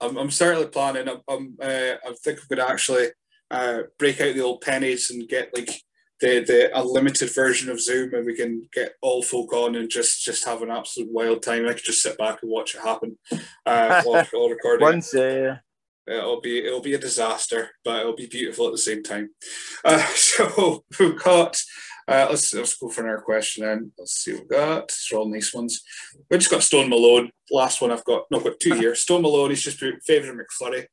I'm, 0.00 0.16
I'm 0.16 0.30
certainly 0.30 0.68
planning. 0.68 1.10
I'm, 1.10 1.20
I'm, 1.28 1.58
uh, 1.60 1.96
I 2.08 2.14
think 2.24 2.38
going 2.48 2.66
to 2.66 2.70
actually 2.70 3.08
uh, 3.50 3.80
break 3.98 4.18
out 4.22 4.34
the 4.34 4.40
old 4.40 4.62
pennies 4.62 5.10
and 5.10 5.28
get 5.28 5.54
like 5.54 5.82
the 6.20 6.40
the 6.40 6.78
unlimited 6.78 7.32
version 7.34 7.70
of 7.70 7.80
Zoom, 7.80 8.14
and 8.14 8.26
we 8.26 8.34
can 8.34 8.68
get 8.72 8.94
all 9.02 9.22
folk 9.22 9.52
on 9.52 9.76
and 9.76 9.90
just 9.90 10.24
just 10.24 10.44
have 10.44 10.62
an 10.62 10.70
absolute 10.70 11.12
wild 11.12 11.42
time. 11.42 11.66
I 11.66 11.72
could 11.72 11.84
just 11.84 12.02
sit 12.02 12.18
back 12.18 12.42
and 12.42 12.50
watch 12.50 12.74
it 12.74 12.80
happen 12.80 13.18
uh, 13.66 14.02
while, 14.04 14.26
while 14.32 14.48
recording. 14.48 14.84
Once, 14.84 15.14
uh, 15.14 15.56
It'll 16.08 16.40
be 16.40 16.64
it'll 16.64 16.80
be 16.80 16.94
a 16.94 16.98
disaster, 16.98 17.70
but 17.84 18.00
it'll 18.00 18.16
be 18.16 18.26
beautiful 18.26 18.66
at 18.66 18.72
the 18.72 18.78
same 18.78 19.02
time. 19.02 19.30
Uh, 19.84 19.98
so 20.14 20.84
we've 20.98 21.22
got. 21.22 21.56
Uh, 22.06 22.26
let's 22.30 22.54
let's 22.54 22.74
go 22.78 22.88
for 22.88 23.04
another 23.04 23.20
question 23.20 23.66
then. 23.66 23.92
Let's 23.98 24.14
see 24.14 24.32
what 24.32 24.40
we've 24.40 24.48
got. 24.48 24.88
These 24.88 25.08
are 25.12 25.16
all 25.18 25.28
nice 25.28 25.52
ones. 25.52 25.82
We 26.30 26.38
just 26.38 26.50
got 26.50 26.62
Stone 26.62 26.88
Malone. 26.88 27.30
Last 27.50 27.82
one 27.82 27.90
I've 27.90 28.04
got. 28.04 28.22
No, 28.30 28.38
I've 28.38 28.44
got 28.44 28.60
two 28.60 28.74
here. 28.78 28.94
Stone 28.94 29.20
Malone. 29.20 29.50
He's 29.50 29.62
just 29.62 29.78
put 29.78 30.02
favourite 30.06 30.34
McFlurry. 30.34 30.86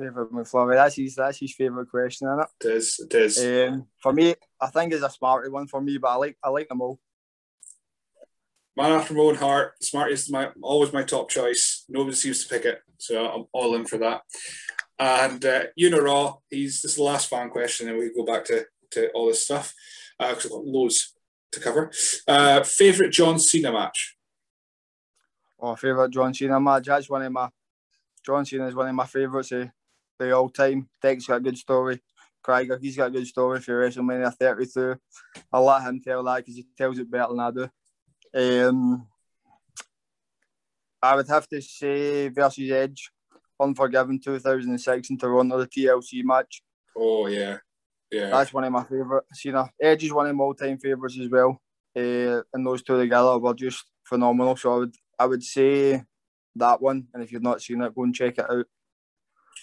Favourite 0.00 0.32
McFlurry. 0.32 0.76
That's 0.76 0.96
his, 0.96 1.14
that's 1.14 1.38
his 1.38 1.54
favourite 1.54 1.90
question, 1.90 2.28
isn't 2.28 2.40
it? 2.40 2.66
It 2.66 2.76
is. 2.76 3.00
It 3.00 3.14
is. 3.14 3.68
Um, 3.68 3.86
for 4.02 4.12
me, 4.12 4.34
I 4.60 4.68
think 4.68 4.92
it's 4.92 5.04
a 5.04 5.10
smarty 5.10 5.50
one 5.50 5.66
for 5.66 5.80
me, 5.80 5.98
but 5.98 6.08
I 6.08 6.14
like 6.16 6.36
I 6.42 6.48
like 6.48 6.68
them 6.68 6.80
all. 6.80 6.98
Man 8.76 8.92
after 8.92 9.14
my 9.14 9.20
own 9.20 9.34
heart. 9.34 9.82
Smart 9.82 10.12
is 10.12 10.30
my 10.30 10.50
always 10.62 10.92
my 10.92 11.02
top 11.02 11.28
choice. 11.28 11.84
Nobody 11.88 12.16
seems 12.16 12.44
to 12.44 12.54
pick 12.54 12.64
it, 12.64 12.80
so 12.98 13.26
I'm 13.26 13.44
all 13.52 13.74
in 13.74 13.84
for 13.84 13.98
that. 13.98 14.22
And 14.98 15.44
uh, 15.44 15.64
you 15.76 15.90
know, 15.90 16.00
Raw. 16.00 16.36
He's 16.48 16.82
this 16.82 16.92
is 16.92 16.96
the 16.96 17.02
last 17.02 17.28
fan 17.28 17.50
question, 17.50 17.88
and 17.88 17.98
we 17.98 18.14
go 18.14 18.24
back 18.24 18.44
to 18.46 18.64
to 18.92 19.10
all 19.10 19.28
this 19.28 19.44
stuff 19.44 19.74
because 20.18 20.46
I've 20.46 20.50
got 20.50 20.64
loads 20.64 21.14
to 21.52 21.60
cover. 21.60 21.90
Uh, 22.26 22.62
favorite 22.62 23.12
John 23.12 23.38
Cena 23.38 23.72
match. 23.72 24.16
Oh, 25.58 25.76
favourite 25.76 26.10
John 26.10 26.32
Cena 26.32 26.58
match. 26.58 26.86
That's 26.86 27.10
one 27.10 27.22
of 27.22 27.32
my 27.32 27.48
John 28.24 28.44
Cena 28.44 28.66
is 28.66 28.74
one 28.74 28.88
of 28.88 28.94
my 28.94 29.06
favourites 29.06 29.52
of 29.52 29.70
the 30.20 30.36
all 30.36 30.48
time. 30.48 30.88
Deck's 31.02 31.26
got 31.26 31.36
a 31.36 31.40
good 31.40 31.58
story. 31.58 32.00
Craig, 32.42 32.70
he's 32.80 32.96
got 32.96 33.08
a 33.08 33.10
good 33.10 33.26
story 33.26 33.60
for 33.60 33.72
WrestleMania 33.72 34.34
32. 34.34 34.96
I'll 35.52 35.64
let 35.64 35.82
him 35.82 36.00
tell 36.00 36.22
that 36.24 36.38
because 36.38 36.54
he 36.56 36.66
tells 36.76 36.98
it 36.98 37.10
better 37.10 37.28
than 37.28 37.40
I 37.40 37.50
do. 37.50 37.68
Um, 38.68 39.06
I 41.02 41.16
would 41.16 41.28
have 41.28 41.48
to 41.48 41.60
say 41.60 42.28
versus 42.28 42.70
Edge, 42.70 43.10
Unforgiven 43.58 44.20
2006 44.20 45.10
in 45.10 45.18
Toronto, 45.18 45.58
the 45.58 45.66
TLC 45.66 46.22
match. 46.24 46.62
Oh 46.96 47.26
yeah, 47.26 47.58
yeah. 48.10 48.30
That's 48.30 48.52
one 48.52 48.64
of 48.64 48.72
my 48.72 48.84
favourite. 48.84 49.24
Cena. 49.32 49.70
Edge 49.80 50.04
is 50.04 50.12
one 50.12 50.26
of 50.26 50.36
my 50.36 50.44
all-time 50.44 50.78
favourites 50.78 51.18
as 51.20 51.28
well. 51.28 51.60
Uh, 51.96 52.42
and 52.54 52.66
those 52.66 52.82
two 52.82 52.98
together 52.98 53.38
were 53.38 53.54
just 53.54 53.84
phenomenal. 54.04 54.56
So 54.56 54.74
I 54.74 54.76
would, 54.78 54.94
I 55.18 55.26
would 55.26 55.42
say 55.42 56.02
that 56.56 56.80
one. 56.80 57.08
And 57.12 57.22
if 57.22 57.32
you've 57.32 57.42
not 57.42 57.60
seen 57.62 57.82
it, 57.82 57.94
go 57.94 58.04
and 58.04 58.14
check 58.14 58.38
it 58.38 58.50
out. 58.50 58.66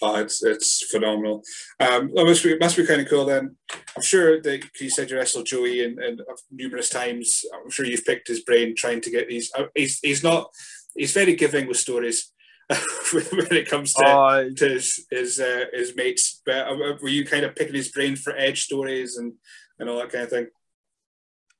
Oh, 0.00 0.16
it's 0.20 0.44
it's 0.44 0.84
phenomenal. 0.90 1.42
Um, 1.80 2.10
it 2.14 2.24
must 2.24 2.44
be 2.44 2.52
it 2.52 2.60
must 2.60 2.76
be 2.76 2.86
kind 2.86 3.00
of 3.00 3.08
cool. 3.08 3.24
Then 3.24 3.56
I'm 3.96 4.02
sure 4.02 4.40
that 4.40 4.62
you 4.80 4.90
said 4.90 5.10
you 5.10 5.16
wrestled 5.16 5.46
Joey 5.46 5.84
and, 5.84 5.98
and 5.98 6.20
numerous 6.50 6.88
times. 6.88 7.44
I'm 7.52 7.70
sure 7.70 7.84
you've 7.84 8.04
picked 8.04 8.28
his 8.28 8.42
brain 8.42 8.76
trying 8.76 9.00
to 9.00 9.10
get 9.10 9.28
these. 9.28 9.50
uh, 9.58 9.64
He's 9.74 9.98
he's 10.00 10.22
not. 10.22 10.50
He's 10.94 11.12
very 11.12 11.34
giving 11.34 11.66
with 11.66 11.78
stories 11.78 12.32
when 13.12 13.52
it 13.52 13.68
comes 13.68 13.94
to. 13.94 14.04
Oh, 14.06 14.50
to 14.56 14.68
his 14.68 15.06
his, 15.10 15.40
uh, 15.40 15.64
his 15.72 15.96
mates. 15.96 16.42
But 16.46 16.68
uh, 16.68 16.96
were 17.02 17.08
you 17.08 17.24
kind 17.24 17.44
of 17.44 17.56
picking 17.56 17.74
his 17.74 17.90
brain 17.90 18.14
for 18.14 18.36
edge 18.36 18.62
stories 18.64 19.16
and, 19.16 19.32
and 19.78 19.88
all 19.88 19.98
that 19.98 20.12
kind 20.12 20.24
of 20.24 20.30
thing? 20.30 20.46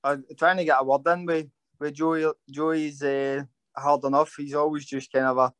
I'm 0.05 0.25
trying 0.39 0.59
to 0.59 0.65
get 0.65 0.79
a 0.81 0.85
word 0.85 1.07
in 1.09 1.27
with, 1.27 1.49
with 1.81 1.95
Joey. 1.95 2.31
Joey's 2.49 3.03
uh, 3.03 3.43
hard 3.77 4.05
enough. 4.05 4.33
He's 4.37 4.55
always 4.55 4.85
just 4.85 5.11
kind 5.13 5.27
of 5.27 5.39
a. 5.39 5.53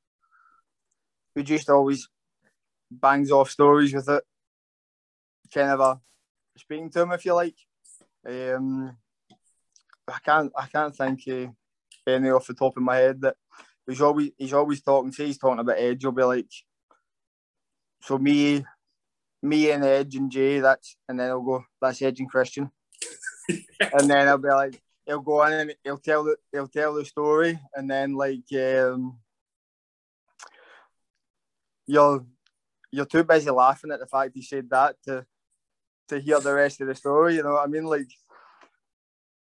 He 1.35 1.43
just 1.43 1.69
always 1.71 2.09
bangs 2.91 3.31
off 3.31 3.51
stories 3.51 3.95
with 3.95 4.09
it. 4.09 4.23
Kind 5.53 5.71
of 5.71 5.81
a 5.81 6.01
speaking 6.57 6.91
to 6.91 7.03
him, 7.03 7.13
if 7.13 7.25
you 7.25 7.35
like. 7.35 7.57
Um, 8.27 8.97
I 10.07 10.19
can't. 10.25 10.53
I 10.57 10.67
can't 10.67 10.95
think 10.95 11.23
uh, 11.29 11.47
any 12.07 12.31
off 12.31 12.47
the 12.47 12.55
top 12.55 12.77
of 12.77 12.83
my 12.83 12.97
head 12.97 13.21
that 13.23 13.37
he's 13.87 14.01
always 14.01 14.31
he's 14.37 14.53
always 14.53 14.83
talking. 14.83 15.13
Say 15.13 15.27
he's 15.27 15.39
talking 15.39 15.61
about 15.61 15.79
Edge. 15.79 16.03
He'll 16.03 16.13
be 16.13 16.23
like, 16.23 16.51
so 18.03 18.19
me, 18.19 18.65
me 19.43 19.71
and 19.71 19.85
Edge 19.85 20.17
and 20.17 20.31
Jay. 20.31 20.61
That's 20.61 20.97
and 21.09 21.19
then 21.19 21.29
he'll 21.29 21.43
go. 21.43 21.65
That's 21.81 22.03
Edge 22.03 22.21
and 22.21 22.31
Christian 22.31 22.71
and 23.81 24.11
then 24.11 24.29
I'll 24.29 24.39
be 24.39 24.49
like, 24.49 24.81
he'll 25.07 25.21
go 25.21 25.43
on 25.43 25.53
and 25.53 25.75
he'll 25.85 25.99
tell 25.99 26.25
the 26.25 26.37
he'll 26.53 26.69
tell 26.69 26.95
the 26.95 27.05
story, 27.05 27.59
and 27.75 27.91
then 27.91 28.15
like 28.15 28.45
um, 28.55 29.19
you're 31.87 32.25
you're 32.91 33.05
too 33.05 33.25
busy 33.25 33.51
laughing 33.51 33.93
at 33.93 34.01
the 34.01 34.07
fact 34.07 34.33
he 34.35 34.43
said 34.43 34.69
that 34.71 34.97
to 35.05 35.25
to 36.09 36.19
hear 36.19 36.41
the 36.41 36.55
rest 36.55 36.81
of 36.81 36.89
the 36.89 36.95
story. 36.95 37.37
You 37.37 37.43
know 37.43 37.55
what 37.55 37.65
I 37.65 37.67
mean? 37.67 37.85
Like 37.85 38.09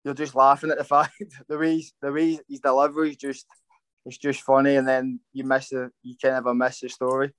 you're 0.04 0.14
just 0.14 0.34
laughing 0.34 0.70
at 0.70 0.78
the 0.78 0.84
fact 0.94 1.12
the 1.48 1.58
way 1.58 1.76
he's, 1.76 1.92
the 2.00 2.12
way 2.12 2.38
his 2.48 2.60
delivery 2.60 3.10
is 3.10 3.16
just 3.16 3.46
it's 4.06 4.18
just 4.18 4.42
funny, 4.42 4.76
and 4.76 4.88
then 4.88 5.20
you 5.32 5.44
miss 5.44 5.68
the 5.68 5.90
you 6.02 6.16
kind 6.20 6.36
of 6.36 6.46
a 6.46 6.54
miss 6.54 6.80
the 6.80 6.88
story. 6.88 7.32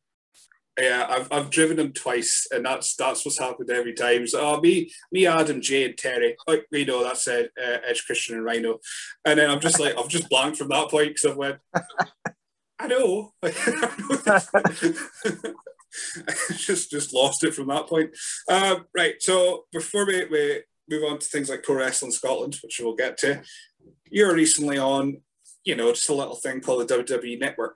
Yeah, 0.80 1.08
I've, 1.10 1.28
I've 1.32 1.50
driven 1.50 1.80
him 1.80 1.92
twice, 1.92 2.48
and 2.52 2.66
that's 2.66 2.96
that's 2.96 3.26
what's 3.26 3.40
happened 3.40 3.70
every 3.70 3.94
time. 3.94 4.26
So, 4.28 4.40
oh, 4.40 4.62
me, 4.62 4.92
me, 5.12 5.26
Adam, 5.28 5.62
Jay, 5.62 5.86
and 5.86 5.98
Terry. 5.98 6.38
Like 6.48 6.68
we 6.72 6.86
know 6.86 7.04
that's 7.04 7.28
uh, 7.28 7.48
uh, 7.62 7.78
Edge, 7.86 8.06
Christian, 8.06 8.36
and 8.36 8.46
Rhino. 8.46 8.80
And 9.26 9.40
then 9.40 9.50
I'm 9.50 9.60
just 9.60 9.80
like, 9.80 9.98
I've 9.98 10.08
just 10.08 10.30
blanked 10.30 10.58
from 10.58 10.70
that 10.70 10.90
point 10.90 11.10
because 11.10 11.32
I 11.32 11.36
went, 11.36 11.58
I 12.80 12.88
know, 12.88 13.34
just 16.56 16.92
just 16.92 17.14
lost 17.14 17.44
it 17.44 17.54
from 17.54 17.68
that 17.68 17.88
point. 17.88 18.12
Uh, 18.48 18.78
right. 18.96 19.16
So 19.20 19.66
before 19.72 20.06
we, 20.06 20.26
we 20.26 20.62
move 20.90 21.04
on 21.04 21.20
to 21.20 21.28
things 21.28 21.50
like 21.50 21.64
Pro 21.64 21.76
Wrestling 21.76 22.12
Scotland, 22.12 22.58
which 22.64 22.80
we'll 22.80 22.96
get 22.96 23.18
to, 23.20 23.42
you're 24.10 24.34
recently 24.34 24.78
on, 24.78 25.22
you 25.64 25.76
know, 25.76 25.92
just 25.92 26.10
a 26.10 26.14
little 26.14 26.36
thing 26.36 26.62
called 26.62 26.88
the 26.88 27.04
WWE 27.04 27.40
Network 27.40 27.76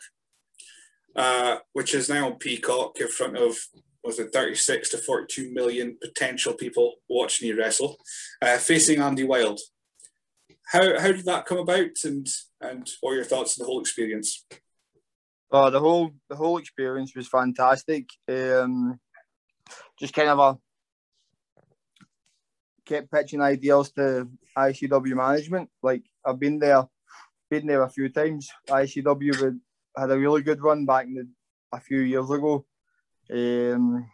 uh, 1.15 1.57
which 1.73 1.93
is 1.93 2.09
now 2.09 2.27
on 2.27 2.35
Peacock 2.37 2.99
in 2.99 3.07
front 3.07 3.37
of 3.37 3.57
was 4.03 4.19
it 4.19 4.33
36 4.33 4.89
to 4.89 4.97
42 4.97 5.53
million 5.53 5.97
potential 6.01 6.53
people 6.53 6.95
watching 7.07 7.47
you 7.47 7.57
wrestle, 7.57 7.97
uh, 8.41 8.57
facing 8.57 9.01
Andy 9.01 9.23
Wild. 9.23 9.61
How, 10.67 10.99
how 10.99 11.11
did 11.11 11.25
that 11.25 11.45
come 11.45 11.59
about, 11.59 11.91
and 12.03 12.27
and 12.59 12.89
what 13.01 13.11
are 13.11 13.15
your 13.15 13.23
thoughts 13.23 13.59
on 13.59 13.63
the 13.63 13.67
whole 13.67 13.79
experience? 13.79 14.45
Oh, 15.55 15.69
the 15.69 15.79
whole 15.79 16.09
the 16.27 16.35
whole 16.35 16.57
experience 16.57 17.15
was 17.15 17.27
fantastic. 17.27 18.09
Um, 18.27 18.99
just 19.99 20.11
kind 20.11 20.29
of 20.29 20.39
a 20.39 20.57
kept 22.83 23.11
pitching 23.11 23.39
ideas 23.39 23.91
to 23.91 24.27
ICW 24.57 25.15
management. 25.15 25.69
Like 25.83 26.01
I've 26.25 26.39
been 26.39 26.57
there, 26.57 26.87
been 27.51 27.67
there 27.67 27.83
a 27.83 27.89
few 27.89 28.09
times. 28.09 28.49
ICW 28.67 29.59
had 29.95 30.09
a 30.09 30.17
really 30.17 30.41
good 30.41 30.59
run 30.59 30.87
back 30.87 31.05
in 31.05 31.13
the, 31.13 31.29
a 31.71 31.79
few 31.79 31.99
years 31.99 32.31
ago, 32.31 32.65
um, 33.31 34.09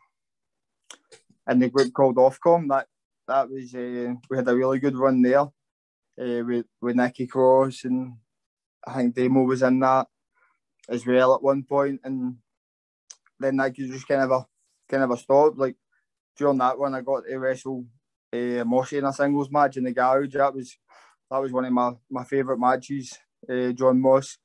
in 1.49 1.59
the 1.59 1.69
group 1.69 1.93
called 1.93 2.17
Ofcom. 2.17 2.67
That 2.67 2.87
that 3.29 3.49
was 3.49 3.73
uh, 3.73 4.13
we 4.29 4.35
had 4.35 4.49
a 4.49 4.55
really 4.57 4.79
good 4.79 4.97
run 4.97 5.21
there 5.21 5.43
uh, 5.43 6.43
with 6.43 6.65
with 6.81 6.97
Nikki 6.97 7.27
Cross 7.27 7.85
and 7.85 8.15
I 8.85 8.93
think 8.95 9.15
Damo 9.15 9.43
was 9.43 9.61
in 9.61 9.79
that 9.79 10.07
as 10.89 11.05
well 11.05 11.35
at 11.35 11.43
one 11.43 11.63
point, 11.63 12.01
and 12.03 12.35
then 13.39 13.57
that 13.57 13.73
just 13.73 14.07
kind 14.07 14.21
of 14.21 14.31
a 14.31 14.45
kind 14.89 15.03
of 15.03 15.11
a 15.11 15.17
stop. 15.17 15.53
Like 15.57 15.75
during 16.37 16.57
that 16.57 16.77
one, 16.77 16.95
I 16.95 17.01
got 17.01 17.25
to 17.25 17.37
wrestle 17.37 17.85
uh, 18.33 18.63
Moshi 18.65 18.97
in 18.97 19.05
a 19.05 19.13
singles 19.13 19.51
match 19.51 19.77
in 19.77 19.83
the 19.83 19.93
garage. 19.93 20.33
That 20.33 20.53
was 20.53 20.77
that 21.29 21.37
was 21.37 21.51
one 21.51 21.65
of 21.65 21.73
my, 21.73 21.91
my 22.09 22.23
favourite 22.23 22.59
matches. 22.59 23.17
Uh, 23.47 23.71
John 23.71 24.01
Moss, 24.01 24.37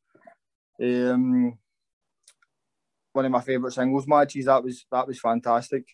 um, 0.82 1.58
one 3.12 3.24
of 3.24 3.32
my 3.32 3.40
favourite 3.40 3.72
singles 3.72 4.06
matches. 4.06 4.44
That 4.44 4.62
was 4.62 4.86
that 4.90 5.06
was 5.06 5.18
fantastic. 5.20 5.84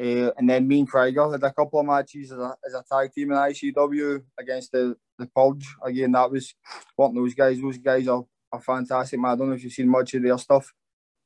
Uh, 0.00 0.30
and 0.36 0.48
then 0.48 0.68
me 0.68 0.78
and 0.78 0.88
Krieger 0.88 1.32
had 1.32 1.42
a 1.42 1.52
couple 1.52 1.80
of 1.80 1.86
matches 1.86 2.30
as 2.30 2.38
a, 2.38 2.54
as 2.64 2.74
a 2.74 2.84
tag 2.88 3.12
team 3.12 3.32
in 3.32 3.36
ICW 3.36 4.22
against 4.38 4.70
the, 4.70 4.96
the 5.18 5.26
Purge. 5.26 5.66
Again, 5.82 6.12
that 6.12 6.30
was 6.30 6.54
one 6.94 7.10
of 7.10 7.16
those 7.16 7.34
guys. 7.34 7.60
Those 7.60 7.78
guys 7.78 8.06
are, 8.06 8.24
are 8.52 8.60
fantastic, 8.60 9.18
man. 9.20 9.32
I 9.32 9.36
don't 9.36 9.48
know 9.48 9.54
if 9.54 9.64
you've 9.64 9.72
seen 9.72 9.88
much 9.88 10.14
of 10.14 10.22
their 10.22 10.38
stuff, 10.38 10.72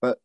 but 0.01 0.19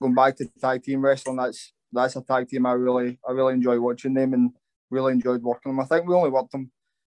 going 0.00 0.14
back 0.14 0.36
to 0.36 0.46
tag 0.60 0.82
team 0.82 1.02
wrestling, 1.02 1.36
that's 1.36 1.72
that's 1.92 2.16
a 2.16 2.22
tag 2.22 2.48
team 2.48 2.66
I 2.66 2.72
really 2.72 3.18
I 3.26 3.32
really 3.32 3.54
enjoy 3.54 3.78
watching 3.80 4.14
them 4.14 4.32
and 4.34 4.50
really 4.90 5.12
enjoyed 5.12 5.42
working 5.42 5.72
them. 5.72 5.80
I 5.80 5.84
think 5.84 6.06
we 6.06 6.14
only 6.14 6.30
worked 6.30 6.52
them 6.52 6.70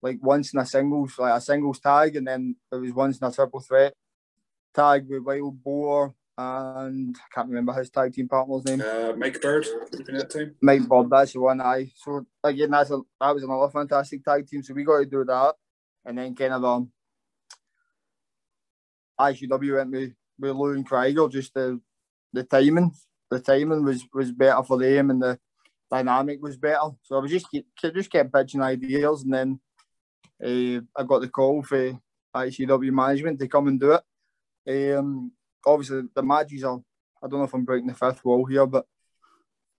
like 0.01 0.17
once 0.21 0.53
in 0.53 0.59
a 0.59 0.65
singles, 0.65 1.17
like 1.19 1.37
a 1.37 1.41
singles 1.41 1.79
tag, 1.79 2.15
and 2.15 2.27
then 2.27 2.55
it 2.71 2.75
was 2.75 2.93
once 2.93 3.19
in 3.19 3.27
a 3.27 3.31
triple 3.31 3.59
threat 3.59 3.93
tag 4.73 5.05
with 5.09 5.23
Wild 5.23 5.61
Boar 5.63 6.15
and 6.37 7.15
I 7.17 7.35
can't 7.35 7.49
remember 7.49 7.73
his 7.73 7.89
tag 7.89 8.13
team 8.13 8.27
partner's 8.27 8.65
name. 8.65 8.81
Uh, 8.81 9.13
Mike 9.17 9.41
Bird, 9.41 9.65
that 9.91 10.29
time. 10.29 10.55
Mike 10.61 10.87
Bird, 10.87 11.09
that's 11.09 11.33
the 11.33 11.41
one. 11.41 11.61
I 11.61 11.91
so 11.95 12.25
again, 12.43 12.71
that's 12.71 12.91
a, 12.91 12.99
that 13.19 13.33
was 13.33 13.43
another 13.43 13.69
fantastic 13.69 14.23
tag 14.23 14.47
team. 14.47 14.63
So 14.63 14.73
we 14.73 14.83
got 14.83 14.99
to 14.99 15.05
do 15.05 15.23
that, 15.25 15.55
and 16.05 16.17
then 16.17 16.35
kind 16.35 16.53
of 16.53 16.63
um, 16.63 16.91
ICW 19.21 19.77
went 19.77 19.91
with 19.91 20.13
with 20.39 20.55
Lou 20.55 20.73
and 20.73 20.85
Krieger. 20.85 21.27
Just 21.27 21.53
the 21.53 21.79
the 22.33 22.43
timing, 22.43 22.91
the 23.29 23.39
timing 23.39 23.83
was 23.83 24.05
was 24.13 24.31
better 24.31 24.63
for 24.63 24.77
them, 24.77 25.09
and 25.11 25.21
the 25.21 25.39
dynamic 25.89 26.41
was 26.41 26.57
better. 26.57 26.89
So 27.03 27.17
I 27.17 27.19
was 27.19 27.31
just 27.31 27.47
just 27.77 28.11
kept 28.11 28.33
pitching 28.33 28.61
ideas, 28.61 29.23
and 29.23 29.33
then 29.33 29.59
uh, 30.43 30.81
I 30.99 31.03
got 31.05 31.21
the 31.21 31.29
call 31.29 31.61
for 31.63 31.99
ICW 32.35 32.91
management 32.91 33.39
to 33.39 33.47
come 33.47 33.67
and 33.67 33.79
do 33.79 33.97
it. 33.97 34.97
Um, 34.97 35.31
obviously 35.65 36.03
the 36.13 36.23
matches 36.23 36.63
are. 36.63 36.79
I 37.23 37.27
don't 37.27 37.39
know 37.39 37.45
if 37.45 37.53
I'm 37.53 37.65
breaking 37.65 37.87
the 37.87 37.93
fifth 37.93 38.25
wall 38.25 38.45
here, 38.45 38.65
but 38.65 38.85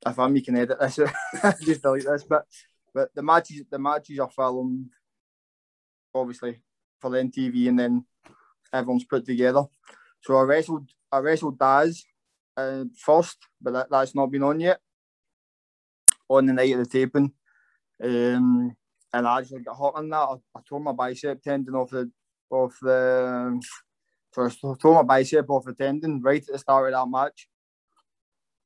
if 0.06 0.16
I'm, 0.16 0.36
you 0.36 0.42
can 0.42 0.56
edit 0.56 0.78
this. 0.78 0.96
just 1.62 1.82
delete 1.82 2.04
this. 2.04 2.24
But 2.24 2.46
but 2.94 3.14
the 3.14 3.22
matches 3.22 3.64
the 3.70 3.78
matches 3.78 4.18
are 4.18 4.30
filmed, 4.30 4.90
obviously 6.14 6.60
for 7.00 7.10
the 7.10 7.18
NTV, 7.18 7.68
and 7.68 7.78
then 7.78 8.04
everyone's 8.72 9.04
put 9.04 9.24
together. 9.24 9.64
So 10.20 10.36
I 10.36 10.42
wrestled 10.42 10.88
I 11.10 11.18
wrestled 11.18 11.58
Daz 11.58 12.04
uh, 12.56 12.84
first, 12.96 13.38
but 13.60 13.72
that, 13.72 13.90
that's 13.90 14.14
not 14.14 14.30
been 14.30 14.42
on 14.42 14.60
yet. 14.60 14.80
On 16.28 16.46
the 16.46 16.52
night 16.52 16.72
of 16.72 16.78
the 16.78 16.86
taping, 16.86 17.32
um, 18.02 18.74
and 19.12 19.28
I 19.28 19.38
actually 19.38 19.60
got 19.60 19.76
hot 19.76 19.96
on 19.96 20.08
that. 20.08 20.16
I, 20.16 20.34
I 20.56 20.60
tore 20.66 20.80
my 20.80 20.92
bicep 20.92 21.42
tendon 21.42 21.74
off 21.74 21.90
the 21.90 22.10
off 22.50 22.78
the 22.80 23.60
first 24.32 24.60
tore 24.60 24.94
my 24.94 25.02
bicep 25.02 25.50
off 25.50 25.64
the 25.64 25.74
tendon 25.74 26.22
right 26.22 26.40
at 26.40 26.46
the 26.52 26.58
start 26.58 26.92
of 26.92 26.98
that 26.98 27.10
match. 27.10 27.48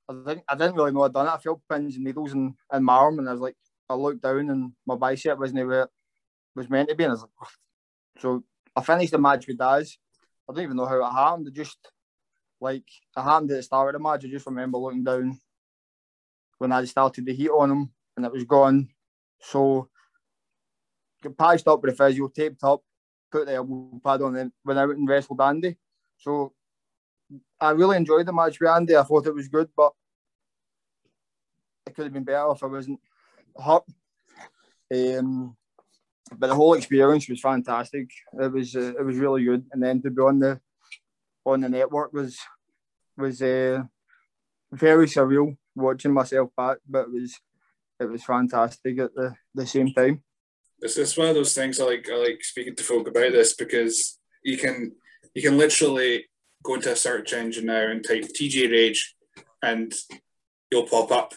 I 0.08 0.12
didn't, 0.12 0.44
I 0.48 0.54
didn't 0.54 0.76
really 0.76 0.92
know 0.92 1.02
I'd 1.02 1.12
done 1.12 1.26
it. 1.26 1.30
I 1.30 1.38
felt 1.38 1.60
pins 1.68 1.96
and 1.96 2.04
needles 2.04 2.32
in, 2.32 2.54
in 2.72 2.84
my 2.84 2.94
arm, 2.94 3.18
and 3.18 3.28
I 3.28 3.32
was 3.32 3.40
like, 3.40 3.56
I 3.88 3.94
looked 3.94 4.22
down 4.22 4.50
and 4.50 4.72
my 4.86 4.94
bicep 4.94 5.38
wasn't 5.38 5.66
where 5.66 5.82
it 5.82 5.90
was 6.54 6.70
meant 6.70 6.88
to 6.88 6.94
be. 6.94 7.04
And 7.04 7.10
I 7.10 7.14
was 7.14 7.22
like, 7.22 7.50
so 8.20 8.44
I 8.76 8.82
finished 8.82 9.12
the 9.12 9.18
match 9.18 9.46
with 9.46 9.58
Daz. 9.58 9.96
I 10.48 10.52
don't 10.52 10.62
even 10.62 10.76
know 10.76 10.86
how 10.86 11.00
it 11.00 11.10
happened. 11.10 11.48
It 11.48 11.54
just, 11.54 11.78
like, 12.60 12.84
it 13.16 13.20
happened 13.20 13.50
at 13.50 13.56
the 13.56 13.62
start 13.62 13.94
of 13.94 13.98
the 13.98 14.02
match. 14.02 14.24
I 14.24 14.28
just 14.28 14.46
remember 14.46 14.78
looking 14.78 15.02
down 15.02 15.40
when 16.58 16.72
I 16.72 16.84
started 16.84 17.24
the 17.24 17.34
heat 17.34 17.48
on 17.48 17.70
him 17.70 17.90
and 18.16 18.26
it 18.26 18.32
was 18.32 18.44
gone. 18.44 18.88
So, 19.40 19.88
patched 21.38 21.66
up 21.66 21.82
with 21.82 21.96
the 21.96 22.04
physio, 22.04 22.28
taped 22.28 22.62
up, 22.62 22.82
put 23.30 23.46
the 23.46 23.54
elbow 23.54 24.00
pad 24.04 24.22
on 24.22 24.36
and 24.36 24.52
went 24.64 24.78
out 24.78 24.90
and 24.90 25.08
wrestled 25.08 25.40
Andy. 25.40 25.76
So 26.18 26.52
I 27.60 27.70
really 27.70 27.96
enjoyed 27.96 28.26
the 28.26 28.32
match 28.32 28.60
with 28.60 28.70
Andy. 28.70 28.96
I 28.96 29.02
thought 29.02 29.26
it 29.26 29.34
was 29.34 29.48
good, 29.48 29.68
but 29.76 29.92
it 31.86 31.94
could 31.94 32.04
have 32.04 32.12
been 32.12 32.24
better 32.24 32.52
if 32.52 32.62
I 32.62 32.66
wasn't 32.66 33.00
hurt. 33.56 33.84
Um, 34.92 35.56
but 36.36 36.48
the 36.48 36.54
whole 36.54 36.74
experience 36.74 37.28
was 37.28 37.40
fantastic. 37.40 38.10
It 38.40 38.52
was 38.52 38.74
uh, 38.74 38.94
it 38.98 39.04
was 39.04 39.16
really 39.16 39.44
good, 39.44 39.64
and 39.72 39.82
then 39.82 40.02
to 40.02 40.10
be 40.10 40.22
on 40.22 40.38
the 40.38 40.60
on 41.44 41.60
the 41.60 41.68
network 41.68 42.12
was 42.12 42.38
was 43.16 43.40
uh, 43.42 43.82
very 44.72 45.06
surreal 45.06 45.56
watching 45.74 46.12
myself 46.12 46.50
back, 46.56 46.78
but 46.88 47.06
it 47.06 47.12
was 47.12 47.38
it 48.00 48.06
was 48.06 48.24
fantastic 48.24 48.98
at 48.98 49.14
the, 49.14 49.34
the 49.54 49.66
same 49.66 49.92
time 49.92 50.22
it's, 50.80 50.96
it's 50.96 51.16
one 51.16 51.28
of 51.28 51.34
those 51.34 51.54
things 51.54 51.80
I 51.80 51.84
like. 51.84 52.08
I 52.10 52.16
like 52.16 52.44
speaking 52.44 52.76
to 52.76 52.84
folk 52.84 53.08
about 53.08 53.32
this 53.32 53.54
because 53.54 54.18
you 54.42 54.56
can 54.56 54.92
you 55.34 55.42
can 55.42 55.58
literally 55.58 56.26
go 56.62 56.74
into 56.74 56.92
a 56.92 56.96
search 56.96 57.32
engine 57.32 57.66
now 57.66 57.88
and 57.88 58.06
type 58.06 58.24
TJ 58.24 58.70
Rage, 58.70 59.14
and 59.62 59.92
you'll 60.70 60.88
pop 60.88 61.10
up. 61.10 61.34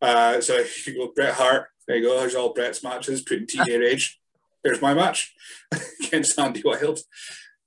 Uh, 0.00 0.40
so 0.40 0.64
you 0.86 0.94
go 0.94 1.12
Bret 1.14 1.34
Hart, 1.34 1.68
there 1.86 1.96
you 1.96 2.08
go. 2.08 2.18
There's 2.18 2.34
all 2.34 2.54
Bret's 2.54 2.82
matches. 2.82 3.22
putting 3.22 3.42
in 3.42 3.46
TJ 3.46 3.80
Rage. 3.80 4.19
There's 4.62 4.82
my 4.82 4.94
match 4.94 5.34
against 6.06 6.38
Andy 6.38 6.62
Wild. 6.64 7.00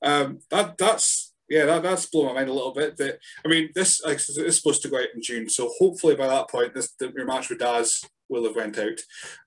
Um, 0.03 0.39
that 0.49 0.77
that's 0.77 1.33
yeah, 1.49 1.65
that, 1.65 1.83
that's 1.83 2.05
blown 2.07 2.27
my 2.27 2.33
mind 2.33 2.49
a 2.49 2.53
little 2.53 2.73
bit. 2.73 2.97
That 2.97 3.19
I 3.45 3.47
mean, 3.47 3.69
this 3.75 4.03
like, 4.03 4.17
is 4.17 4.55
supposed 4.55 4.81
to 4.83 4.89
go 4.89 4.97
out 4.97 5.13
in 5.13 5.21
June, 5.21 5.49
so 5.49 5.71
hopefully 5.77 6.15
by 6.15 6.27
that 6.27 6.49
point, 6.49 6.73
this 6.73 6.93
the, 6.99 7.11
your 7.15 7.25
match 7.25 7.49
with 7.49 7.59
Daz 7.59 8.01
will 8.29 8.45
have 8.45 8.55
went 8.55 8.77
out. 8.79 8.99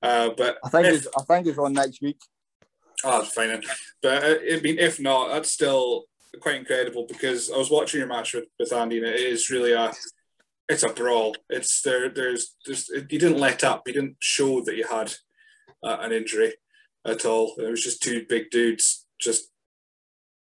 Uh, 0.02 0.30
but 0.36 0.58
I 0.64 0.68
think 0.68 0.86
if, 0.86 0.94
it's, 0.94 1.08
I 1.18 1.22
think 1.22 1.46
it's 1.46 1.58
on 1.58 1.72
next 1.72 2.02
week. 2.02 2.18
Oh, 3.04 3.22
fine. 3.24 3.62
But 4.02 4.24
uh, 4.24 4.34
I 4.52 4.60
mean, 4.60 4.78
if 4.78 5.00
not, 5.00 5.28
that's 5.28 5.52
still 5.52 6.04
quite 6.40 6.56
incredible 6.56 7.06
because 7.08 7.50
I 7.50 7.56
was 7.56 7.70
watching 7.70 7.98
your 7.98 8.08
match 8.08 8.34
with, 8.34 8.44
with 8.58 8.72
Andy, 8.72 8.98
and 8.98 9.06
it 9.06 9.20
is 9.20 9.50
really 9.50 9.72
a 9.72 9.92
it's 10.68 10.82
a 10.82 10.88
brawl. 10.88 11.34
It's 11.48 11.82
there. 11.82 12.08
There's 12.08 12.54
there's 12.64 12.88
you 12.88 13.18
didn't 13.18 13.38
let 13.38 13.64
up. 13.64 13.82
You 13.86 13.94
didn't 13.94 14.16
show 14.20 14.62
that 14.62 14.76
you 14.76 14.86
had 14.86 15.12
uh, 15.84 15.98
an 16.00 16.12
injury 16.12 16.54
at 17.06 17.24
all. 17.24 17.54
It 17.58 17.70
was 17.70 17.82
just 17.82 18.02
two 18.02 18.24
big 18.28 18.50
dudes 18.50 19.06
just 19.20 19.50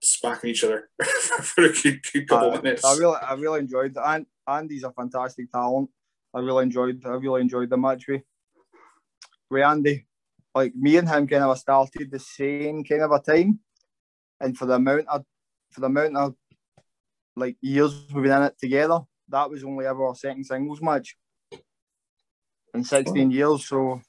smacking 0.02 0.50
each 0.50 0.64
other 0.64 0.88
for 1.42 1.64
a 1.64 1.72
good, 1.72 2.00
good 2.12 2.28
couple 2.28 2.52
uh, 2.52 2.60
minutes. 2.60 2.84
I 2.84 2.96
really, 2.96 3.16
I 3.16 3.34
really 3.34 3.60
enjoyed 3.60 3.94
that. 3.94 4.08
And 4.08 4.26
Andy's 4.46 4.84
a 4.84 4.92
fantastic 4.92 5.50
talent. 5.52 5.90
I 6.34 6.40
really 6.40 6.64
enjoyed, 6.64 7.04
I 7.04 7.10
really 7.10 7.40
enjoyed 7.40 7.70
the 7.70 7.76
match 7.76 8.06
with, 8.08 8.22
with 9.50 9.64
Andy. 9.64 10.06
Like 10.54 10.74
me 10.74 10.96
and 10.96 11.08
him 11.08 11.26
kind 11.26 11.44
of 11.44 11.58
started 11.58 12.10
the 12.10 12.18
same 12.18 12.82
kind 12.84 13.02
of 13.02 13.12
a 13.12 13.20
time, 13.20 13.60
and 14.40 14.56
for 14.56 14.66
the 14.66 14.74
amount 14.74 15.06
of, 15.06 15.24
for 15.70 15.80
the 15.80 15.86
amount 15.86 16.16
of, 16.16 16.34
like 17.36 17.56
years 17.60 17.94
we've 18.12 18.24
been 18.24 18.32
in 18.32 18.42
it 18.42 18.58
together, 18.58 19.00
that 19.28 19.48
was 19.48 19.62
only 19.62 19.86
ever 19.86 20.04
our 20.04 20.16
second 20.16 20.44
singles 20.44 20.82
match 20.82 21.16
in 22.74 22.82
16 22.82 23.16
oh. 23.16 23.30
years. 23.30 23.68
So 23.68 24.00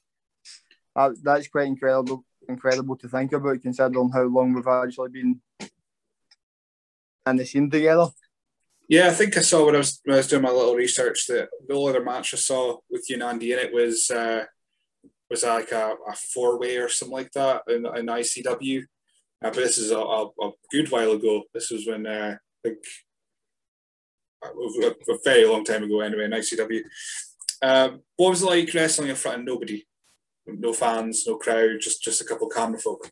that, 0.96 1.12
that's 1.22 1.48
quite 1.48 1.68
incredible, 1.68 2.24
incredible 2.48 2.96
to 2.96 3.08
think 3.08 3.32
about, 3.32 3.62
considering 3.62 4.10
how 4.10 4.22
long 4.22 4.52
we've 4.52 4.66
actually 4.66 5.10
been 5.10 5.40
in 7.26 7.36
the 7.36 7.46
scene 7.46 7.70
together. 7.70 8.08
Yeah, 8.88 9.08
I 9.08 9.10
think 9.10 9.36
I 9.36 9.40
saw 9.40 9.64
when 9.64 9.76
I 9.76 9.78
was 9.78 10.00
when 10.04 10.14
I 10.14 10.18
was 10.18 10.28
doing 10.28 10.42
my 10.42 10.50
little 10.50 10.74
research 10.74 11.26
that 11.28 11.48
the 11.66 11.74
only 11.74 11.90
other 11.90 12.04
match 12.04 12.34
I 12.34 12.36
saw 12.36 12.78
with 12.90 13.08
you 13.08 13.14
and 13.14 13.22
Andy 13.22 13.52
in 13.52 13.58
it 13.58 13.72
was 13.72 14.10
uh, 14.10 14.44
was 15.30 15.44
like 15.44 15.72
a, 15.72 15.94
a 16.08 16.14
four 16.34 16.58
way 16.58 16.76
or 16.76 16.88
something 16.88 17.14
like 17.14 17.32
that 17.32 17.62
in, 17.68 17.86
in 17.86 18.06
ICW. 18.06 18.82
Uh, 18.82 18.84
but 19.50 19.54
this 19.54 19.78
is 19.78 19.90
a, 19.90 19.98
a, 19.98 20.26
a, 20.26 20.50
good 20.70 20.90
while 20.90 21.12
ago. 21.12 21.42
This 21.54 21.70
was 21.70 21.86
when 21.86 22.06
uh, 22.06 22.36
I 22.36 22.68
think 22.68 22.78
a, 24.44 25.12
a, 25.12 25.18
very 25.24 25.46
long 25.46 25.64
time 25.64 25.84
ago 25.84 26.00
anyway 26.00 26.26
in 26.26 26.32
ICW. 26.32 26.82
Um, 27.62 28.02
what 28.16 28.30
was 28.30 28.42
it 28.42 28.46
like 28.46 28.74
wrestling 28.74 29.08
in 29.08 29.16
front 29.16 29.40
of 29.40 29.46
nobody? 29.46 29.84
No 30.46 30.72
fans, 30.72 31.24
no 31.26 31.36
crowd, 31.36 31.80
just 31.80 32.02
just 32.02 32.20
a 32.20 32.24
couple 32.24 32.48
of 32.48 32.54
camera 32.54 32.78
folk. 32.78 33.10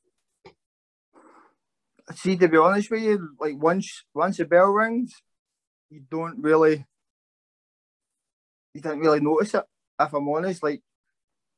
See, 2.14 2.37
to 2.37 2.49
be 2.49 2.57
honest 2.57 2.91
with 2.91 3.03
you, 3.03 3.37
like 3.39 3.57
once 3.57 4.05
once 4.14 4.39
the 4.39 4.45
bell 4.45 4.70
rings, 4.70 5.12
you 5.91 6.03
don't 6.11 6.43
really, 6.43 6.85
you 8.74 8.81
don't 8.81 8.99
really 8.99 9.20
notice 9.20 9.55
it. 9.55 9.64
If 10.01 10.12
I'm 10.12 10.28
honest, 10.28 10.62
like 10.62 10.83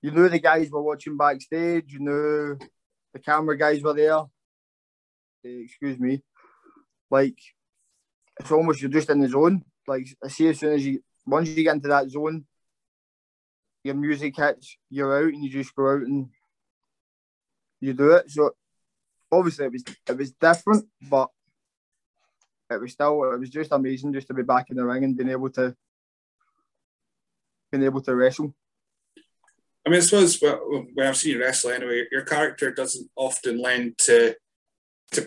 you 0.02 0.10
knew 0.10 0.28
the 0.28 0.40
guys 0.40 0.70
were 0.70 0.82
watching 0.82 1.16
backstage, 1.16 1.92
you 1.92 2.00
knew 2.00 2.58
the 3.14 3.20
camera 3.20 3.56
guys 3.56 3.82
were 3.82 3.94
there. 3.94 4.14
Uh, 4.14 4.28
excuse 5.44 5.98
me. 5.98 6.22
Like 7.10 7.38
it's 8.38 8.50
almost 8.50 8.82
you're 8.82 8.90
just 8.90 9.10
in 9.10 9.20
the 9.20 9.28
zone. 9.28 9.62
Like 9.86 10.06
I 10.22 10.28
see 10.28 10.48
as 10.48 10.58
soon 10.58 10.74
as 10.74 10.84
you 10.84 11.02
once 11.26 11.48
you 11.48 11.64
get 11.64 11.76
into 11.76 11.88
that 11.88 12.10
zone, 12.10 12.44
your 13.84 13.94
music 13.94 14.36
hits, 14.36 14.76
you're 14.90 15.16
out 15.18 15.32
and 15.32 15.44
you 15.44 15.50
just 15.50 15.74
go 15.74 15.90
out 15.90 16.02
and 16.02 16.28
you 17.80 17.92
do 17.92 18.12
it. 18.12 18.30
So 18.30 18.52
obviously 19.30 19.66
it 19.66 19.72
was 19.72 19.84
it 20.08 20.16
was 20.16 20.32
different, 20.32 20.86
but 21.08 21.30
it 22.70 22.80
was 22.80 22.92
still 22.92 23.32
it 23.32 23.40
was 23.40 23.50
just 23.50 23.72
amazing 23.72 24.12
just 24.12 24.28
to 24.28 24.34
be 24.34 24.42
back 24.42 24.70
in 24.70 24.76
the 24.76 24.84
ring 24.84 25.04
and 25.04 25.16
being 25.16 25.30
able 25.30 25.50
to 25.50 25.74
being 27.70 27.84
able 27.84 28.00
to 28.02 28.14
wrestle. 28.14 28.54
I 29.84 29.90
mean, 29.90 29.98
I 29.98 30.00
suppose 30.00 30.40
when 30.40 31.06
I've 31.06 31.16
seen 31.16 31.32
you 31.32 31.40
wrestle 31.40 31.72
anyway, 31.72 32.06
your 32.12 32.22
character 32.22 32.72
doesn't 32.72 33.10
often 33.16 33.60
lend 33.60 33.98
to 33.98 34.36
to 35.12 35.26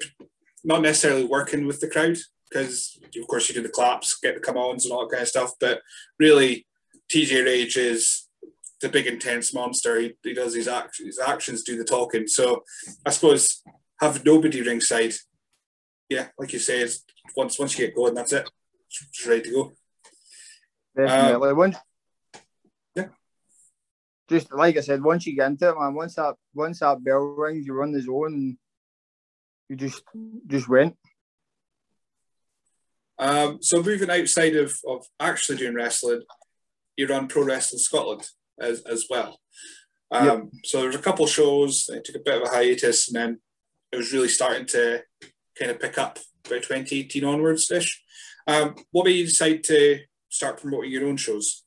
not 0.63 0.81
necessarily 0.81 1.25
working 1.25 1.67
with 1.67 1.79
the 1.79 1.89
crowd 1.89 2.17
because 2.49 2.97
of 3.19 3.27
course 3.27 3.49
you 3.49 3.55
do 3.55 3.61
the 3.61 3.69
claps, 3.69 4.17
get 4.19 4.35
the 4.35 4.41
come 4.41 4.57
ons 4.57 4.85
and 4.85 4.93
all 4.93 5.07
that 5.07 5.11
kind 5.11 5.23
of 5.23 5.27
stuff. 5.27 5.51
But 5.59 5.81
really, 6.19 6.65
TJ 7.13 7.45
Rage 7.45 7.77
is 7.77 8.27
the 8.82 8.89
big 8.89 9.07
intense 9.07 9.53
monster. 9.53 9.99
He, 9.99 10.13
he 10.23 10.34
does 10.34 10.55
his 10.55 10.67
actions, 10.67 11.07
his 11.07 11.19
actions 11.19 11.63
do 11.63 11.78
the 11.78 11.84
talking. 11.84 12.28
So 12.28 12.63
I 13.05 13.09
suppose 13.09 13.63
have 14.01 14.26
nobody 14.26 14.61
ringside. 14.61 15.13
Yeah, 16.09 16.28
like 16.38 16.53
you 16.53 16.59
say, 16.59 16.88
once 17.36 17.57
once 17.57 17.78
you 17.78 17.86
get 17.86 17.95
going, 17.95 18.13
that's 18.13 18.34
it. 18.34 18.49
It's 18.88 19.26
ready 19.28 19.43
to 19.43 19.51
go. 19.51 19.73
Definitely. 20.95 21.49
Um, 21.49 21.57
once, 21.57 21.78
yeah. 22.95 23.07
Just 24.30 24.53
like 24.53 24.78
I 24.78 24.82
said, 24.82 25.03
once 25.03 25.26
you 25.26 25.36
get 25.36 25.47
into 25.47 25.69
it, 25.69 25.80
man, 25.80 25.93
once 25.93 26.15
that 26.15 26.36
once 26.53 26.80
that 26.80 27.03
bell 27.03 27.19
rings, 27.19 27.65
you 27.65 27.73
run 27.73 27.91
the 27.91 28.01
zone 28.01 28.34
and 28.34 28.57
you 29.69 29.76
just 29.76 30.03
just 30.47 30.69
went. 30.69 30.95
Um, 33.17 33.59
so 33.61 33.82
moving 33.82 34.09
outside 34.09 34.57
of, 34.57 34.76
of 34.86 35.05
actually 35.19 35.57
doing 35.57 35.73
wrestling, 35.73 36.21
you 36.97 37.07
run 37.07 37.28
Pro 37.28 37.43
Wrestling 37.43 37.80
Scotland 37.80 38.28
as, 38.59 38.81
as 38.81 39.05
well. 39.09 39.39
Um, 40.11 40.25
yep. 40.25 40.43
So 40.63 40.77
there 40.79 40.87
was 40.87 40.95
a 40.95 41.01
couple 41.01 41.27
shows. 41.27 41.89
I 41.93 41.99
took 42.03 42.15
a 42.15 42.23
bit 42.23 42.41
of 42.41 42.47
a 42.47 42.51
hiatus, 42.51 43.07
and 43.07 43.15
then 43.15 43.39
it 43.91 43.97
was 43.97 44.13
really 44.13 44.27
starting 44.27 44.65
to 44.67 45.03
kind 45.57 45.71
of 45.71 45.79
pick 45.79 45.97
up 45.97 46.19
by 46.43 46.57
2018 46.57 47.23
onwards 47.23 47.69
ish. 47.71 48.03
Um, 48.47 48.75
what 48.91 49.05
made 49.05 49.13
you 49.13 49.25
decide 49.25 49.63
to 49.65 49.99
start 50.29 50.61
promoting 50.61 50.91
your 50.91 51.07
own 51.07 51.17
shows? 51.17 51.63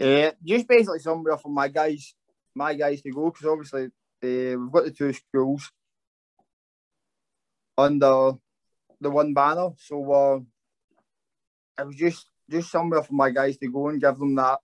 Uh, 0.00 0.30
just 0.44 0.68
basically 0.68 1.00
somewhere 1.00 1.36
for 1.36 1.50
my 1.50 1.68
guys, 1.68 2.14
my 2.54 2.74
guys 2.74 3.02
to 3.02 3.10
go 3.10 3.30
because 3.30 3.46
obviously 3.46 3.84
uh, 3.84 4.58
we've 4.58 4.72
got 4.72 4.84
the 4.84 4.90
two 4.90 5.12
schools 5.12 5.70
under 7.76 8.32
the 9.00 9.10
one 9.10 9.34
banner. 9.34 9.70
So 9.78 10.12
uh, 10.12 10.40
it 11.78 11.86
was 11.86 11.96
just 11.96 12.26
just 12.48 12.70
somewhere 12.70 13.02
for 13.02 13.14
my 13.14 13.30
guys 13.30 13.56
to 13.58 13.68
go 13.68 13.88
and 13.88 14.00
give 14.00 14.18
them 14.18 14.34
that 14.36 14.60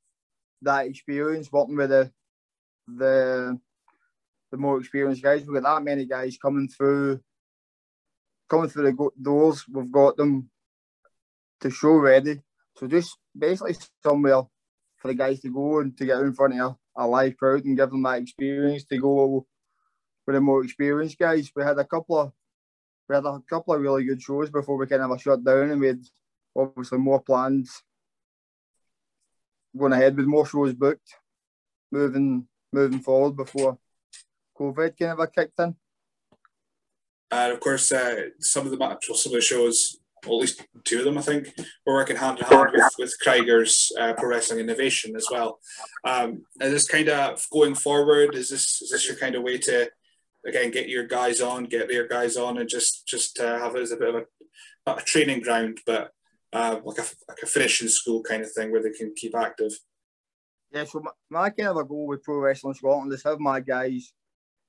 that 0.63 0.87
experience 0.87 1.51
working 1.53 1.77
with 1.77 1.91
the 1.91 2.11
the 2.87 3.59
the 4.51 4.57
more 4.57 4.79
experienced 4.79 5.23
guys. 5.23 5.45
We've 5.47 5.63
got 5.63 5.77
that 5.77 5.85
many 5.85 6.07
guys 6.07 6.39
coming 6.41 6.69
through 6.69 7.21
coming 8.49 8.69
through 8.69 8.93
the 8.93 9.11
doors. 9.21 9.65
We've 9.69 9.91
got 9.91 10.17
them 10.17 10.51
to 11.61 11.71
show 11.71 11.95
ready. 11.95 12.41
So 12.77 12.87
just 12.87 13.17
basically 13.37 13.77
somewhere 14.03 14.43
for 14.97 15.09
the 15.09 15.15
guys 15.15 15.41
to 15.41 15.53
go 15.53 15.81
and 15.81 15.97
to 15.97 16.07
get 16.07 16.21
in 16.21 16.33
front 16.33 16.61
of 16.61 16.77
a, 16.97 17.05
a 17.05 17.07
live 17.07 17.37
crowd 17.37 17.65
and 17.65 17.77
give 17.77 17.91
them 17.91 18.03
that 18.03 18.23
experience 18.23 18.85
to 18.85 18.99
go 18.99 19.47
with 20.27 20.35
the 20.35 20.41
more 20.41 20.65
experienced 20.65 21.19
guys. 21.19 21.51
We 21.55 21.63
had 21.63 21.79
a 21.79 21.85
couple 21.85 22.19
of 22.19 22.33
we 23.09 23.15
had 23.15 23.25
a 23.25 23.41
couple 23.49 23.75
of 23.75 23.81
really 23.81 24.05
good 24.05 24.21
shows 24.21 24.51
before 24.51 24.77
we 24.77 24.87
kind 24.87 25.03
of 25.03 25.21
shut 25.21 25.45
down, 25.45 25.71
and 25.71 25.81
we 25.81 25.87
had 25.89 26.03
obviously 26.57 26.99
more 26.99 27.21
plans 27.21 27.83
going 29.79 29.93
ahead 29.93 30.17
with 30.17 30.27
more 30.27 30.47
shows 30.47 30.75
booked, 30.75 31.15
moving 31.91 32.47
moving 32.73 33.01
forward 33.01 33.37
before 33.37 33.79
COVID 34.59 34.99
kind 34.99 35.19
of 35.19 35.33
kicked 35.33 35.59
in. 35.59 35.77
And 37.31 37.53
of 37.53 37.61
course, 37.61 37.91
uh, 37.93 38.31
some 38.41 38.67
of 38.67 38.71
the 38.71 38.79
match, 38.79 39.07
some 39.07 39.33
of 39.33 39.37
the 39.37 39.41
shows, 39.41 39.99
well, 40.25 40.39
at 40.39 40.43
least 40.43 40.67
two 40.85 41.01
of 41.01 41.05
them, 41.05 41.19
I 41.19 41.23
think, 41.23 41.53
we're 41.85 41.95
working 41.95 42.17
hand 42.17 42.39
in 42.39 42.45
hand 42.45 42.71
with, 42.73 42.93
with 42.99 43.15
Krieger's 43.21 43.93
uh, 43.99 44.13
Pro 44.15 44.29
Wrestling 44.29 44.61
Innovation 44.61 45.17
as 45.17 45.27
well. 45.31 45.59
Um, 46.05 46.45
is 46.61 46.73
this 46.73 46.89
kind 46.89 47.09
of 47.09 47.45
going 47.51 47.75
forward? 47.75 48.35
Is 48.35 48.51
this 48.51 48.81
is 48.83 48.91
this 48.91 49.09
your 49.09 49.17
kind 49.17 49.35
of 49.35 49.43
way 49.43 49.59
to 49.59 49.91
again 50.47 50.71
get 50.71 50.89
your 50.89 51.07
guys 51.07 51.41
on, 51.41 51.65
get 51.65 51.89
their 51.89 52.07
guys 52.07 52.37
on, 52.37 52.59
and 52.59 52.69
just 52.69 53.07
just 53.07 53.41
uh, 53.41 53.59
have 53.59 53.75
it 53.75 53.83
as 53.83 53.93
a 53.93 53.97
bit 53.97 54.15
of 54.15 54.15
a 54.17 54.25
a 54.87 55.03
training 55.03 55.41
ground, 55.41 55.81
but 55.85 56.13
uh, 56.57 56.81
like 56.85 56.99
a 56.99 57.07
like 57.29 57.43
a 57.43 57.47
finishing 57.47 57.89
school 57.89 58.23
kind 58.23 58.43
of 58.43 58.51
thing 58.53 58.71
where 58.73 58.83
they 58.83 58.91
can 58.91 59.13
keep 59.15 59.35
active. 59.37 59.73
Yeah, 60.73 60.85
so 60.85 61.01
my, 61.01 61.11
my 61.31 61.51
kind 61.51 61.69
of 61.69 61.77
a 61.77 61.85
goal 61.85 62.07
with 62.07 62.23
Pro 62.23 62.39
Wrestling 62.39 62.75
Scotland 62.75 63.13
is 63.13 63.23
have 63.25 63.39
my 63.39 63.61
guys 63.61 64.13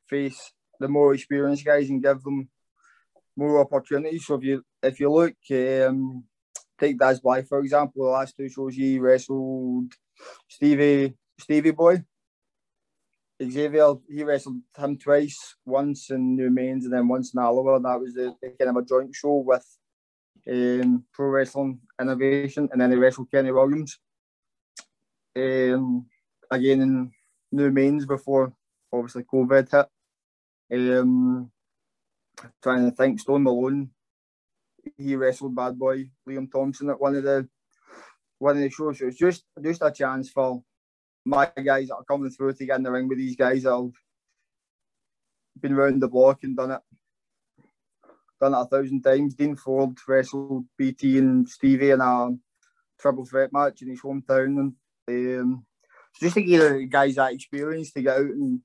face 0.10 0.54
the 0.80 0.88
more 0.88 1.14
experienced 1.14 1.66
guys 1.66 1.90
and 1.90 2.04
give 2.04 2.22
them 2.24 2.50
more 3.36 3.60
opportunities. 3.60 4.26
So 4.26 4.36
if 4.36 4.44
you 4.44 4.64
if 4.84 5.00
you 5.00 5.12
look, 5.12 5.36
um, 5.52 6.26
take 6.80 7.00
Daz 7.00 7.20
Black 7.20 7.48
for 7.48 7.60
example, 7.60 8.04
the 8.04 8.12
last 8.12 8.36
two 8.36 8.50
shows 8.50 8.76
he 8.76 9.00
wrestled 9.00 9.94
Stevie 10.50 11.16
Stevie 11.40 11.72
Boy 11.72 12.04
Xavier, 13.42 13.94
he 14.10 14.24
wrestled 14.24 14.62
him 14.76 14.98
twice, 14.98 15.56
once 15.64 16.10
in 16.10 16.36
Newmains 16.36 16.86
and 16.86 16.94
then 16.94 17.08
once 17.08 17.34
in 17.34 17.40
Alloa. 17.40 17.80
That 17.80 18.00
was 18.00 18.14
the, 18.14 18.34
the 18.42 18.50
kind 18.60 18.72
of 18.72 18.78
a 18.78 18.86
joint 18.86 19.14
show 19.14 19.36
with 19.36 19.66
um, 20.50 21.04
Pro 21.14 21.28
Wrestling 21.28 21.80
Innovation, 22.00 22.70
and 22.72 22.80
then 22.80 22.92
he 22.92 22.98
wrestled 22.98 23.32
Kenny 23.32 23.52
Williams 23.52 24.00
um, 25.36 26.06
again 26.50 26.82
in 26.82 27.12
Newmains 27.54 28.08
before 28.08 28.54
obviously 28.92 29.24
COVID 29.24 29.70
hit. 29.72 29.88
Um, 30.70 31.52
trying 32.62 32.90
to 32.90 32.96
think, 32.96 33.20
Stone 33.20 33.44
Malone, 33.44 33.90
he 34.98 35.16
wrestled 35.16 35.56
Bad 35.56 35.78
Boy 35.78 36.10
Liam 36.28 36.52
Thompson 36.52 36.90
at 36.90 37.00
one 37.00 37.16
of 37.16 37.24
the 37.24 37.48
one 38.40 38.58
of 38.58 38.62
the 38.62 38.70
shows. 38.70 39.00
So 39.00 39.08
it's 39.08 39.18
just 39.18 39.44
just 39.64 39.82
a 39.82 39.92
chance 39.92 40.30
for 40.30 40.64
my 41.26 41.52
guys 41.64 41.88
that 41.90 41.96
are 41.96 42.04
coming 42.04 42.30
through 42.30 42.54
to 42.54 42.66
get 42.66 42.78
in 42.78 42.84
the 42.84 42.92
ring 42.92 43.08
with 43.08 43.18
these 43.18 43.36
guys 43.36 43.64
that 43.64 43.72
have 43.72 43.92
been 45.62 45.76
round 45.76 46.02
the 46.02 46.08
block 46.08 46.44
and 46.44 46.56
done 46.56 46.72
it 46.72 46.82
done 48.40 48.54
it 48.54 48.58
a 48.58 48.66
thousand 48.66 49.02
times. 49.02 49.36
Dean 49.36 49.56
Ford 49.56 49.98
wrestled 50.08 50.66
BT 50.78 51.18
and 51.20 51.48
Stevie 51.48 51.92
in 51.92 52.02
a 52.02 52.30
triple 53.00 53.26
threat 53.26 53.52
match 53.54 53.82
in 53.82 53.90
his 53.90 54.02
hometown 54.02 54.74
and 55.08 55.40
um, 55.40 55.66
just 56.20 56.36
to 56.36 56.42
give 56.42 56.62
the 56.62 56.86
guys 56.86 57.16
that 57.16 57.34
experience 57.34 57.92
to 57.92 58.02
get 58.02 58.18
out 58.18 58.26
and 58.26 58.60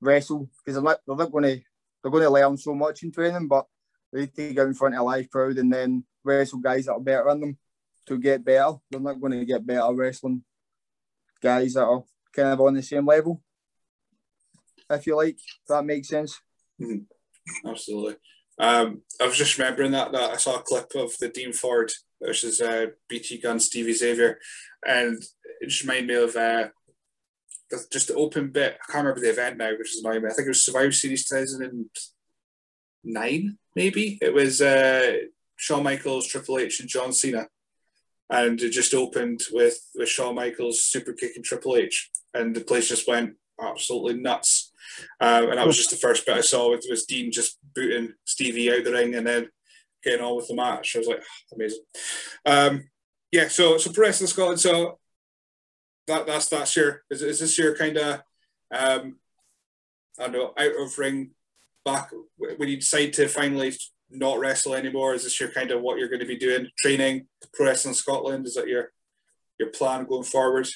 wrestle 0.00 0.48
because 0.58 0.74
they're 0.74 0.82
not, 0.82 1.00
they're 1.06 1.16
not 1.16 1.30
going 1.30 1.44
to 1.44 1.60
they're 2.02 2.10
going 2.10 2.22
to 2.22 2.30
learn 2.30 2.56
so 2.56 2.74
much 2.74 3.02
in 3.02 3.12
training 3.12 3.48
but 3.48 3.66
they 4.12 4.20
need 4.20 4.34
to 4.34 4.54
get 4.54 4.66
in 4.66 4.74
front 4.74 4.94
of 4.94 5.00
a 5.00 5.04
live 5.04 5.28
crowd 5.28 5.58
and 5.58 5.72
then 5.72 6.04
wrestle 6.24 6.58
guys 6.58 6.86
that 6.86 6.92
are 6.92 7.00
better 7.00 7.24
than 7.28 7.40
them 7.40 7.58
to 8.06 8.18
get 8.18 8.44
better. 8.44 8.74
They're 8.90 9.00
not 9.00 9.20
going 9.20 9.32
to 9.32 9.44
get 9.44 9.66
better 9.66 9.94
wrestling 9.94 10.42
guys 11.42 11.74
that 11.74 11.84
are 11.84 12.02
kind 12.32 12.48
of 12.48 12.60
on 12.60 12.74
the 12.74 12.82
same 12.82 13.06
level, 13.06 13.42
if 14.90 15.06
you 15.06 15.16
like. 15.16 15.36
If 15.36 15.68
that 15.68 15.84
makes 15.84 16.08
sense. 16.08 16.40
Mm-hmm. 16.80 17.68
Absolutely. 17.68 18.16
Um, 18.58 19.02
I 19.20 19.26
was 19.26 19.36
just 19.36 19.58
remembering 19.58 19.92
that 19.92 20.12
that 20.12 20.30
I 20.30 20.36
saw 20.36 20.56
a 20.56 20.62
clip 20.62 20.92
of 20.94 21.16
the 21.18 21.28
Dean 21.28 21.52
Ford 21.52 21.92
versus 22.22 22.60
uh, 22.60 22.86
BT 23.08 23.38
Gunn 23.38 23.60
Stevie 23.60 23.92
Xavier, 23.92 24.38
and 24.86 25.22
it 25.60 25.68
just 25.68 25.82
reminded 25.82 26.08
me 26.08 26.14
of 26.14 26.34
uh, 26.36 26.68
just 27.92 28.08
the 28.08 28.14
open 28.14 28.50
bit. 28.50 28.74
I 28.74 28.92
can't 28.92 29.04
remember 29.04 29.20
the 29.20 29.30
event 29.30 29.58
now, 29.58 29.70
which 29.70 29.94
is 29.94 30.02
annoying 30.02 30.22
me. 30.22 30.30
I 30.30 30.32
think 30.32 30.46
it 30.46 30.50
was 30.50 30.64
Survivor 30.64 30.92
Series 30.92 31.28
2009, 31.28 33.58
maybe. 33.74 34.18
It 34.22 34.32
was 34.32 34.62
uh, 34.62 35.16
Shawn 35.56 35.82
Michaels, 35.82 36.26
Triple 36.26 36.58
H, 36.58 36.80
and 36.80 36.88
John 36.88 37.12
Cena 37.12 37.48
and 38.30 38.60
it 38.60 38.70
just 38.70 38.94
opened 38.94 39.40
with 39.52 39.78
with 39.94 40.08
Shawn 40.08 40.34
Michaels 40.34 40.84
super 40.84 41.12
kicking 41.12 41.42
Triple 41.42 41.76
H, 41.76 42.10
and 42.34 42.54
the 42.54 42.60
place 42.60 42.88
just 42.88 43.08
went 43.08 43.34
absolutely 43.60 44.20
nuts. 44.20 44.72
Um, 45.20 45.50
and 45.50 45.58
that 45.58 45.66
was 45.66 45.76
just 45.76 45.90
the 45.90 45.96
first 45.96 46.26
bit 46.26 46.36
I 46.36 46.40
saw 46.40 46.70
with 46.70 46.86
was 46.88 47.06
Dean 47.06 47.32
just 47.32 47.58
booting 47.74 48.14
Stevie 48.24 48.72
out 48.72 48.84
the 48.84 48.92
ring 48.92 49.14
and 49.14 49.26
then 49.26 49.48
getting 50.02 50.24
on 50.24 50.36
with 50.36 50.48
the 50.48 50.54
match. 50.54 50.94
I 50.94 51.00
was 51.00 51.08
like, 51.08 51.22
oh, 51.22 51.54
amazing. 51.56 51.82
Um, 52.44 52.90
yeah, 53.32 53.48
so 53.48 53.78
so 53.78 53.92
Pro 53.92 54.06
Wrestling 54.06 54.28
Scotland. 54.28 54.60
So 54.60 54.98
that 56.06 56.26
that's 56.26 56.48
that's 56.48 56.76
your 56.76 57.02
is, 57.10 57.22
is 57.22 57.40
this 57.40 57.58
your 57.58 57.76
kind 57.76 57.96
of 57.96 58.22
um, 58.72 59.16
I 60.18 60.28
don't 60.28 60.32
know 60.32 60.52
out 60.56 60.80
of 60.80 60.98
ring 60.98 61.30
back 61.84 62.10
when 62.36 62.68
you 62.68 62.76
decide 62.76 63.12
to 63.14 63.28
finally 63.28 63.74
not 64.10 64.38
wrestle 64.38 64.74
anymore? 64.74 65.14
Is 65.14 65.24
this 65.24 65.38
your 65.40 65.50
kind 65.50 65.70
of 65.70 65.82
what 65.82 65.98
you're 65.98 66.08
going 66.08 66.20
to 66.20 66.26
be 66.26 66.38
doing? 66.38 66.68
Training 66.78 67.26
Pro 67.52 67.66
Wrestling 67.66 67.94
Scotland? 67.94 68.46
Is 68.46 68.54
that 68.54 68.68
your 68.68 68.92
your 69.58 69.70
plan 69.70 70.04
going 70.04 70.24
forward? 70.24 70.68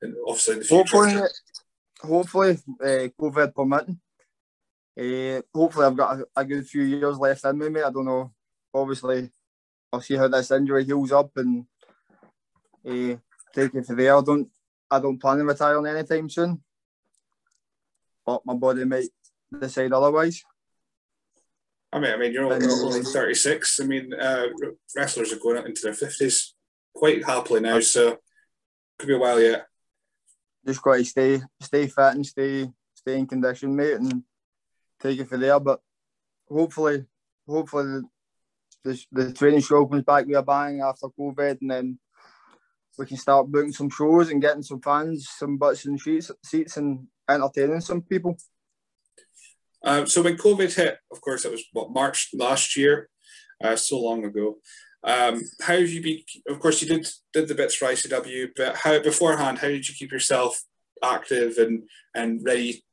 And 0.00 0.14
obviously 0.26 0.54
in 0.54 0.58
the 0.60 0.64
future. 0.64 0.96
Hopefully, 0.96 1.28
hopefully, 2.00 2.58
uh, 2.80 3.08
COVID 3.20 3.54
permitting. 3.54 4.00
Uh, 4.98 5.42
hopefully, 5.54 5.86
I've 5.86 5.96
got 5.96 6.18
a, 6.18 6.26
a, 6.36 6.44
good 6.44 6.66
few 6.66 6.82
years 6.82 7.18
left 7.18 7.44
in 7.44 7.58
me, 7.58 7.68
mate. 7.68 7.84
I 7.84 7.90
don't 7.90 8.04
know. 8.04 8.32
Obviously, 8.74 9.30
I'll 9.92 10.00
see 10.00 10.16
how 10.16 10.28
this 10.28 10.50
injury 10.50 10.84
heals 10.84 11.12
up 11.12 11.30
and 11.36 11.64
uh, 12.86 13.16
take 13.54 13.74
it 13.74 13.86
from 13.86 13.96
there. 13.96 14.16
I 14.16 14.22
don't, 14.22 14.48
I 14.90 14.98
don't 14.98 15.18
plan 15.18 15.40
on 15.40 15.46
retiring 15.46 15.86
anytime 15.86 16.28
soon, 16.28 16.62
but 18.26 18.44
my 18.44 18.54
body 18.54 18.84
might 18.84 19.08
decide 19.60 19.92
otherwise. 19.92 20.42
I 21.92 22.00
mean, 22.00 22.12
I 22.12 22.16
mean, 22.16 22.32
you're 22.32 22.44
only 22.44 23.02
36. 23.02 23.80
I 23.80 23.84
mean, 23.84 24.12
uh, 24.12 24.46
wrestlers 24.94 25.32
are 25.32 25.38
going 25.38 25.64
into 25.64 25.82
their 25.84 25.92
50s 25.92 26.52
quite 26.94 27.24
happily 27.24 27.60
now, 27.60 27.80
so 27.80 28.18
could 28.98 29.06
be 29.06 29.14
a 29.14 29.18
while 29.18 29.40
yet. 29.40 29.66
Just 30.68 30.82
got 30.82 30.96
to 30.96 31.04
stay, 31.04 31.40
stay 31.62 31.86
fit 31.86 32.14
and 32.14 32.26
stay, 32.26 32.68
stay 32.94 33.18
in 33.18 33.26
condition, 33.26 33.74
mate, 33.74 33.94
and 33.94 34.22
take 35.00 35.18
it 35.18 35.26
for 35.26 35.38
there. 35.38 35.58
But 35.58 35.80
hopefully, 36.46 37.06
hopefully, 37.48 38.02
the, 38.84 39.02
the 39.10 39.32
training 39.32 39.62
show 39.62 39.86
comes 39.86 40.04
back 40.04 40.26
with 40.26 40.36
a 40.36 40.42
bang 40.42 40.82
after 40.82 41.06
COVID, 41.18 41.62
and 41.62 41.70
then 41.70 41.98
we 42.98 43.06
can 43.06 43.16
start 43.16 43.50
booking 43.50 43.72
some 43.72 43.88
shows 43.88 44.28
and 44.28 44.42
getting 44.42 44.62
some 44.62 44.82
fans, 44.82 45.26
some 45.30 45.56
butts 45.56 45.86
and 45.86 45.98
seats, 45.98 46.30
seats, 46.44 46.76
and 46.76 47.06
entertaining 47.30 47.80
some 47.80 48.02
people. 48.02 48.36
Um, 49.82 50.06
so 50.06 50.20
when 50.20 50.36
COVID 50.36 50.74
hit, 50.76 50.98
of 51.10 51.22
course, 51.22 51.46
it 51.46 51.50
was 51.50 51.64
what 51.72 51.92
March 51.92 52.28
last 52.34 52.76
year, 52.76 53.08
uh, 53.64 53.76
so 53.76 53.98
long 54.00 54.22
ago. 54.26 54.58
Um, 55.04 55.42
how 55.60 55.74
have 55.74 55.88
you 55.88 56.02
been? 56.02 56.20
Of 56.48 56.60
course, 56.60 56.82
you 56.82 56.88
did 56.88 57.08
did 57.32 57.48
the 57.48 57.54
bits 57.54 57.76
for 57.76 57.86
ICW, 57.86 58.48
but 58.56 58.76
how 58.76 59.00
beforehand? 59.00 59.58
How 59.58 59.68
did 59.68 59.88
you 59.88 59.94
keep 59.94 60.10
yourself 60.10 60.60
active 61.02 61.56
and 61.58 61.84
and 62.14 62.44
ready, 62.44 62.84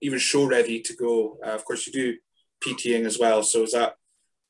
even 0.00 0.18
show 0.18 0.44
ready 0.46 0.80
to 0.82 0.94
go? 0.94 1.38
Uh, 1.44 1.50
of 1.50 1.64
course, 1.64 1.86
you 1.86 1.92
do 1.92 2.16
PTing 2.64 3.04
as 3.06 3.18
well. 3.18 3.42
So 3.42 3.64
is 3.64 3.72
that 3.72 3.94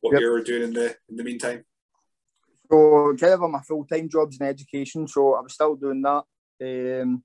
what 0.00 0.12
yep. 0.12 0.20
you 0.20 0.30
were 0.30 0.42
doing 0.42 0.64
in 0.64 0.72
the 0.74 0.96
in 1.08 1.16
the 1.16 1.24
meantime? 1.24 1.64
So 2.70 3.16
kind 3.18 3.32
of 3.32 3.50
my 3.50 3.60
full 3.60 3.84
time 3.84 4.08
jobs 4.10 4.38
in 4.38 4.46
education, 4.46 5.08
so 5.08 5.34
I 5.34 5.40
was 5.40 5.54
still 5.54 5.76
doing 5.76 6.02
that. 6.02 6.24
Um, 6.60 7.22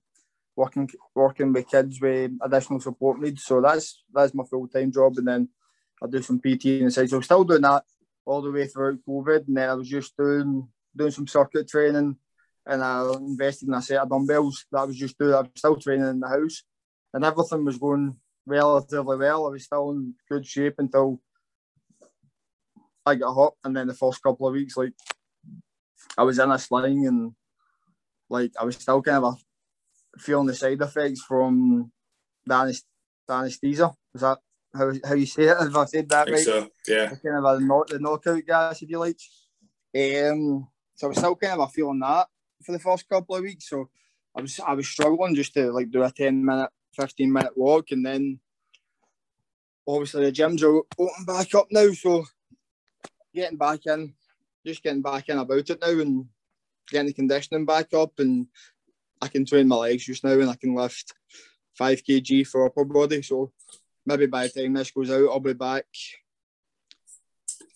working 0.56 0.90
working 1.14 1.52
with 1.52 1.68
kids 1.68 2.00
with 2.00 2.32
additional 2.42 2.80
support 2.80 3.20
needs. 3.20 3.44
So 3.44 3.60
that's 3.60 4.04
that's 4.14 4.34
my 4.34 4.46
full 4.46 4.70
time 4.70 4.94
job, 4.94 5.18
and 5.18 5.28
then 5.28 5.50
I 6.02 6.08
do 6.08 6.22
some 6.22 6.40
PT 6.40 6.66
inside. 6.66 7.10
So 7.10 7.18
I'm 7.18 7.24
still 7.24 7.44
doing 7.44 7.62
that 7.64 7.84
all 8.26 8.42
the 8.42 8.52
way 8.52 8.68
throughout 8.68 9.00
COVID, 9.08 9.48
and 9.48 9.58
then 9.58 9.70
I 9.70 9.74
was 9.74 9.90
just 9.90 10.16
doing 10.18 10.68
doing 10.96 11.12
some 11.12 11.28
circuit 11.28 11.68
training, 11.68 12.16
and 12.66 12.84
I 12.84 13.12
invested 13.16 13.68
in 13.68 13.74
a 13.74 13.82
set 13.82 13.98
of 13.98 14.10
dumbbells 14.10 14.66
that 14.72 14.80
I 14.80 14.84
was 14.86 14.98
just 14.98 15.18
doing. 15.18 15.34
I 15.34 15.42
was 15.42 15.50
still 15.56 15.76
training 15.76 16.08
in 16.08 16.20
the 16.20 16.28
house, 16.28 16.64
and 17.14 17.26
everything 17.26 17.66
was 17.66 17.78
going 17.78 18.16
relatively 18.46 19.18
well. 19.18 19.48
I 19.48 19.50
was 19.52 19.66
still 19.66 19.92
in 19.92 20.14
good 20.30 20.46
shape 20.46 20.76
until 20.78 21.22
I 23.06 23.16
got 23.16 23.34
hot, 23.34 23.54
and 23.64 23.76
then 23.76 23.88
the 23.88 23.94
first 23.94 24.22
couple 24.24 24.48
of 24.48 24.54
weeks, 24.54 24.78
like 24.78 24.94
I 26.18 26.24
was 26.24 26.40
in 26.40 26.52
a 26.52 26.60
sling, 26.60 27.08
and 27.08 27.34
like 28.30 28.52
I 28.60 28.64
was 28.64 28.78
still 28.78 29.02
kind 29.02 29.26
of 29.26 29.38
feeling 30.18 30.48
the 30.48 30.54
side 30.54 30.82
effects 30.82 31.22
from 31.22 31.92
the, 32.46 32.82
anesthesia. 33.30 33.92
Is 34.14 34.22
that 34.22 34.40
how, 34.74 34.92
how 35.04 35.14
you 35.14 35.26
say 35.26 35.44
it? 35.44 35.58
Have 35.58 35.76
I 35.76 35.86
said 35.86 36.10
that 36.10 36.28
I 36.28 36.32
right? 36.32 36.40
So, 36.40 36.70
yeah. 36.88 37.08
kind 37.08 37.38
of 37.38 37.46
a 37.46 37.60
knock, 37.60 37.88
the 37.88 38.00
knockout 38.00 38.46
gas, 38.46 38.82
if 38.82 38.90
you 38.90 39.00
like. 39.00 39.20
Um, 39.96 40.68
so 40.96 41.08
I 41.08 41.10
was 41.10 41.18
still 41.18 41.36
kind 41.36 41.62
of 41.62 41.72
feeling 41.72 42.00
that 42.00 42.28
for 42.64 42.72
the 42.72 42.80
first 42.80 43.08
couple 43.08 43.36
of 43.36 43.44
weeks. 43.44 43.70
So 43.70 43.90
I 44.36 44.42
was 44.42 44.60
I 44.60 44.74
was 44.74 44.88
struggling 44.88 45.36
just 45.36 45.54
to 45.54 45.72
like 45.72 45.92
do 45.92 46.04
a 46.04 46.12
10 46.12 46.44
minute, 46.44 46.70
15 46.96 47.32
minute 47.32 47.56
walk 47.56 47.92
and 47.92 48.06
then 48.06 48.40
obviously 49.88 50.26
the 50.26 50.32
gyms 50.32 50.64
are 50.64 50.84
open 50.98 51.26
back 51.26 51.54
up 51.54 51.68
now. 51.72 51.92
So 51.92 52.26
getting 53.34 53.58
back 53.58 53.86
in, 53.86 54.14
just 54.66 54.82
getting 54.82 55.02
back 55.02 55.30
in 55.30 55.38
about 55.38 55.70
it 55.70 55.82
now 55.82 56.00
and 56.00 56.26
getting 56.90 57.08
the 57.08 57.14
conditioning 57.14 57.66
back 57.66 57.94
up 57.94 58.14
and 58.20 58.48
I 59.22 59.28
can 59.28 59.46
train 59.46 59.68
my 59.68 59.76
legs 59.76 60.06
just 60.06 60.24
now 60.24 60.32
and 60.32 60.50
I 60.50 60.56
can 60.56 60.76
lift 60.76 61.14
five 61.78 62.04
kg 62.04 62.48
for 62.48 62.66
upper 62.66 62.86
body. 62.86 63.22
So 63.22 63.52
maybe 64.06 64.26
by 64.26 64.48
the 64.48 64.62
time 64.62 64.74
this 64.74 64.92
goes 64.92 65.12
out, 65.12 65.30
I'll 65.30 65.40
be 65.40 65.54
back. 65.54 65.86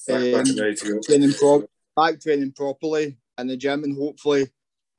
Back, 0.08 0.36
um, 0.36 1.02
training 1.04 1.34
pro- 1.34 1.68
back 1.96 2.22
training 2.22 2.54
properly 2.54 3.18
in 3.38 3.48
the 3.48 3.58
gym, 3.58 3.84
and 3.84 3.98
hopefully 3.98 4.48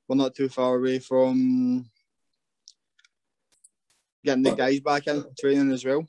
we're 0.06 0.16
not 0.16 0.34
too 0.34 0.48
far 0.48 0.76
away 0.76 0.98
from 0.98 1.88
getting 4.24 4.42
the 4.42 4.54
guys 4.54 4.80
back 4.80 5.06
in 5.06 5.24
training 5.38 5.72
as 5.72 5.84
well. 5.84 6.06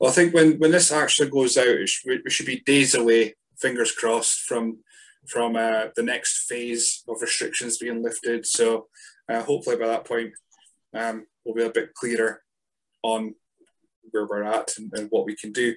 Well, 0.00 0.10
I 0.10 0.14
think 0.14 0.32
when, 0.32 0.58
when 0.58 0.70
this 0.70 0.92
actually 0.92 1.30
goes 1.30 1.56
out, 1.58 1.66
we 2.06 2.30
should 2.30 2.46
be 2.46 2.60
days 2.60 2.94
away, 2.94 3.34
fingers 3.60 3.92
crossed, 3.92 4.40
from 4.42 4.78
from 5.26 5.56
uh, 5.56 5.88
the 5.94 6.02
next 6.02 6.48
phase 6.48 7.02
of 7.06 7.20
restrictions 7.20 7.76
being 7.76 8.02
lifted. 8.02 8.46
So 8.46 8.86
uh, 9.28 9.42
hopefully 9.42 9.76
by 9.76 9.88
that 9.88 10.06
point, 10.06 10.32
um, 10.94 11.26
we'll 11.44 11.54
be 11.54 11.64
a 11.64 11.70
bit 11.70 11.92
clearer 11.92 12.42
on 13.02 13.34
where 14.10 14.26
we're 14.26 14.42
at 14.42 14.76
and, 14.76 14.92
and 14.94 15.08
what 15.10 15.26
we 15.26 15.36
can 15.36 15.52
do. 15.52 15.74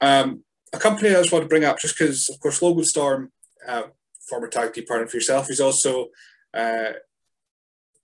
Um, 0.00 0.44
a 0.72 0.78
company 0.78 1.10
I 1.10 1.14
just 1.14 1.32
want 1.32 1.44
to 1.44 1.48
bring 1.48 1.64
up, 1.64 1.78
just 1.78 1.98
because, 1.98 2.28
of 2.28 2.40
course, 2.40 2.62
Logan 2.62 2.84
Storm, 2.84 3.30
uh, 3.66 3.84
former 4.28 4.48
tag 4.48 4.72
team 4.72 4.86
partner 4.86 5.06
for 5.06 5.16
yourself, 5.16 5.48
he's 5.48 5.60
also 5.60 6.06
uh, 6.54 6.92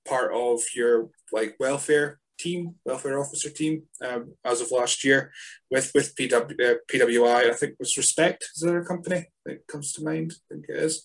part 0.07 0.33
of 0.33 0.61
your 0.75 1.09
like 1.33 1.57
welfare 1.59 2.21
team, 2.39 2.77
welfare 2.85 3.19
officer 3.19 3.51
team, 3.51 3.83
um, 4.05 4.35
as 4.45 4.61
of 4.61 4.71
last 4.71 5.05
year 5.05 5.33
with 5.71 5.91
with 5.95 6.15
PW, 6.15 6.53
uh, 6.61 6.75
PWI. 6.91 7.51
I 7.51 7.55
think 7.55 7.75
was 7.79 7.97
Respect 7.97 8.45
is 8.55 8.63
there 8.63 8.79
a 8.79 8.87
company 8.87 9.27
that 9.45 9.67
comes 9.67 9.93
to 9.95 10.05
mind. 10.05 10.33
I 10.33 10.55
think 10.55 10.67
it 10.69 10.77
is. 10.77 11.03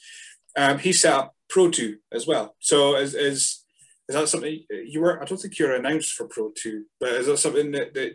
Um, 0.56 0.78
he 0.78 0.94
set 0.94 1.14
up 1.14 1.36
Pro2 1.52 1.96
as 2.12 2.28
well. 2.28 2.56
So 2.60 2.96
is, 2.96 3.16
is 3.16 3.64
is 4.08 4.16
that 4.16 4.28
something 4.28 4.64
you 4.70 5.02
were? 5.02 5.22
I 5.22 5.26
don't 5.26 5.38
think 5.38 5.58
you're 5.58 5.76
announced 5.76 6.14
for 6.14 6.28
Pro2, 6.28 6.82
but 7.00 7.10
is 7.10 7.28
that 7.28 7.38
something 7.38 7.72
that, 7.72 7.94
that 7.94 8.14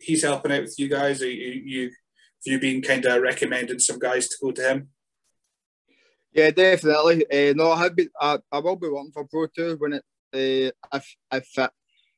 he's 0.00 0.22
helping 0.22 0.52
out 0.52 0.62
with 0.62 0.78
you 0.78 0.88
guys? 0.88 1.22
Are 1.22 1.30
you, 1.30 1.62
you 1.64 1.82
have 1.84 2.52
you 2.52 2.58
been 2.58 2.82
kind 2.82 3.04
of 3.04 3.22
recommending 3.22 3.78
some 3.78 3.98
guys 3.98 4.28
to 4.28 4.36
go 4.40 4.50
to 4.50 4.62
him? 4.62 4.88
Yeah, 6.32 6.50
definitely. 6.50 7.26
Uh, 7.30 7.52
no, 7.54 7.72
I 7.72 7.82
have 7.82 7.96
been. 7.96 8.08
I, 8.20 8.38
I 8.50 8.58
will 8.60 8.76
be 8.76 8.88
working 8.88 9.12
for 9.12 9.26
Pro2 9.26 9.78
when 9.78 9.94
it 9.94 10.04
uh, 10.32 10.96
if 10.96 11.16
if 11.32 11.68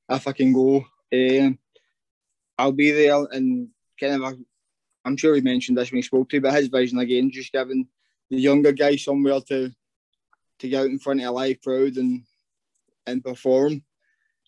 if 0.09 0.28
I 0.28 0.33
can 0.33 0.53
go. 0.53 0.85
Um, 1.12 1.59
I'll 2.59 2.72
be 2.72 2.91
there 2.91 3.26
and 3.30 3.68
kind 3.99 4.22
of. 4.22 4.35
I'm 5.05 5.16
sure 5.16 5.35
he 5.35 5.41
mentioned 5.41 5.78
this 5.78 5.91
when 5.91 5.99
he 5.99 6.03
spoke 6.03 6.28
to, 6.28 6.41
but 6.41 6.55
his 6.55 6.68
vision 6.68 6.99
again, 6.99 7.30
just 7.33 7.53
giving 7.53 7.89
the 8.30 8.37
younger 8.37 8.72
guy 8.72 8.97
somewhere 8.97 9.41
to 9.49 9.72
to 10.61 10.68
get 10.68 10.83
out 10.83 10.87
in 10.87 10.99
front 10.99 11.20
of 11.20 11.26
a 11.26 11.30
live 11.30 11.61
crowd 11.61 11.97
and 11.97 12.22
and 13.07 13.24
perform. 13.24 13.83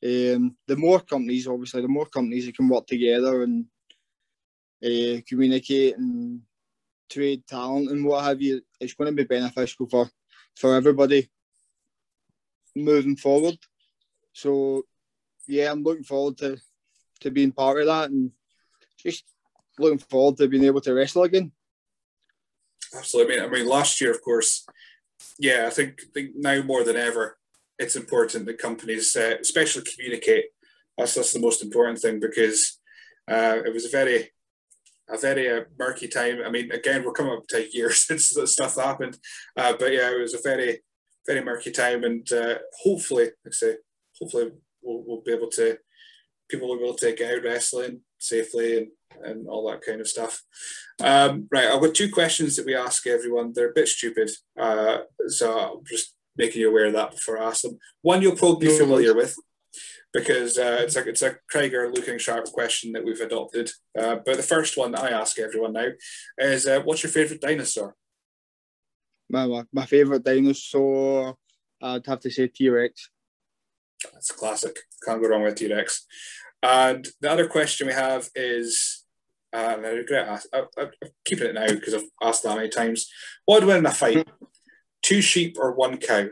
Um, 0.04 0.56
the 0.66 0.76
more 0.76 1.00
companies, 1.00 1.48
obviously, 1.48 1.80
the 1.80 1.88
more 1.88 2.06
companies 2.06 2.44
that 2.46 2.56
can 2.56 2.68
work 2.68 2.86
together 2.86 3.42
and 3.42 3.64
uh, 4.84 5.20
communicate 5.26 5.96
and 5.96 6.42
trade 7.08 7.46
talent 7.46 7.90
and 7.90 8.04
what 8.04 8.24
have 8.24 8.42
you, 8.42 8.60
it's 8.80 8.92
going 8.92 9.10
to 9.10 9.16
be 9.16 9.26
beneficial 9.26 9.88
for 9.88 10.10
for 10.56 10.76
everybody 10.76 11.30
moving 12.76 13.16
forward. 13.16 13.56
So, 14.32 14.82
yeah, 15.48 15.70
I'm 15.70 15.82
looking 15.82 16.04
forward 16.04 16.36
to 16.38 16.58
to 17.20 17.30
being 17.30 17.52
part 17.52 17.80
of 17.80 17.86
that 17.86 18.10
and 18.10 18.30
just 18.98 19.24
looking 19.78 19.98
forward 19.98 20.36
to 20.36 20.48
being 20.48 20.64
able 20.64 20.80
to 20.82 20.92
wrestle 20.92 21.22
again. 21.22 21.50
Absolutely. 22.94 23.40
I 23.40 23.48
mean, 23.48 23.66
last 23.66 24.00
year, 24.00 24.10
of 24.10 24.22
course, 24.22 24.66
yeah, 25.38 25.64
I 25.66 25.70
think, 25.70 26.00
I 26.02 26.06
think 26.12 26.30
now 26.36 26.62
more 26.62 26.84
than 26.84 26.96
ever, 26.96 27.38
it's 27.78 27.96
important 27.96 28.46
that 28.46 28.58
companies, 28.58 29.16
uh, 29.16 29.36
especially 29.40 29.82
communicate. 29.84 30.46
That's 30.96 31.14
that's 31.14 31.32
the 31.32 31.40
most 31.40 31.62
important 31.62 31.98
thing 31.98 32.20
because 32.20 32.78
uh, 33.28 33.58
it 33.64 33.72
was 33.72 33.86
a 33.86 33.90
very 33.90 34.30
a 35.08 35.18
very 35.18 35.50
uh, 35.50 35.64
murky 35.78 36.08
time. 36.08 36.38
I 36.44 36.50
mean, 36.50 36.72
again, 36.72 37.04
we're 37.04 37.12
coming 37.12 37.32
up 37.32 37.46
to 37.48 37.58
a 37.58 37.68
year 37.72 37.92
since 37.92 38.30
the 38.30 38.46
stuff 38.46 38.76
happened, 38.76 39.18
uh, 39.56 39.74
but 39.78 39.92
yeah, 39.92 40.10
it 40.10 40.20
was 40.20 40.34
a 40.34 40.42
very 40.42 40.82
very 41.26 41.42
murky 41.42 41.70
time, 41.70 42.04
and 42.04 42.30
uh, 42.32 42.58
hopefully, 42.82 43.24
like 43.24 43.34
I 43.48 43.50
say, 43.52 43.76
hopefully 44.20 44.50
we'll, 44.82 45.02
we'll 45.06 45.22
be 45.22 45.32
able 45.32 45.48
to 45.50 45.78
people 46.50 46.68
will 46.68 46.78
be 46.78 46.84
able 46.84 46.94
to 46.94 47.12
get 47.12 47.38
out 47.38 47.42
wrestling 47.42 48.00
safely 48.18 48.78
and, 48.78 48.88
and 49.22 49.48
all 49.48 49.68
that 49.68 49.82
kind 49.82 50.00
of 50.00 50.08
stuff. 50.08 50.42
Um, 51.02 51.48
right, 51.50 51.66
I've 51.66 51.80
got 51.80 51.94
two 51.94 52.10
questions 52.10 52.56
that 52.56 52.66
we 52.66 52.74
ask 52.74 53.06
everyone. 53.06 53.52
They're 53.54 53.70
a 53.70 53.74
bit 53.74 53.88
stupid, 53.88 54.30
uh, 54.58 54.98
so 55.28 55.58
I'll 55.58 55.82
just 55.86 56.13
making 56.36 56.60
you 56.60 56.70
aware 56.70 56.86
of 56.86 56.92
that 56.94 57.12
before 57.12 57.38
I 57.38 57.46
ask 57.46 57.62
them. 57.62 57.78
One 58.02 58.22
you'll 58.22 58.36
probably 58.36 58.68
be 58.68 58.78
familiar 58.78 59.14
with, 59.14 59.36
because 60.12 60.58
uh, 60.58 60.78
it's 60.80 60.96
a 60.96 61.08
it's 61.08 61.22
a 61.22 61.36
Craiger 61.52 61.94
looking 61.94 62.18
sharp 62.18 62.46
question 62.52 62.92
that 62.92 63.04
we've 63.04 63.20
adopted. 63.20 63.70
Uh, 63.98 64.16
but 64.24 64.36
the 64.36 64.42
first 64.42 64.76
one 64.76 64.92
that 64.92 65.02
I 65.02 65.10
ask 65.10 65.38
everyone 65.38 65.72
now 65.72 65.88
is, 66.38 66.66
uh, 66.66 66.80
"What's 66.80 67.02
your 67.02 67.12
favourite 67.12 67.40
dinosaur?" 67.40 67.94
My 69.28 69.46
my, 69.46 69.64
my 69.72 69.86
favourite 69.86 70.24
dinosaur, 70.24 71.36
I'd 71.82 72.06
have 72.06 72.20
to 72.20 72.30
say 72.30 72.48
T 72.48 72.68
Rex. 72.68 73.10
That's 74.12 74.30
a 74.30 74.34
classic. 74.34 74.76
Can't 75.04 75.20
go 75.20 75.28
wrong 75.28 75.42
with 75.42 75.56
T 75.56 75.72
Rex. 75.72 76.06
And 76.62 77.06
the 77.20 77.30
other 77.30 77.46
question 77.46 77.86
we 77.86 77.92
have 77.92 78.30
is, 78.34 79.04
uh, 79.52 79.74
and 79.76 79.86
I 79.86 79.90
regret 79.90 80.28
asking. 80.28 80.62
I'm 80.78 80.90
keeping 81.24 81.48
it 81.48 81.54
now 81.54 81.66
because 81.66 81.94
I've 81.94 82.08
asked 82.22 82.42
that 82.44 82.56
many 82.56 82.68
times. 82.68 83.10
What 83.44 83.60
would 83.60 83.68
win 83.68 83.78
in 83.78 83.86
a 83.86 83.90
fight? 83.90 84.28
Two 85.04 85.20
sheep 85.20 85.58
or 85.60 85.72
one 85.72 85.98
cow? 85.98 86.28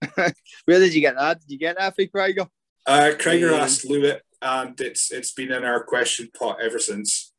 Where 0.64 0.78
did 0.78 0.94
you 0.94 1.00
get 1.00 1.16
that? 1.16 1.40
Did 1.40 1.50
you 1.50 1.58
get 1.58 1.76
that 1.76 1.92
for 1.96 2.04
Craiger? 2.04 2.46
Uh, 2.86 3.10
Craiger 3.18 3.52
Um, 3.52 3.60
asked 3.60 3.84
Lewitt, 3.84 4.20
and 4.40 4.80
it's 4.80 5.10
it's 5.10 5.32
been 5.32 5.50
in 5.50 5.64
our 5.64 5.82
question 5.82 6.30
pot 6.38 6.58
ever 6.62 6.78
since. 6.78 7.32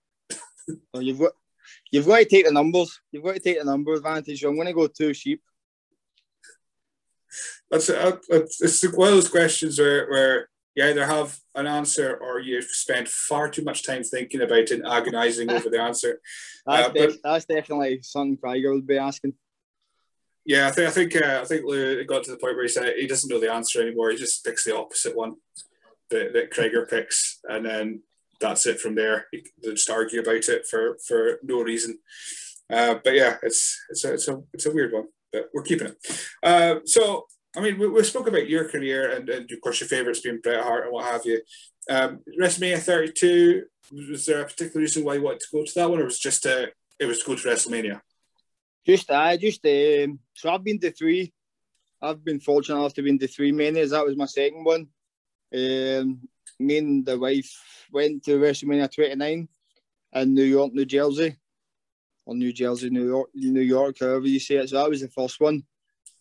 Well, 0.93 1.01
you've 1.01 1.19
got 1.19 1.32
you've 1.89 2.05
got 2.05 2.17
to 2.17 2.26
take 2.26 2.45
the 2.45 2.51
numbers. 2.51 2.99
You've 3.13 3.24
got 3.24 3.36
to 3.36 3.39
take 3.39 3.59
the 3.59 3.65
number 3.65 3.93
advantage. 3.93 4.41
So 4.41 4.49
I'm 4.49 4.55
going 4.55 4.67
to 4.67 4.74
go 4.74 4.88
two 4.88 5.13
sheep. 5.13 5.41
That's 7.71 7.89
uh, 7.89 8.17
it's 8.30 8.61
it's 8.61 8.84
one 8.93 9.07
of 9.07 9.13
those 9.15 9.30
questions 9.30 9.80
where, 9.80 10.09
where 10.09 10.49
you 10.76 10.84
either 10.86 11.05
have 11.05 11.38
an 11.55 11.67
answer 11.67 12.15
or 12.15 12.39
you've 12.39 12.65
spent 12.65 13.07
far 13.07 13.49
too 13.49 13.63
much 13.63 13.86
time 13.86 14.03
thinking 14.03 14.41
about 14.41 14.57
it 14.59 14.71
and 14.71 14.86
agonizing 14.88 15.49
over 15.51 15.69
the 15.69 15.80
answer. 15.82 16.19
That's, 16.65 16.88
Uh, 16.88 16.91
but- 16.91 16.93
def- 17.09 17.21
that's 17.24 17.45
definitely 17.45 17.99
something 18.01 18.38
Craiger 18.38 18.74
would 18.74 18.88
be 18.88 18.97
asking. 18.97 19.34
Yeah, 20.45 20.67
I 20.67 20.71
think 20.71 20.88
I 20.88 20.91
think 20.91 21.15
uh, 21.15 21.39
I 21.41 21.45
think 21.45 21.63
Lou 21.65 21.99
it 21.99 22.07
got 22.07 22.24
to 22.26 22.32
the 22.32 22.38
point 22.38 22.55
where 22.55 22.63
he 22.63 22.69
said 22.69 22.93
he 22.97 23.07
doesn't 23.07 23.30
know 23.30 23.39
the 23.39 23.53
answer 23.53 23.82
anymore. 23.82 24.09
He 24.11 24.17
just 24.17 24.43
picks 24.45 24.65
the 24.65 24.76
opposite 24.76 25.15
one 25.15 25.36
that, 26.09 26.34
that 26.34 26.51
Krieger 26.51 26.86
picks, 26.89 27.39
and 27.47 27.65
then 27.65 28.01
that's 28.41 28.65
it 28.65 28.80
from 28.82 28.95
there. 28.95 29.28
They 29.32 29.43
just 29.71 29.89
argue 29.89 30.19
about 30.19 30.49
it 30.49 30.65
for 30.67 30.97
for 31.07 31.39
no 31.43 31.61
reason. 31.61 31.99
Uh, 32.69 32.95
but 33.01 33.13
yeah, 33.13 33.38
it's 33.41 33.80
it's 33.89 34.03
a, 34.03 34.13
it's 34.15 34.28
a 34.28 34.41
it's 34.53 34.65
a 34.65 34.71
weird 34.71 34.91
one, 34.91 35.07
but 35.32 35.49
we're 35.53 35.63
keeping 35.63 35.88
it. 35.88 35.97
Uh, 36.43 36.80
so 36.86 37.26
I 37.56 37.62
mean, 37.62 37.78
we, 37.78 37.88
we 37.88 38.04
spoke 38.04 38.28
about 38.28 38.49
your 38.49 38.68
career 38.68 39.12
and, 39.12 39.30
and 39.30 39.51
of 39.51 39.62
course 39.62 39.80
your 39.80 39.88
favourites 39.88 40.22
being 40.22 40.39
Bret 40.41 40.64
Hart 40.64 40.86
and 40.86 40.93
what 40.93 41.06
have 41.06 41.26
you. 41.26 41.41
Um, 41.89 42.22
WrestleMania 42.39 42.80
32. 42.80 43.64
Was 44.10 44.26
there 44.26 44.41
a 44.41 44.45
particular 44.45 44.82
reason 44.82 45.04
why 45.04 45.16
you 45.16 45.22
wanted 45.22 45.41
to 45.41 45.47
go 45.51 45.64
to 45.64 45.72
that 45.76 45.89
one, 45.89 45.99
or 45.99 46.06
was 46.06 46.16
it 46.16 46.22
just 46.22 46.45
uh, 46.45 46.68
it 46.99 47.06
was 47.06 47.20
to 47.20 47.26
go 47.26 47.36
to 47.36 47.47
WrestleMania? 47.47 48.01
Just 48.86 49.12
I 49.12 49.38
just 49.38 49.66
um, 49.66 50.20
so 50.34 50.49
I've 50.49 50.64
been 50.64 50.80
to 50.80 50.91
three. 50.91 51.34
I've 52.01 52.24
been 52.24 52.39
fortunate 52.39 52.80
enough 52.80 52.93
to 52.95 53.01
be 53.01 53.10
in 53.10 53.18
the 53.18 53.28
three 53.28 53.51
manias. 53.51 53.91
That 53.91 54.06
was 54.06 54.18
my 54.18 54.26
second 54.26 54.64
one. 54.64 54.88
Um, 55.54 56.22
me 56.60 56.78
and 56.78 57.06
the 57.06 57.18
wife 57.20 57.51
went 57.91 58.24
to 58.24 58.39
WrestleMania 58.39 58.93
29 58.93 59.47
in 60.16 60.34
New 60.34 60.43
York, 60.43 60.74
New 60.74 60.86
Jersey, 60.86 61.38
or 62.26 62.36
New 62.36 62.51
Jersey, 62.51 62.89
New 62.89 63.06
York, 63.06 63.30
New 63.34 63.62
York, 63.62 63.97
however 63.99 64.28
you 64.28 64.39
say 64.39 64.56
it. 64.56 64.70
So 64.70 64.78
that 64.78 64.89
was 64.89 65.01
the 65.01 65.10
first 65.10 65.39
one, 65.39 65.64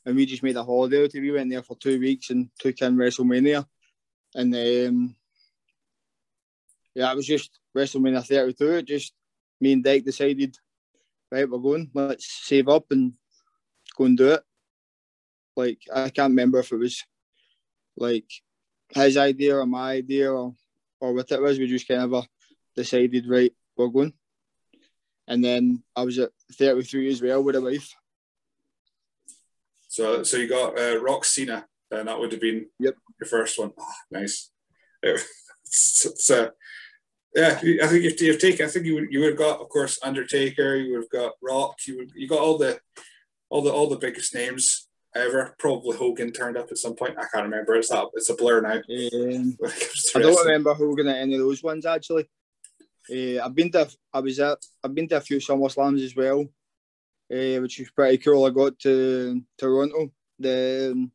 and 0.05 0.17
we 0.17 0.27
just 0.27 0.43
made 0.43 0.57
a 0.57 0.65
holiday 0.65 0.99
out 0.99 1.05
of 1.05 1.15
it. 1.15 1.21
We 1.21 1.31
went 1.31 1.51
there 1.51 1.63
for 1.63 1.77
two 1.77 1.99
weeks 2.01 2.31
and 2.31 2.51
took 2.59 2.81
in 2.81 2.97
WrestleMania, 2.97 3.67
and 4.35 4.55
um, 4.55 5.17
yeah, 6.95 7.13
it 7.13 7.17
was 7.17 7.27
just 7.27 7.59
WrestleMania 7.77 8.27
32. 8.27 8.83
Just 8.83 9.13
me 9.61 9.73
and 9.73 9.85
Dick 9.85 10.05
decided 10.05 10.57
right, 11.33 11.49
we're 11.49 11.59
going. 11.59 11.91
Let's 11.95 12.31
save 12.45 12.69
up 12.69 12.87
and 12.91 13.15
go 13.97 14.05
and 14.05 14.17
do 14.17 14.33
it. 14.33 14.43
Like 15.57 15.79
I 15.93 16.11
can't 16.11 16.31
remember 16.31 16.59
if 16.59 16.73
it 16.73 16.77
was 16.77 17.05
like 17.97 18.31
his 18.91 19.17
idea 19.17 19.57
or 19.57 19.67
my 19.67 19.93
idea 19.93 20.33
or 20.33 20.55
or 21.01 21.15
what 21.15 21.31
it 21.33 21.43
was. 21.43 21.59
We 21.59 21.67
just 21.67 21.89
kind 21.89 22.03
of 22.03 22.15
uh, 22.15 22.23
decided, 22.77 23.27
right, 23.29 23.53
we're 23.77 23.89
going. 23.89 24.13
And 25.27 25.43
then 25.43 25.83
I 25.97 26.03
was 26.03 26.19
at 26.19 26.31
33 26.53 27.11
as 27.11 27.23
well 27.23 27.43
with 27.43 27.57
a 27.57 27.61
wife. 27.61 27.95
So, 29.93 30.23
so 30.23 30.39
you 30.39 30.49
got 30.49 30.81
uh, 30.81 30.97
Rock 31.03 31.23
Cena, 31.23 31.67
and 31.91 32.09
that 32.09 32.19
would 32.19 32.33
have 32.33 32.41
been 32.41 32.65
Yep. 32.79 32.95
your 33.21 33.29
first 33.29 33.59
one. 33.59 33.73
Oh, 33.79 33.93
nice. 34.11 34.51
It's, 35.03 35.27
it's, 36.07 36.31
uh, 36.31 36.49
yeah, 37.35 37.49
I 37.83 37.87
think 37.89 38.03
you've, 38.03 38.19
you've 38.19 38.39
taken. 38.39 38.65
I 38.65 38.71
think 38.71 38.87
you 38.87 38.95
would 38.95 39.09
you 39.11 39.21
would 39.21 39.33
have 39.33 39.39
got, 39.39 39.61
of 39.61 39.69
course, 39.69 39.99
Undertaker. 40.03 40.77
You 40.77 40.93
would 40.93 41.03
have 41.03 41.11
got 41.11 41.33
Rock. 41.43 41.75
You 41.87 41.99
would 41.99 42.13
you 42.15 42.27
got 42.27 42.39
all 42.39 42.57
the 42.57 42.81
all 43.51 43.61
the 43.61 43.71
all 43.71 43.87
the 43.87 43.99
biggest 43.99 44.35
names 44.35 44.89
ever. 45.15 45.55
Probably 45.59 45.95
Hogan 45.99 46.33
turned 46.33 46.57
up 46.57 46.71
at 46.71 46.79
some 46.79 46.95
point. 46.95 47.19
I 47.19 47.27
can't 47.31 47.45
remember. 47.45 47.75
It's 47.75 47.91
that 47.91 48.07
it's 48.15 48.31
a 48.31 48.35
blur 48.35 48.63
now. 48.63 48.77
Um, 48.77 49.57
when 49.59 49.71
it 49.73 49.81
comes 49.81 50.11
to 50.13 50.19
I 50.19 50.23
don't 50.23 50.47
remember 50.47 50.73
Hogan 50.73 51.09
at 51.09 51.19
any 51.19 51.35
of 51.35 51.41
those 51.41 51.63
ones 51.63 51.85
actually. 51.85 52.31
Uh, 53.11 53.45
I've 53.45 53.55
been 53.55 53.71
to 53.73 53.91
I 54.11 54.21
was 54.21 54.41
at 54.41 54.59
I've 54.83 54.95
been 54.95 55.09
to 55.09 55.19
a 55.19 55.21
few 55.21 55.39
Summer 55.39 55.69
Slams 55.69 56.01
as 56.01 56.17
well, 56.17 56.47
uh, 57.33 57.61
which 57.61 57.79
was 57.79 57.91
pretty 57.91 58.19
cool. 58.19 58.45
I 58.45 58.51
got 58.51 58.79
to 58.81 59.43
Toronto. 59.59 60.13
The 60.39 60.91
um, 60.93 61.13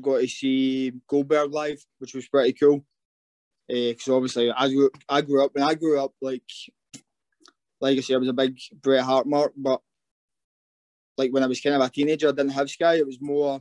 got 0.00 0.20
to 0.20 0.28
see 0.28 0.92
Goldberg 1.06 1.52
live, 1.52 1.84
which 1.98 2.14
was 2.14 2.28
pretty 2.28 2.52
cool. 2.54 2.84
Because 3.68 4.08
obviously 4.08 4.50
I 4.50 4.68
grew 4.68 4.90
I 5.08 5.20
grew 5.20 5.44
up 5.44 5.54
when 5.54 5.64
I 5.64 5.74
grew 5.74 6.00
up 6.00 6.14
like 6.22 6.42
like 7.80 7.98
I 7.98 8.00
said 8.00 8.14
I 8.14 8.18
was 8.18 8.28
a 8.28 8.32
big 8.32 8.58
Bret 8.80 9.04
Hart 9.04 9.26
mark, 9.26 9.52
but 9.56 9.82
like 11.18 11.32
when 11.32 11.42
I 11.42 11.46
was 11.46 11.60
kind 11.60 11.76
of 11.76 11.82
a 11.82 11.90
teenager, 11.90 12.28
I 12.28 12.32
didn't 12.32 12.52
have 12.52 12.70
Sky. 12.70 12.94
It 12.94 13.06
was 13.06 13.20
more 13.20 13.60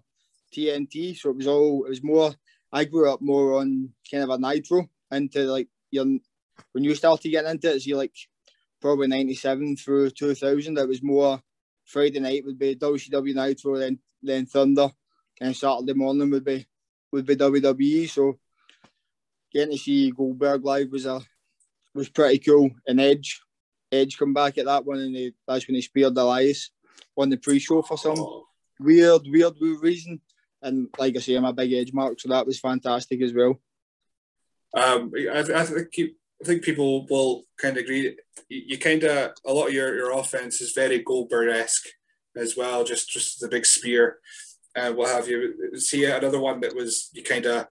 TNT, 0.55 1.17
so 1.17 1.31
it 1.31 1.35
was 1.35 1.47
all 1.47 1.85
it 1.85 1.89
was 1.89 2.03
more. 2.03 2.33
I 2.71 2.85
grew 2.85 3.11
up 3.11 3.21
more 3.21 3.59
on 3.59 3.89
kind 4.09 4.23
of 4.23 4.29
a 4.29 4.37
nitro 4.37 4.89
into 5.11 5.41
like 5.51 5.67
your 5.91 6.05
when 6.71 6.85
you 6.85 6.95
started 6.95 7.29
getting 7.29 7.51
into 7.51 7.73
it, 7.73 7.81
so 7.81 7.87
you 7.89 7.97
like 7.97 8.15
probably 8.81 9.07
ninety 9.07 9.35
seven 9.35 9.75
through 9.75 10.11
two 10.11 10.35
thousand. 10.35 10.77
It 10.77 10.87
was 10.87 11.03
more 11.03 11.41
Friday 11.85 12.19
night 12.19 12.45
would 12.45 12.59
be 12.59 12.75
WCW 12.75 13.33
Nitro, 13.33 13.77
then 13.77 13.99
then 14.21 14.45
Thunder, 14.45 14.89
and 15.39 15.55
Saturday 15.55 15.93
morning 15.93 16.29
would 16.31 16.45
be 16.45 16.67
would 17.11 17.25
be 17.25 17.35
WWE. 17.35 18.09
So 18.09 18.39
getting 19.53 19.71
to 19.71 19.77
see 19.77 20.11
Goldberg 20.11 20.63
live 20.65 20.91
was 20.91 21.05
a 21.05 21.21
was 21.93 22.09
pretty 22.09 22.39
cool. 22.39 22.69
And 22.85 22.99
Edge, 22.99 23.41
Edge 23.91 24.17
come 24.17 24.33
back 24.33 24.57
at 24.57 24.65
that 24.65 24.85
one, 24.85 24.99
and 24.99 25.15
he, 25.15 25.33
that's 25.47 25.67
when 25.67 25.75
he 25.75 25.81
speared 25.81 26.17
Elias 26.17 26.71
on 27.17 27.29
the 27.29 27.37
pre-show 27.37 27.81
for 27.81 27.97
some 27.97 28.43
weird, 28.79 29.21
weird, 29.25 29.53
weird 29.59 29.81
reason. 29.81 30.21
And 30.61 30.89
like 30.97 31.15
I 31.15 31.19
say, 31.19 31.35
I'm 31.35 31.45
a 31.45 31.53
big 31.53 31.73
edge 31.73 31.93
mark, 31.93 32.19
so 32.19 32.29
that 32.29 32.45
was 32.45 32.59
fantastic 32.59 33.21
as 33.21 33.33
well. 33.33 33.59
Um, 34.73 35.11
I, 35.15 35.39
I 35.39 35.63
think 35.63 35.97
you, 35.97 36.11
I 36.41 36.45
think 36.45 36.63
people 36.63 37.07
will 37.07 37.43
kind 37.59 37.77
of 37.77 37.83
agree. 37.83 38.15
You, 38.49 38.61
you 38.67 38.77
kind 38.77 39.03
of 39.03 39.31
a 39.45 39.53
lot 39.53 39.67
of 39.67 39.73
your, 39.73 39.95
your 39.95 40.11
offense 40.11 40.61
is 40.61 40.73
very 40.73 40.99
Goldberg 40.99 41.49
esque 41.49 41.87
as 42.35 42.55
well. 42.55 42.83
Just 42.83 43.09
just 43.09 43.39
the 43.39 43.47
big 43.47 43.65
spear, 43.65 44.19
and 44.75 44.95
what 44.95 45.09
have 45.09 45.27
you. 45.27 45.77
See 45.79 46.05
another 46.05 46.39
one 46.39 46.61
that 46.61 46.75
was 46.75 47.09
you 47.13 47.23
kind 47.23 47.45
of 47.45 47.67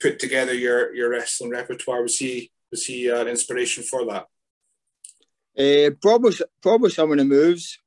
put 0.00 0.18
together 0.18 0.54
your 0.54 0.94
your 0.94 1.10
wrestling 1.10 1.50
repertoire. 1.50 2.02
Was 2.02 2.18
he 2.18 2.50
was 2.70 2.84
he 2.86 3.10
uh, 3.10 3.20
an 3.20 3.28
inspiration 3.28 3.84
for 3.84 4.04
that? 4.06 4.26
Uh, 5.56 5.90
probably, 6.02 6.34
probably 6.60 6.90
some 6.90 7.12
of 7.12 7.18
the 7.18 7.24
moves. 7.24 7.78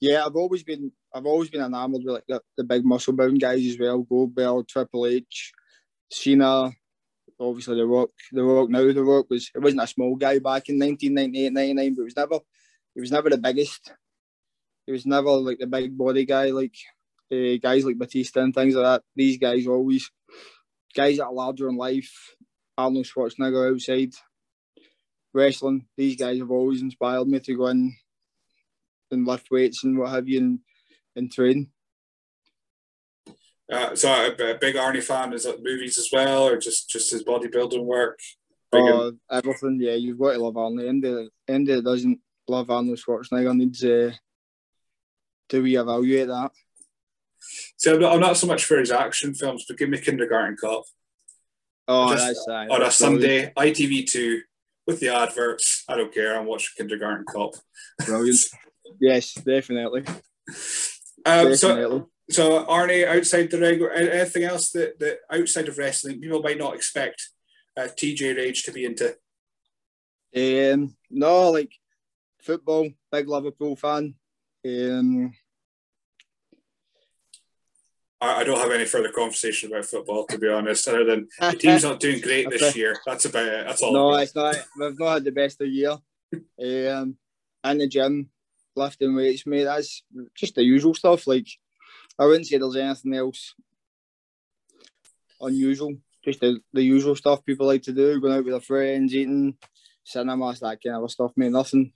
Yeah, 0.00 0.24
I've 0.24 0.36
always 0.36 0.62
been, 0.62 0.90
I've 1.14 1.26
always 1.26 1.50
been 1.50 1.60
enamored 1.60 2.02
with 2.04 2.14
like 2.14 2.24
the, 2.26 2.40
the 2.56 2.64
big 2.64 2.84
muscle 2.84 3.12
bound 3.12 3.40
guys 3.40 3.66
as 3.66 3.78
well. 3.78 3.98
Goldberg, 3.98 4.66
Triple 4.66 5.06
H, 5.06 5.52
Cena, 6.10 6.72
obviously 7.42 7.76
the 7.76 7.86
Rock. 7.86 8.10
The 8.30 8.42
Rock 8.42 8.70
now, 8.70 8.92
the 8.92 9.02
Rock 9.02 9.26
was 9.28 9.50
it 9.54 9.58
wasn't 9.58 9.82
a 9.82 9.86
small 9.86 10.16
guy 10.16 10.38
back 10.38 10.68
in 10.68 10.78
1998, 10.78 11.52
99, 11.52 11.94
but 11.94 12.00
it 12.00 12.04
was 12.04 12.16
never, 12.16 12.38
he 12.94 13.00
was 13.00 13.12
never 13.12 13.30
the 13.30 13.38
biggest. 13.38 13.92
He 14.86 14.92
was 14.92 15.06
never 15.06 15.30
like 15.30 15.58
the 15.58 15.66
big 15.66 15.96
body 15.96 16.24
guy 16.24 16.46
like 16.46 16.74
uh, 17.32 17.56
guys 17.62 17.84
like 17.84 17.98
Batista 17.98 18.40
and 18.40 18.54
things 18.54 18.74
like 18.74 18.84
that. 18.84 19.02
These 19.14 19.38
guys 19.38 19.66
always 19.66 20.10
guys 20.94 21.18
that 21.18 21.26
are 21.26 21.32
larger 21.32 21.68
in 21.68 21.76
life. 21.76 22.36
Arnold 22.76 23.04
Schwarzenegger 23.04 23.72
outside 23.72 24.14
wrestling. 25.34 25.86
These 25.96 26.16
guys 26.16 26.38
have 26.38 26.50
always 26.50 26.82
inspired 26.82 27.28
me 27.28 27.40
to 27.40 27.56
go 27.56 27.66
in 27.66 27.94
and 29.10 29.26
lift 29.26 29.50
weights 29.50 29.84
and 29.84 29.98
what 29.98 30.10
have 30.10 30.28
you 30.28 30.38
and, 30.40 30.58
and 31.14 31.30
train. 31.30 31.70
Uh, 33.72 33.96
so 33.96 34.12
a, 34.12 34.50
a 34.50 34.58
big 34.58 34.74
Arnie 34.74 35.02
fan 35.02 35.32
is 35.32 35.44
that 35.44 35.62
movies 35.62 35.98
as 35.98 36.10
well, 36.12 36.46
or 36.46 36.58
just 36.58 36.90
just 36.90 37.10
his 37.10 37.24
bodybuilding 37.24 37.82
work. 37.82 38.18
Uh, 38.70 39.10
everything, 39.30 39.78
yeah, 39.80 39.94
you've 39.94 40.18
got 40.18 40.32
to 40.32 40.38
love. 40.38 40.56
Anybody, 40.56 41.30
anybody 41.48 41.76
that 41.76 41.84
doesn't 41.84 42.20
love 42.48 42.70
Arnold 42.70 42.98
Schwarzenegger 42.98 43.56
needs 43.56 43.82
uh, 43.84 44.12
to 45.48 45.62
reevaluate 45.62 46.26
that. 46.26 46.50
so 47.76 47.94
I'm 47.94 48.00
not, 48.00 48.12
I'm 48.14 48.20
not 48.20 48.36
so 48.36 48.46
much 48.46 48.64
for 48.64 48.78
his 48.78 48.90
action 48.90 49.34
films, 49.34 49.64
but 49.66 49.78
give 49.78 49.88
me 49.88 49.98
Kindergarten 49.98 50.56
Cop. 50.60 50.84
Oh, 51.88 52.12
Just 52.12 52.26
that's 52.26 52.48
uh, 52.48 52.74
on 52.74 52.82
a 52.82 52.90
Sunday, 52.90 53.52
ITV2 53.56 54.38
with 54.86 55.00
the 55.00 55.08
adverts. 55.08 55.84
I 55.88 55.96
don't 55.96 56.12
care. 56.12 56.38
I'm 56.38 56.46
watching 56.46 56.72
Kindergarten 56.76 57.24
Cop. 57.26 57.54
Brilliant. 58.04 58.38
brilliant. 58.38 58.48
Yes, 59.00 59.32
definitely. 59.32 60.04
Um, 60.06 61.48
definitely. 61.48 61.56
so 61.56 62.10
Arnie, 62.40 63.06
outside 63.06 63.50
the 63.50 63.58
regular, 63.58 63.92
anything 63.92 64.44
else 64.44 64.70
that, 64.70 64.98
that 65.00 65.18
outside 65.30 65.68
of 65.68 65.78
wrestling 65.78 66.20
people 66.20 66.42
might 66.42 66.58
not 66.58 66.74
expect 66.74 67.30
uh, 67.76 67.82
TJ 67.82 68.36
Rage 68.36 68.62
to 68.64 68.72
be 68.72 68.84
into? 68.84 69.16
Um, 70.34 70.96
no, 71.10 71.50
like 71.50 71.72
football, 72.40 72.88
big 73.10 73.28
Liverpool 73.28 73.76
fan. 73.76 74.14
Um, 74.66 75.32
I, 78.20 78.40
I 78.40 78.44
don't 78.44 78.58
have 78.58 78.70
any 78.70 78.84
further 78.84 79.10
conversation 79.10 79.70
about 79.70 79.84
football, 79.84 80.24
to 80.26 80.38
be 80.38 80.48
honest, 80.48 80.88
other 80.88 81.04
than 81.04 81.28
the 81.40 81.52
team's 81.56 81.82
not 81.82 82.00
doing 82.00 82.20
great 82.20 82.48
this 82.48 82.76
year. 82.76 82.96
That's 83.04 83.24
about 83.24 83.46
it. 83.46 83.66
That's 83.66 83.82
all. 83.82 83.92
No, 83.92 84.14
it's 84.14 84.34
not. 84.34 84.56
We've 84.78 84.98
not 84.98 85.14
had 85.14 85.24
the 85.24 85.32
best 85.32 85.60
of 85.60 85.68
year. 85.68 85.90
um, 86.32 87.16
in 87.64 87.78
the 87.78 87.88
gym, 87.88 88.30
lifting 88.74 89.14
weights, 89.14 89.46
mate. 89.46 89.64
That's 89.64 90.02
just 90.34 90.54
the 90.54 90.62
usual 90.62 90.94
stuff. 90.94 91.26
Like, 91.26 91.48
I 92.18 92.26
wouldn't 92.26 92.46
say 92.46 92.58
there's 92.58 92.76
anything 92.76 93.14
else 93.14 93.54
unusual. 95.40 95.94
Just 96.24 96.40
the, 96.40 96.60
the 96.72 96.82
usual 96.82 97.16
stuff 97.16 97.44
people 97.44 97.66
like 97.66 97.82
to 97.82 97.92
do, 97.92 98.20
going 98.20 98.32
out 98.32 98.44
with 98.44 98.52
their 98.52 98.60
friends, 98.60 99.14
eating, 99.14 99.56
cinemas, 100.04 100.60
that 100.60 100.78
kind 100.82 101.02
of 101.02 101.10
stuff, 101.10 101.32
mate. 101.36 101.50
Nothing, 101.50 101.92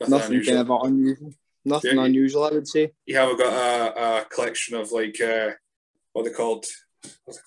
nothing, 0.00 0.10
nothing 0.10 0.44
kind 0.44 0.58
of 0.58 0.70
unusual. 0.84 1.32
Nothing 1.64 1.98
yeah, 1.98 2.04
unusual, 2.04 2.44
I 2.44 2.50
would 2.50 2.66
say. 2.66 2.92
You 3.06 3.16
haven't 3.16 3.38
got 3.38 3.52
a, 3.52 4.22
a 4.22 4.24
collection 4.24 4.76
of 4.76 4.90
like 4.90 5.20
uh, 5.20 5.50
what 6.12 6.24
they 6.24 6.30
called? 6.30 6.66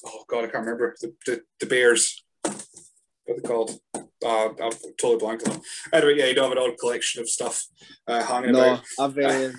Oh 0.06 0.24
God, 0.28 0.46
I 0.46 0.48
can't 0.48 0.66
remember 0.66 0.96
the 1.02 1.14
the, 1.26 1.42
the 1.60 1.66
bears. 1.66 2.24
What 2.44 2.62
they 3.28 3.48
called? 3.48 3.80
Uh, 3.96 4.50
I'm 4.50 4.72
totally 5.00 5.18
blank 5.18 5.48
on 5.48 5.54
them. 5.54 5.62
Anyway, 5.92 6.18
yeah, 6.18 6.28
you 6.28 6.36
don't 6.36 6.50
have 6.50 6.58
an 6.58 6.64
old 6.64 6.78
collection 6.78 7.22
of 7.22 7.30
stuff 7.30 7.66
uh, 8.08 8.24
hanging 8.24 8.52
no, 8.54 8.60
about. 8.60 8.84
I've. 9.00 9.18
Uh, 9.18 9.50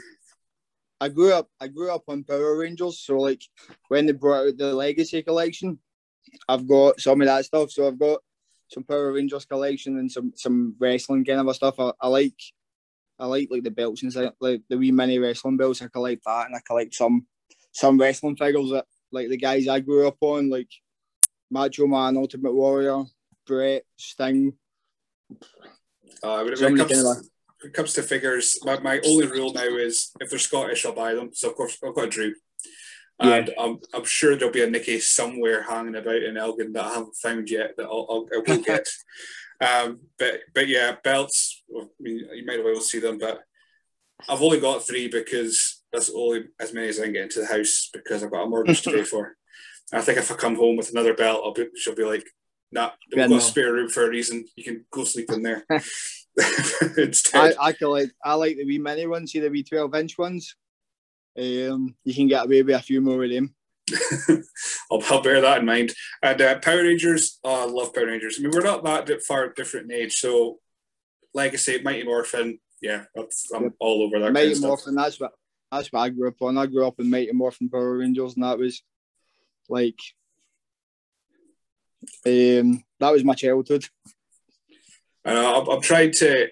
I 1.02 1.08
grew 1.08 1.32
up. 1.32 1.48
I 1.60 1.66
grew 1.66 1.90
up 1.90 2.04
on 2.06 2.22
Power 2.22 2.58
Rangers, 2.58 3.00
so 3.00 3.18
like 3.18 3.42
when 3.88 4.06
they 4.06 4.12
brought 4.12 4.46
out 4.46 4.56
the 4.56 4.72
Legacy 4.72 5.20
collection, 5.24 5.80
I've 6.48 6.68
got 6.68 7.00
some 7.00 7.20
of 7.20 7.26
that 7.26 7.44
stuff. 7.44 7.72
So 7.72 7.88
I've 7.88 7.98
got 7.98 8.20
some 8.68 8.84
Power 8.84 9.12
Rangers 9.12 9.44
collection 9.44 9.98
and 9.98 10.10
some 10.10 10.32
some 10.36 10.76
wrestling 10.78 11.24
kind 11.24 11.40
of 11.40 11.56
stuff. 11.56 11.80
I, 11.80 11.90
I 12.00 12.06
like 12.06 12.40
I 13.18 13.26
like 13.26 13.48
like 13.50 13.64
the 13.64 13.72
belts 13.72 14.04
and 14.04 14.12
stuff, 14.12 14.34
like 14.40 14.62
the 14.68 14.78
wee 14.78 14.92
mini 14.92 15.18
wrestling 15.18 15.56
belts. 15.56 15.82
I 15.82 15.88
collect 15.88 16.22
that, 16.24 16.46
and 16.46 16.54
I 16.54 16.60
collect 16.64 16.94
some 16.94 17.26
some 17.72 17.98
wrestling 17.98 18.36
figures 18.36 18.70
that 18.70 18.86
like 19.10 19.28
the 19.28 19.36
guys 19.36 19.66
I 19.66 19.80
grew 19.80 20.06
up 20.06 20.18
on, 20.20 20.50
like 20.50 20.70
Macho 21.50 21.88
Man, 21.88 22.16
Ultimate 22.16 22.54
Warrior, 22.54 23.02
Bret, 23.44 23.82
Sting. 23.96 24.52
Uh, 26.22 26.44
when, 26.44 26.52
it 26.52 26.60
comes, 26.60 26.60
when 26.60 26.80
it 26.80 26.88
comes 26.88 27.30
to 27.62 28.02
figures, 28.02 28.58
my, 28.64 28.78
my 28.80 29.00
only 29.06 29.26
rule 29.26 29.52
now 29.52 29.76
is 29.76 30.10
if 30.20 30.30
they're 30.30 30.38
Scottish, 30.38 30.84
I'll 30.84 30.94
buy 30.94 31.14
them. 31.14 31.30
So 31.32 31.50
of 31.50 31.56
course 31.56 31.78
I've 31.84 31.94
got 31.94 32.04
a 32.04 32.10
Drew. 32.10 32.34
And 33.20 33.48
yeah. 33.48 33.54
I'm, 33.58 33.78
I'm 33.94 34.04
sure 34.04 34.36
there'll 34.36 34.52
be 34.52 34.64
a 34.64 34.70
Nicky 34.70 34.98
somewhere 34.98 35.62
hanging 35.62 35.94
about 35.94 36.22
in 36.22 36.36
Elgin 36.36 36.72
that 36.72 36.84
I 36.84 36.94
haven't 36.94 37.16
found 37.16 37.50
yet 37.50 37.76
that 37.76 37.86
I'll, 37.86 38.06
I'll, 38.10 38.28
I 38.34 38.38
will 38.38 38.62
get. 38.62 38.86
Um, 39.60 40.00
but 40.18 40.40
but 40.52 40.66
yeah, 40.66 40.96
belts. 41.04 41.62
I 41.72 41.84
mean, 42.00 42.26
you 42.34 42.44
might 42.44 42.64
well 42.64 42.80
see 42.80 42.98
them, 42.98 43.16
but 43.16 43.42
I've 44.28 44.42
only 44.42 44.58
got 44.58 44.84
three 44.84 45.06
because 45.06 45.84
that's 45.92 46.10
only 46.10 46.46
as 46.58 46.74
many 46.74 46.88
as 46.88 46.98
I 46.98 47.04
can 47.04 47.12
get 47.12 47.22
into 47.22 47.40
the 47.40 47.46
house 47.46 47.88
because 47.92 48.24
I've 48.24 48.32
got 48.32 48.44
a 48.44 48.48
mortgage 48.48 48.82
to 48.82 48.90
pay 48.90 49.04
for. 49.04 49.36
And 49.92 50.00
I 50.00 50.04
think 50.04 50.18
if 50.18 50.32
I 50.32 50.34
come 50.34 50.56
home 50.56 50.76
with 50.76 50.90
another 50.90 51.14
belt, 51.14 51.42
I'll 51.44 51.52
be, 51.52 51.68
she'll 51.76 51.94
be 51.94 52.04
like, 52.04 52.24
"Nah, 52.72 52.90
we've 53.14 53.28
got 53.28 53.38
a 53.38 53.40
spare 53.40 53.72
room 53.72 53.88
for 53.88 54.04
a 54.04 54.10
reason. 54.10 54.46
You 54.56 54.64
can 54.64 54.84
go 54.90 55.04
sleep 55.04 55.30
in 55.30 55.42
there." 55.42 55.64
I, 57.34 57.52
I 57.60 57.74
like 57.84 58.10
I 58.24 58.34
like 58.34 58.56
the 58.56 58.64
wee 58.64 58.78
mini 58.78 59.06
ones, 59.06 59.32
see 59.32 59.40
the 59.40 59.50
wee 59.50 59.62
twelve 59.62 59.94
inch 59.94 60.16
ones. 60.18 60.56
Um, 61.38 61.94
you 62.04 62.14
can 62.14 62.28
get 62.28 62.44
away 62.44 62.62
with 62.62 62.76
a 62.76 62.80
few 62.80 63.00
more 63.00 63.24
of 63.24 63.30
them. 63.30 63.54
I'll, 64.90 65.02
I'll, 65.10 65.22
bear 65.22 65.40
that 65.40 65.58
in 65.58 65.66
mind. 65.66 65.92
And 66.22 66.40
uh, 66.40 66.58
Power 66.58 66.82
Rangers, 66.82 67.38
oh, 67.42 67.62
I 67.62 67.70
love 67.70 67.94
Power 67.94 68.06
Rangers. 68.06 68.36
I 68.38 68.42
mean, 68.42 68.52
we're 68.52 68.60
not 68.60 68.84
that 68.84 69.22
far 69.22 69.48
different 69.48 69.90
in 69.90 69.98
age. 69.98 70.16
So, 70.16 70.58
Legacy, 71.34 71.80
Mighty 71.82 72.04
Morphin, 72.04 72.58
yeah, 72.80 73.04
I'm 73.16 73.62
yep. 73.62 73.72
all 73.80 74.02
over 74.02 74.18
that. 74.18 74.32
Mighty 74.32 74.52
kind 74.52 74.56
of 74.56 74.62
Morphin, 74.62 74.94
that's 74.94 75.20
what 75.20 75.32
that's 75.70 75.92
what 75.92 76.00
I 76.00 76.08
grew 76.10 76.28
up 76.28 76.42
on. 76.42 76.58
I 76.58 76.66
grew 76.66 76.86
up 76.86 77.00
in 77.00 77.10
Mighty 77.10 77.32
Morphin 77.32 77.70
Power 77.70 77.98
Rangers, 77.98 78.34
and 78.34 78.44
that 78.44 78.58
was 78.58 78.82
like, 79.68 79.98
um, 82.26 82.82
that 83.00 83.12
was 83.12 83.24
my 83.24 83.34
childhood. 83.34 83.86
And 85.24 85.38
I'm, 85.38 85.68
I'm 85.68 85.80
trying 85.80 86.12
to 86.12 86.48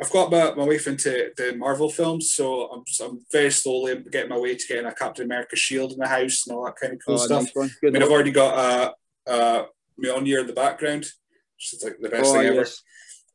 I've 0.00 0.10
got 0.10 0.30
my, 0.30 0.54
my 0.54 0.66
wife 0.66 0.86
into 0.86 1.30
the 1.36 1.54
Marvel 1.56 1.90
films, 1.90 2.32
so 2.32 2.70
I'm, 2.70 2.84
I'm 3.02 3.20
very 3.32 3.50
slowly 3.50 3.96
getting 4.10 4.30
my 4.30 4.38
way 4.38 4.54
to 4.54 4.66
getting 4.66 4.86
a 4.86 4.94
Captain 4.94 5.24
America 5.24 5.56
shield 5.56 5.92
in 5.92 5.98
the 5.98 6.08
house 6.08 6.46
and 6.46 6.56
all 6.56 6.64
that 6.64 6.76
kind 6.76 6.92
of 6.92 7.00
cool 7.04 7.14
oh, 7.14 7.18
stuff. 7.18 7.48
Nice 7.54 7.76
I 7.84 7.90
mean, 7.90 8.02
I've 8.02 8.10
already 8.10 8.30
got 8.30 8.94
a, 9.26 9.32
a 9.32 9.66
Mjolnir 10.02 10.40
in 10.40 10.46
the 10.46 10.52
background, 10.52 11.02
which 11.02 11.74
is 11.74 11.82
like 11.82 11.96
the 12.00 12.08
best 12.08 12.30
oh, 12.30 12.34
thing 12.34 12.46
ever. 12.46 12.66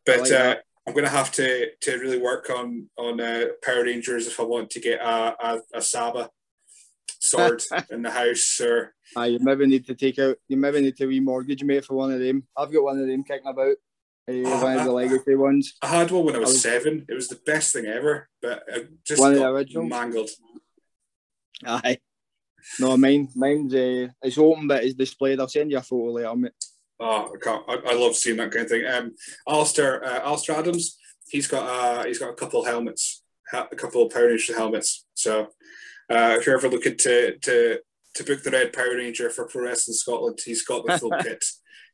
But 0.05 0.21
like 0.21 0.31
uh, 0.31 0.55
I'm 0.87 0.93
going 0.93 1.05
to 1.05 1.11
have 1.11 1.31
to 1.33 1.67
to 1.81 1.97
really 1.97 2.21
work 2.21 2.49
on 2.49 2.89
on 2.97 3.19
uh, 3.19 3.45
Power 3.63 3.83
Rangers 3.83 4.27
if 4.27 4.39
I 4.39 4.43
want 4.43 4.69
to 4.71 4.79
get 4.79 5.01
a, 5.01 5.35
a, 5.45 5.61
a 5.75 5.81
Saba 5.81 6.29
sword 7.19 7.63
in 7.91 8.01
the 8.01 8.11
house. 8.11 8.59
Or 8.61 8.93
uh, 9.17 9.23
you 9.23 9.39
maybe 9.41 9.65
need 9.65 9.85
to 9.87 9.95
take 9.95 10.19
out. 10.19 10.37
You 10.47 10.57
maybe 10.57 10.81
need 10.81 10.97
to 10.97 11.07
remortgage 11.07 11.63
me 11.63 11.79
for 11.81 11.95
one 11.95 12.11
of 12.11 12.19
them. 12.19 12.47
I've 12.57 12.71
got 12.71 12.83
one 12.83 12.99
of 12.99 13.07
them 13.07 13.23
kicking 13.23 13.47
about. 13.47 13.75
Uh, 14.29 14.57
one 14.57 14.77
of 14.77 14.85
the 14.85 14.91
legacy 14.91 15.35
ones. 15.35 15.73
I 15.81 15.87
had 15.87 16.11
one 16.11 16.25
when 16.25 16.35
I 16.35 16.39
was, 16.39 16.49
I 16.49 16.53
was, 16.53 16.61
seven. 16.61 17.05
It 17.09 17.13
was 17.13 17.27
the 17.27 17.39
best 17.45 17.73
thing 17.73 17.85
ever, 17.85 18.29
but 18.41 18.63
I 18.71 18.85
just 19.05 19.19
one 19.19 19.33
of 19.33 19.39
the 19.39 19.47
originals. 19.47 19.89
mangled. 19.89 20.29
Aye. 21.65 21.97
No, 22.79 22.95
mine, 22.95 23.27
mine's 23.35 23.73
uh, 23.73 24.07
it's 24.21 24.37
open, 24.37 24.67
but 24.67 24.83
it's 24.83 24.93
displayed. 24.93 25.39
I'll 25.39 25.49
send 25.49 25.71
you 25.71 25.77
a 25.77 25.81
photo 25.81 26.13
later, 26.13 26.35
mate. 26.35 26.51
Oh, 26.99 27.33
I 27.33 27.37
can't. 27.43 27.63
I, 27.67 27.91
I 27.91 27.93
love 27.95 28.15
seeing 28.15 28.37
that 28.37 28.51
kind 28.51 28.63
of 28.63 28.71
thing. 28.71 28.85
Um, 28.85 29.15
Alistair, 29.47 30.03
uh, 30.05 30.21
Alistair 30.25 30.55
Adams, 30.55 30.97
he's 31.27 31.47
got 31.47 31.67
uh, 31.67 32.05
he's 32.05 32.19
got 32.19 32.29
a 32.29 32.35
couple 32.35 32.61
of 32.61 32.67
helmets, 32.67 33.23
a 33.51 33.75
couple 33.75 34.03
of 34.03 34.13
Power 34.13 34.27
Ranger 34.27 34.55
helmets. 34.55 35.05
So, 35.13 35.47
uh, 36.09 36.37
if 36.39 36.45
you're 36.45 36.57
ever 36.57 36.69
looking 36.69 36.95
to 36.97 37.37
to 37.37 37.79
to 38.15 38.23
book 38.23 38.43
the 38.43 38.51
Red 38.51 38.71
Power 38.71 38.95
Ranger 38.95 39.29
for 39.29 39.47
Pro 39.47 39.65
Wrestling 39.65 39.95
Scotland, 39.95 40.39
he's 40.45 40.63
got 40.63 40.85
the 40.85 40.97
full 40.97 41.11
kit 41.21 41.43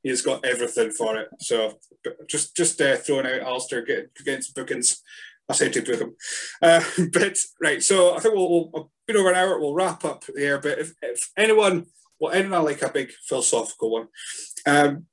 he's 0.03 0.21
got 0.21 0.45
everything 0.45 0.91
for 0.91 1.17
it. 1.17 1.29
So 1.39 1.79
just 2.27 2.55
just 2.55 2.81
uh, 2.81 2.97
throwing 2.97 3.25
out 3.25 3.69
getting 3.69 4.41
some 4.41 4.53
bookings. 4.55 5.01
I 5.49 5.53
said 5.53 5.73
to 5.73 5.81
book 5.81 5.99
him. 5.99 6.15
Uh, 6.61 6.83
but 7.11 7.35
right, 7.59 7.81
so 7.81 8.15
I 8.15 8.19
think 8.19 8.35
we'll, 8.35 8.69
we'll 8.71 8.91
been 9.07 9.17
over 9.17 9.31
an 9.31 9.35
hour. 9.35 9.59
We'll 9.59 9.73
wrap 9.73 10.05
up 10.05 10.23
there. 10.35 10.59
But 10.59 10.77
if, 10.77 10.93
if 11.01 11.31
anyone, 11.35 11.87
well, 12.19 12.31
anyone 12.31 12.63
like 12.65 12.83
a 12.83 12.89
big 12.89 13.11
philosophical 13.27 13.91
one, 13.91 14.07
um, 14.67 15.07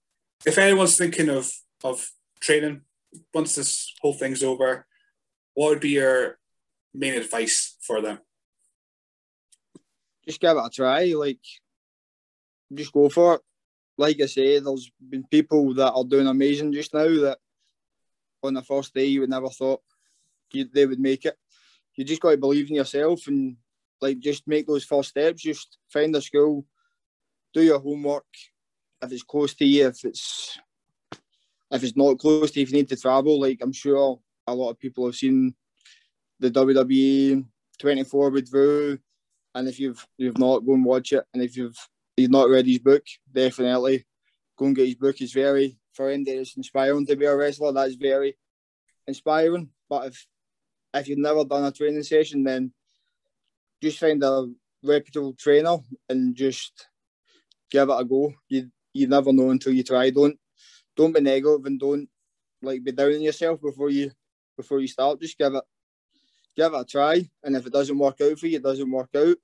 if 0.44 0.58
anyone's 0.58 0.96
thinking 0.96 1.30
of 1.30 1.50
of 1.82 2.06
training 2.40 2.82
once 3.32 3.54
this 3.54 3.94
whole 4.02 4.12
thing's 4.12 4.42
over, 4.42 4.86
what 5.54 5.70
would 5.70 5.80
be 5.80 5.90
your 5.90 6.38
main 6.92 7.14
advice 7.14 7.76
for 7.80 8.02
them? 8.02 8.18
Just 10.26 10.40
give 10.40 10.56
it 10.56 10.62
a 10.62 10.68
try. 10.70 11.04
Like, 11.16 11.40
just 12.74 12.92
go 12.92 13.08
for 13.08 13.36
it 13.36 13.40
like 13.98 14.20
I 14.20 14.26
say, 14.26 14.58
there's 14.58 14.90
been 15.08 15.24
people 15.24 15.74
that 15.74 15.92
are 15.92 16.04
doing 16.04 16.26
amazing 16.26 16.72
just 16.72 16.92
now 16.94 17.04
that 17.04 17.38
on 18.42 18.54
the 18.54 18.62
first 18.62 18.94
day 18.94 19.06
you 19.06 19.20
would 19.20 19.30
never 19.30 19.48
thought 19.48 19.80
you, 20.52 20.68
they 20.72 20.86
would 20.86 21.00
make 21.00 21.24
it. 21.24 21.36
You 21.94 22.04
just 22.04 22.20
got 22.20 22.32
to 22.32 22.36
believe 22.36 22.68
in 22.68 22.76
yourself 22.76 23.26
and 23.26 23.56
like 24.00 24.18
just 24.18 24.46
make 24.46 24.66
those 24.66 24.84
first 24.84 25.10
steps. 25.10 25.42
Just 25.42 25.78
find 25.88 26.14
a 26.14 26.20
school, 26.20 26.64
do 27.54 27.62
your 27.62 27.78
homework. 27.78 28.26
If 29.02 29.12
it's 29.12 29.22
close 29.22 29.54
to 29.54 29.64
you, 29.64 29.88
if 29.88 30.04
it's 30.04 30.58
if 31.70 31.82
it's 31.82 31.96
not 31.96 32.18
close 32.18 32.50
to 32.52 32.60
you, 32.60 32.64
if 32.64 32.70
you 32.70 32.76
need 32.76 32.88
to 32.90 32.96
travel, 32.96 33.40
like 33.40 33.58
I'm 33.62 33.72
sure 33.72 34.18
a 34.46 34.54
lot 34.54 34.70
of 34.70 34.78
people 34.78 35.06
have 35.06 35.16
seen 35.16 35.54
the 36.38 36.50
WWE 36.50 37.44
24 37.78 38.30
with 38.30 38.50
Drew, 38.50 38.98
and 39.54 39.68
if 39.68 39.80
you've 39.80 40.06
you've 40.16 40.38
not, 40.38 40.60
go 40.60 40.74
and 40.74 40.84
watch 40.84 41.12
it. 41.12 41.24
And 41.32 41.42
if 41.42 41.56
you've 41.56 41.76
he's 42.16 42.28
not 42.28 42.48
read 42.48 42.66
his 42.66 42.78
book, 42.78 43.04
definitely 43.32 44.04
go 44.56 44.66
and 44.66 44.76
get 44.76 44.86
his 44.86 44.94
book. 44.94 45.20
It's 45.20 45.32
very 45.32 45.78
for 45.92 46.10
him, 46.10 46.24
it's 46.26 46.56
inspiring 46.56 47.06
to 47.06 47.16
be 47.16 47.24
a 47.24 47.36
wrestler. 47.36 47.72
That's 47.72 47.94
very 47.94 48.36
inspiring. 49.06 49.70
But 49.88 50.08
if 50.08 50.26
if 50.94 51.08
you've 51.08 51.18
never 51.18 51.44
done 51.44 51.64
a 51.64 51.72
training 51.72 52.02
session, 52.02 52.44
then 52.44 52.72
just 53.82 53.98
find 53.98 54.22
a 54.22 54.46
reputable 54.82 55.34
trainer 55.34 55.78
and 56.08 56.34
just 56.34 56.88
give 57.70 57.88
it 57.88 58.00
a 58.00 58.04
go. 58.04 58.32
You 58.48 58.70
you 58.92 59.06
never 59.06 59.32
know 59.32 59.50
until 59.50 59.72
you 59.72 59.82
try. 59.82 60.10
Don't 60.10 60.38
don't 60.96 61.12
be 61.12 61.20
negative 61.20 61.64
and 61.66 61.78
don't 61.78 62.08
like 62.62 62.82
be 62.82 62.92
down 62.92 63.12
on 63.14 63.20
yourself 63.20 63.60
before 63.60 63.90
you 63.90 64.10
before 64.56 64.80
you 64.80 64.88
start. 64.88 65.20
Just 65.20 65.38
give 65.38 65.54
it 65.54 65.64
give 66.56 66.72
it 66.72 66.80
a 66.80 66.84
try. 66.84 67.28
And 67.42 67.56
if 67.56 67.66
it 67.66 67.72
doesn't 67.72 67.98
work 67.98 68.20
out 68.20 68.38
for 68.38 68.46
you, 68.46 68.56
it 68.56 68.62
doesn't 68.62 68.90
work 68.90 69.10
out. 69.14 69.36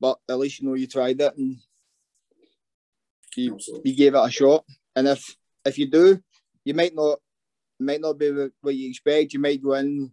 But 0.00 0.18
at 0.28 0.38
least 0.38 0.60
you 0.60 0.68
know 0.68 0.74
you 0.74 0.86
tried 0.86 1.20
it 1.20 1.36
and 1.36 1.58
you, 3.36 3.58
you 3.84 3.94
gave 3.96 4.14
it 4.14 4.18
a 4.18 4.30
shot. 4.30 4.64
And 4.96 5.08
if 5.08 5.36
if 5.64 5.78
you 5.78 5.90
do, 5.90 6.18
you 6.64 6.74
might 6.74 6.94
not 6.94 7.18
might 7.78 8.00
not 8.00 8.18
be 8.18 8.30
what 8.60 8.74
you 8.74 8.90
expect. 8.90 9.32
You 9.32 9.40
might 9.40 9.62
go 9.62 9.74
in 9.74 10.12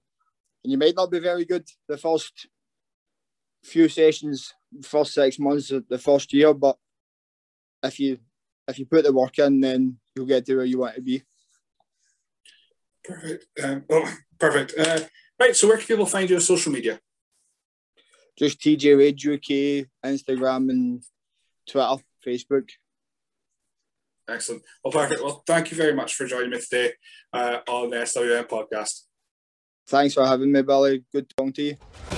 and 0.64 0.72
you 0.72 0.78
might 0.78 0.96
not 0.96 1.12
be 1.12 1.20
very 1.20 1.46
good 1.46 1.66
the 1.88 1.98
first 1.98 2.48
few 3.64 3.90
sessions 3.90 4.54
first 4.84 5.14
six 5.14 5.40
months 5.40 5.72
of 5.72 5.88
the 5.88 5.98
first 5.98 6.34
year, 6.34 6.54
but 6.54 6.78
if 7.84 8.00
you 8.00 8.18
if 8.68 8.80
you 8.80 8.86
put 8.86 9.04
the 9.04 9.14
work 9.14 9.40
in, 9.40 9.62
then 9.62 9.98
you'll 10.16 10.26
get 10.26 10.46
to 10.46 10.56
where 10.56 10.66
you 10.66 10.80
want 10.80 10.96
to 10.96 11.02
be. 11.02 11.24
Perfect. 13.04 13.46
Um, 13.64 13.86
oh, 13.90 14.14
perfect. 14.38 14.74
Uh, 14.78 15.00
right. 15.40 15.56
So, 15.56 15.68
where 15.68 15.78
can 15.78 15.88
people 15.88 16.06
find 16.06 16.30
you 16.30 16.36
on 16.36 16.42
social 16.42 16.74
media? 16.74 17.00
Just 18.38 18.60
TJ 18.60 18.98
Rage 18.98 19.26
UK, 19.26 19.88
Instagram, 20.06 20.70
and 20.70 21.02
Twitter, 21.70 22.04
Facebook. 22.26 22.70
Excellent. 24.30 24.64
Well, 24.84 24.92
perfect. 24.92 25.22
Well, 25.22 25.44
thank 25.48 25.72
you 25.72 25.78
very 25.78 25.94
much 25.94 26.16
for 26.16 26.26
joining 26.26 26.50
me 26.50 26.60
today 26.60 26.94
uh, 27.34 27.60
on 27.68 27.90
the 27.90 27.98
SWN 27.98 28.48
podcast. 28.48 29.04
Thanks 29.88 30.14
for 30.14 30.26
having 30.26 30.52
me, 30.52 30.62
Billy. 30.62 31.06
Good 31.14 31.32
talking 31.38 31.54
to 31.54 31.62
you. 31.62 32.17